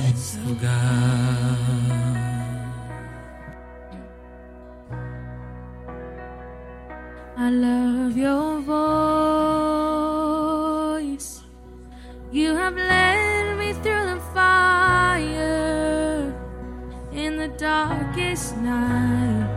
I 7.42 7.48
love 7.48 8.18
your 8.18 8.60
voice. 11.00 11.40
You 12.30 12.54
have 12.54 12.76
led 12.76 13.58
me 13.58 13.72
through 13.72 14.04
the 14.12 14.20
fire 14.34 16.34
in 17.14 17.38
the 17.38 17.48
darkest 17.56 18.58
night. 18.58 19.48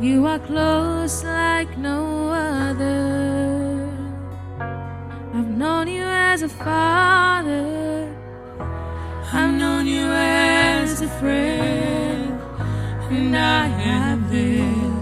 You 0.00 0.24
are 0.24 0.38
close 0.38 1.24
like 1.24 1.76
no 1.76 2.28
other. 2.28 3.90
I've 5.34 5.48
known 5.48 5.88
you 5.88 6.04
as 6.04 6.42
a 6.42 6.48
father. 6.48 8.14
I've 9.32 9.54
known 9.54 9.88
you 9.88 10.06
as 10.06 11.02
a 11.02 11.08
friend. 11.18 12.40
And 13.10 13.36
I 13.36 13.66
have 13.66 14.30
lived 14.30 14.99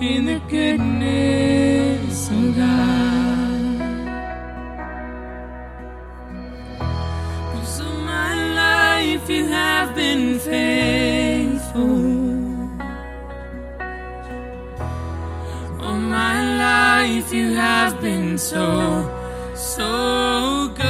in 0.00 0.24
the 0.24 0.40
goodness 0.48 2.30
of 2.30 2.56
God. 2.56 3.80
Cause 7.52 7.80
all 7.82 7.98
my 7.98 8.34
life 8.54 9.28
you 9.28 9.44
have 9.46 9.94
been 9.94 10.38
faithful. 10.38 12.00
All 15.84 15.98
my 15.98 16.56
life 16.56 17.30
you 17.30 17.52
have 17.52 18.00
been 18.00 18.38
so, 18.38 19.04
so 19.54 20.68
good. 20.68 20.84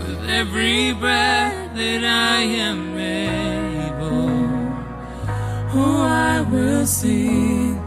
With 0.00 0.30
every 0.30 0.94
breath 0.94 1.74
that 1.76 2.04
I 2.04 2.40
am 2.40 2.87
will 6.50 6.86
sing 6.86 7.78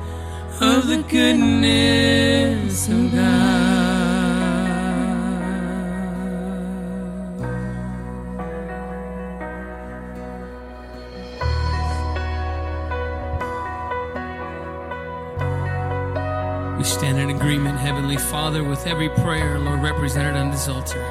of 0.60 0.88
the 0.88 1.04
goodness 1.10 2.88
of 2.88 3.12
God. 3.12 4.42
We 16.78 16.84
stand 16.84 17.20
in 17.20 17.30
agreement, 17.30 17.78
Heavenly 17.78 18.18
Father, 18.18 18.64
with 18.64 18.88
every 18.88 19.10
prayer, 19.10 19.60
Lord, 19.60 19.82
represented 19.82 20.36
on 20.36 20.52
this 20.52 20.68
altar. 20.68 21.04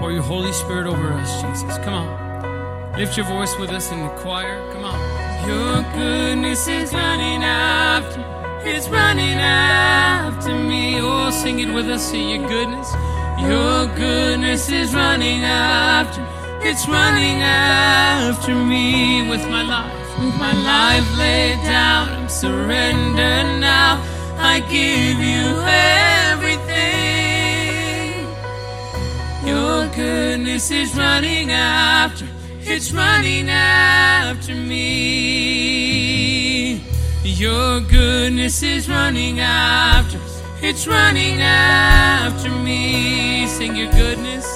Pour 0.00 0.12
your 0.12 0.22
Holy 0.22 0.52
Spirit 0.52 0.86
over 0.86 1.12
us, 1.12 1.42
Jesus. 1.42 1.78
Come 1.78 1.94
on. 1.94 2.94
Lift 2.98 3.16
your 3.16 3.26
voice 3.26 3.56
with 3.58 3.70
us 3.70 3.90
in 3.90 4.00
the 4.02 4.08
choir. 4.10 4.60
Come 4.72 4.84
on. 4.84 5.33
Your 5.46 5.82
goodness 5.92 6.66
is 6.68 6.92
running 6.92 7.42
after, 7.44 8.20
it's 8.64 8.88
running 8.88 9.38
after 9.38 10.54
me. 10.54 11.00
Oh, 11.00 11.30
sing 11.30 11.58
it 11.60 11.72
with 11.72 11.86
us, 11.86 12.10
sing 12.10 12.28
your 12.30 12.48
goodness. 12.48 12.92
Your 13.40 13.86
goodness 13.94 14.70
is 14.70 14.94
running 14.94 15.42
after, 15.44 16.22
it's 16.62 16.88
running 16.88 17.42
after 17.42 18.54
me 18.54 19.28
with 19.28 19.46
my 19.48 19.62
life, 19.62 19.92
with 20.18 20.34
my 20.38 20.54
life 20.72 21.18
laid 21.18 21.62
down. 21.64 22.08
I'm 22.08 22.28
surrendered 22.28 23.60
now. 23.60 24.02
I 24.38 24.60
give 24.60 25.18
you 25.18 25.62
everything. 26.28 26.74
Your 29.46 29.88
goodness 29.94 30.70
is 30.70 30.94
running 30.96 31.50
after, 31.50 32.26
it's 32.66 32.92
running 32.92 33.48
after 33.50 34.54
me. 34.54 35.94
Your 37.22 37.80
goodness 37.80 38.62
is 38.62 38.88
running 38.88 39.40
after, 39.40 40.18
it's 40.62 40.86
running 40.86 41.42
after 41.42 42.50
me. 42.50 43.46
Sing 43.46 43.76
your 43.76 43.90
goodness. 43.92 44.46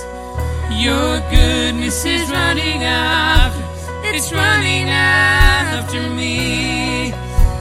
Your 0.70 1.20
goodness 1.30 2.04
is 2.04 2.30
running 2.30 2.84
after, 2.84 3.64
it's 4.08 4.32
running 4.32 4.88
after 4.88 6.08
me. 6.10 7.12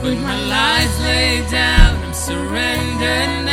With 0.02 0.20
my 0.22 0.40
life 0.46 1.00
laid 1.00 1.50
down, 1.50 2.02
I'm 2.04 2.14
surrendered 2.14 3.47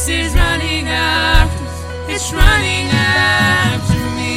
goodness 0.00 0.28
is 0.28 0.34
running 0.34 0.86
after, 0.88 1.64
it's 2.12 2.32
running 2.32 2.88
after 2.88 3.98
me. 4.16 4.36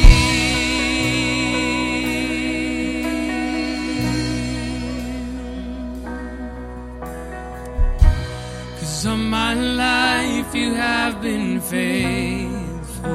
Cause 8.78 9.06
all 9.06 9.16
my 9.16 9.54
life 9.54 10.54
you 10.54 10.74
have 10.74 11.22
been 11.22 11.60
faithful. 11.60 13.12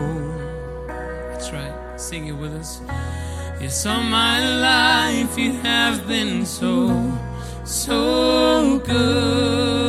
That's 0.88 1.52
right. 1.52 1.74
Sing 1.98 2.28
it 2.28 2.34
with 2.34 2.54
us. 2.54 2.82
Yes, 3.62 3.86
all 3.86 4.04
my 4.04 4.40
life 4.60 5.38
you 5.38 5.52
have 5.52 6.08
been 6.08 6.46
so, 6.46 7.12
so 7.66 8.80
good. 8.80 9.89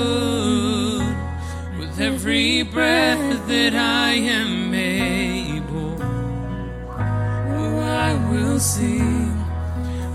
Every 2.12 2.64
breath 2.64 3.46
that 3.46 3.72
I 3.72 4.14
am 4.14 4.74
able, 4.74 5.96
oh, 6.02 7.78
I 7.78 8.14
will 8.30 8.58
sing 8.58 9.30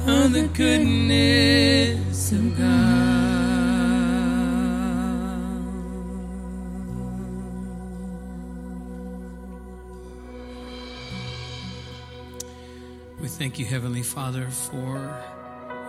of 0.06 0.34
the 0.34 0.50
goodness 0.54 2.34
of 2.34 2.58
God. 2.58 3.06
We 13.22 13.30
thank 13.30 13.58
you, 13.58 13.66
Heavenly 13.66 14.04
Father, 14.04 14.50
for 14.50 14.98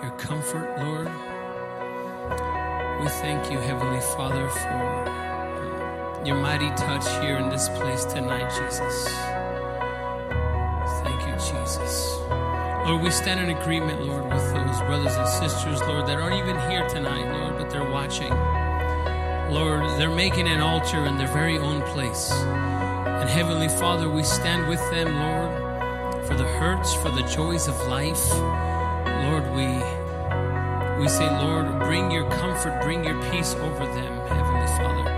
your 0.03 0.13
comfort, 0.19 0.69
Lord. 0.79 1.11
We 3.03 3.09
thank 3.09 3.51
you, 3.51 3.59
Heavenly 3.59 4.01
Father, 4.01 4.49
for 4.49 5.26
your 6.27 6.37
mighty 6.37 6.69
touch 6.71 7.07
here 7.23 7.37
in 7.37 7.49
this 7.49 7.69
place 7.71 8.05
tonight, 8.05 8.49
Jesus. 8.51 9.09
Thank 11.03 11.21
you, 11.27 11.35
Jesus. 11.35 12.19
Lord, 12.87 13.03
we 13.03 13.11
stand 13.11 13.41
in 13.41 13.57
agreement, 13.57 14.03
Lord, 14.03 14.25
with 14.25 14.53
those 14.53 14.81
brothers 14.83 15.15
and 15.17 15.29
sisters, 15.29 15.81
Lord, 15.83 16.07
that 16.07 16.19
aren't 16.19 16.37
even 16.37 16.59
here 16.71 16.87
tonight, 16.89 17.33
Lord, 17.39 17.59
but 17.59 17.71
they're 17.71 17.91
watching. 17.91 18.31
Lord, 19.53 19.99
they're 19.99 20.11
making 20.15 20.49
an 20.49 20.61
altar 20.61 21.07
in 21.07 21.17
their 21.17 21.33
very 21.33 21.59
own 21.59 21.83
place. 21.93 22.33
And 22.33 23.29
Heavenly 23.29 23.69
Father, 23.69 24.09
we 24.09 24.23
stand 24.23 24.69
with 24.69 24.81
them, 24.91 25.15
Lord 25.17 25.67
for 26.27 26.35
the 26.35 26.45
hurts, 26.45 26.93
for 26.95 27.11
the 27.11 27.23
joys 27.23 27.69
of 27.69 27.77
life. 27.87 28.31
Lord, 28.35 29.45
we 29.55 29.67
we 31.01 31.09
say, 31.09 31.29
Lord, 31.41 31.79
bring 31.81 32.11
your 32.11 32.29
comfort, 32.31 32.83
bring 32.83 33.05
your 33.05 33.23
peace 33.31 33.55
over 33.55 33.85
them, 33.85 34.27
Heavenly 34.29 34.67
Father. 34.79 35.16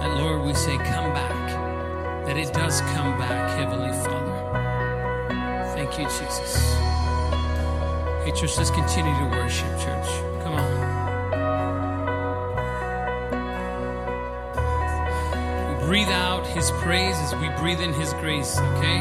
And 0.00 0.18
Lord, 0.18 0.42
we 0.42 0.54
say, 0.54 0.76
come 0.78 1.12
back. 1.12 2.26
That 2.26 2.36
it 2.36 2.52
does 2.52 2.80
come 2.92 3.18
back, 3.18 3.50
Heavenly 3.58 3.92
Father. 4.04 4.36
Thank 5.74 5.98
you, 5.98 6.04
Jesus. 6.04 6.56
Hey, 8.24 8.32
church, 8.32 8.56
let's 8.58 8.70
continue 8.70 9.12
to 9.12 9.24
worship, 9.36 9.68
church. 9.78 10.08
Come 10.42 10.54
on. 10.54 10.68
We 15.68 15.84
breathe 15.86 16.08
out 16.08 16.46
His 16.46 16.70
praise 16.82 17.16
as 17.18 17.34
we 17.36 17.48
breathe 17.60 17.80
in 17.80 17.92
His 17.92 18.12
grace, 18.14 18.58
okay? 18.58 18.98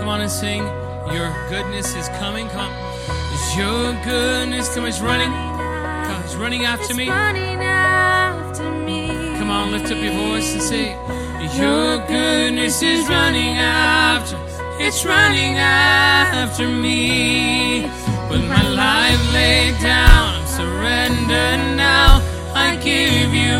Come 0.00 0.08
on 0.08 0.20
and 0.20 0.30
sing. 0.30 0.62
Your 1.12 1.30
goodness 1.48 1.94
is 1.94 2.08
coming. 2.20 2.48
Come 2.48 2.72
on. 2.72 2.72
Is 3.32 3.56
your 3.56 3.92
goodness 4.04 4.74
coming? 4.74 4.88
It's 4.88 5.00
running. 5.00 5.32
It's 6.24 6.34
running 6.34 6.64
after 6.64 6.94
me. 6.94 7.08
On, 9.52 9.70
lift 9.72 9.90
up 9.92 10.02
your 10.02 10.12
voice 10.12 10.52
and 10.54 10.62
say, 10.62 10.86
Your 11.60 11.98
goodness 12.06 12.82
is 12.82 13.08
running 13.08 13.56
after, 13.58 14.36
it's 14.80 15.04
running 15.04 15.56
after 15.58 16.66
me. 16.66 17.82
With 18.30 18.44
my 18.48 18.66
life 18.84 19.22
laid 19.32 19.78
down, 19.80 20.46
surrender 20.46 21.48
now. 21.76 22.20
I 22.54 22.76
give 22.76 23.30
you 23.44 23.58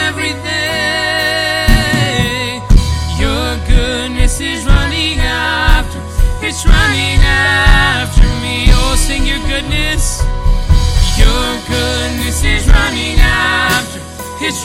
everything. 0.00 0.42
Your 3.22 3.48
goodness 3.68 4.40
is 4.40 4.64
running 4.64 5.18
after, 5.20 6.00
it's 6.46 6.64
running 6.64 7.20
after 7.22 8.21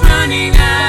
running 0.02 0.56
after 0.56 0.87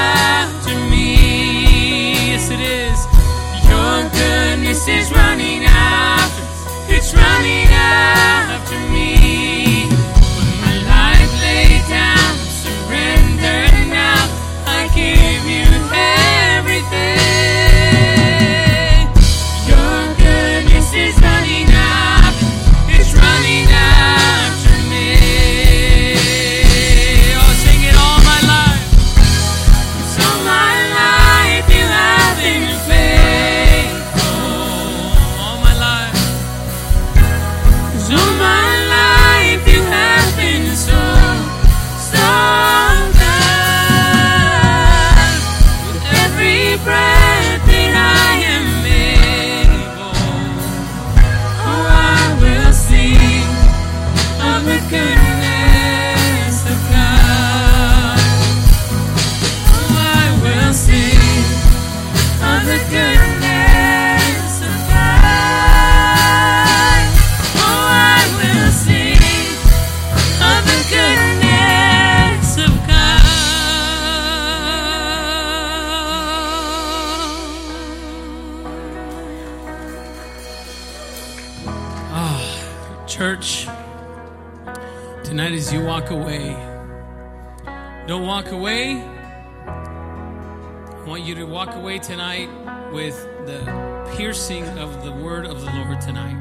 tonight 92.01 92.49
with 92.91 93.15
the 93.45 94.13
piercing 94.15 94.65
of 94.77 95.03
the 95.03 95.11
word 95.11 95.45
of 95.45 95.61
the 95.61 95.71
Lord 95.71 96.01
tonight. 96.01 96.37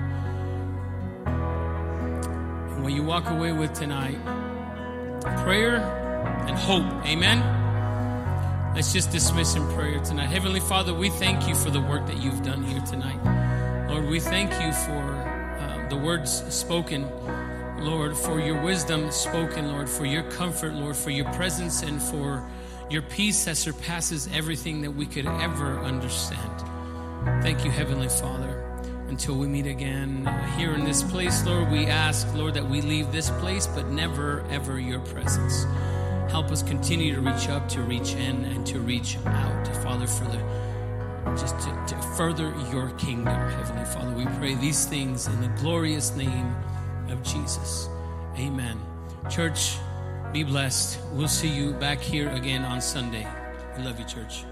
And 1.27 2.83
what 2.83 2.93
you 2.93 3.03
walk 3.03 3.29
away 3.31 3.53
with 3.53 3.73
tonight, 3.73 4.19
prayer 5.43 5.77
and 6.47 6.57
hope. 6.57 6.85
Amen. 7.07 8.75
Let's 8.75 8.93
just 8.93 9.11
dismiss 9.11 9.55
in 9.57 9.67
prayer 9.73 9.99
tonight. 10.01 10.27
Heavenly 10.27 10.61
Father, 10.61 10.95
we 10.95 11.11
thank 11.11 11.49
you 11.49 11.55
for 11.55 11.71
the 11.71 11.81
work 11.81 12.07
that 12.07 12.19
you've 12.19 12.43
done 12.43 12.63
here 12.63 12.81
tonight. 12.83 13.89
Lord, 13.89 14.07
we 14.07 14.21
thank 14.21 14.51
you 14.53 14.73
for 14.73 15.03
uh, 15.03 15.89
the 15.89 15.97
words 15.97 16.45
spoken. 16.55 17.09
Lord, 17.81 18.17
for 18.17 18.41
your 18.41 18.63
wisdom 18.63 19.11
spoken, 19.11 19.69
Lord, 19.69 19.89
for 19.89 20.05
your 20.05 20.23
comfort, 20.31 20.75
Lord, 20.75 20.97
for 20.97 21.11
your 21.11 21.25
presence 21.33 21.83
and 21.83 22.03
for 22.03 22.45
your 22.91 23.03
peace 23.03 23.45
that 23.45 23.57
surpasses 23.57 24.29
everything 24.33 24.81
that 24.83 24.91
we 24.91 25.07
could 25.07 25.27
ever 25.27 25.79
understand. 25.81 26.63
Thank 27.43 27.65
you, 27.65 27.71
Heavenly 27.71 28.09
Father. 28.09 28.65
Until 29.09 29.37
we 29.37 29.47
meet 29.47 29.67
again 29.67 30.27
uh, 30.27 30.57
here 30.57 30.75
in 30.75 30.85
this 30.85 31.03
place, 31.03 31.45
Lord, 31.45 31.71
we 31.71 31.87
ask, 31.87 32.27
Lord, 32.35 32.55
that 32.55 32.69
we 32.69 32.81
leave 32.83 33.11
this 33.11 33.31
place, 33.31 33.67
but 33.67 33.89
never, 33.89 34.45
ever 34.51 34.79
your 34.79 35.01
presence. 35.01 35.65
Help 36.31 36.51
us 36.51 36.63
continue 36.63 37.15
to 37.15 37.21
reach 37.21 37.49
up, 37.49 37.69
to 37.71 37.83
reach 37.83 38.15
in, 38.15 38.45
and 38.45 38.67
to 38.67 38.81
reach 38.81 39.17
out, 39.25 39.67
Father, 39.83 40.07
for 40.07 40.25
the 40.25 40.39
just 41.37 41.59
to, 41.61 41.85
to 41.89 42.03
further 42.17 42.55
your 42.73 42.91
kingdom, 42.93 43.35
Heavenly 43.51 43.85
Father. 43.87 44.13
We 44.13 44.27
pray 44.39 44.55
these 44.55 44.87
things 44.87 45.27
in 45.27 45.41
the 45.41 45.49
glorious 45.61 46.15
name 46.17 46.55
of 47.09 47.23
Jesus. 47.23 47.89
Amen. 48.37 48.79
Church, 49.31 49.77
be 50.33 50.45
blessed. 50.45 50.99
We'll 51.13 51.29
see 51.29 51.49
you 51.49 51.73
back 51.73 52.01
here 52.01 52.31
again 52.31 52.65
on 52.65 52.81
Sunday. 52.81 53.27
We 53.77 53.85
love 53.85 53.99
you, 53.99 54.05
church. 54.05 54.45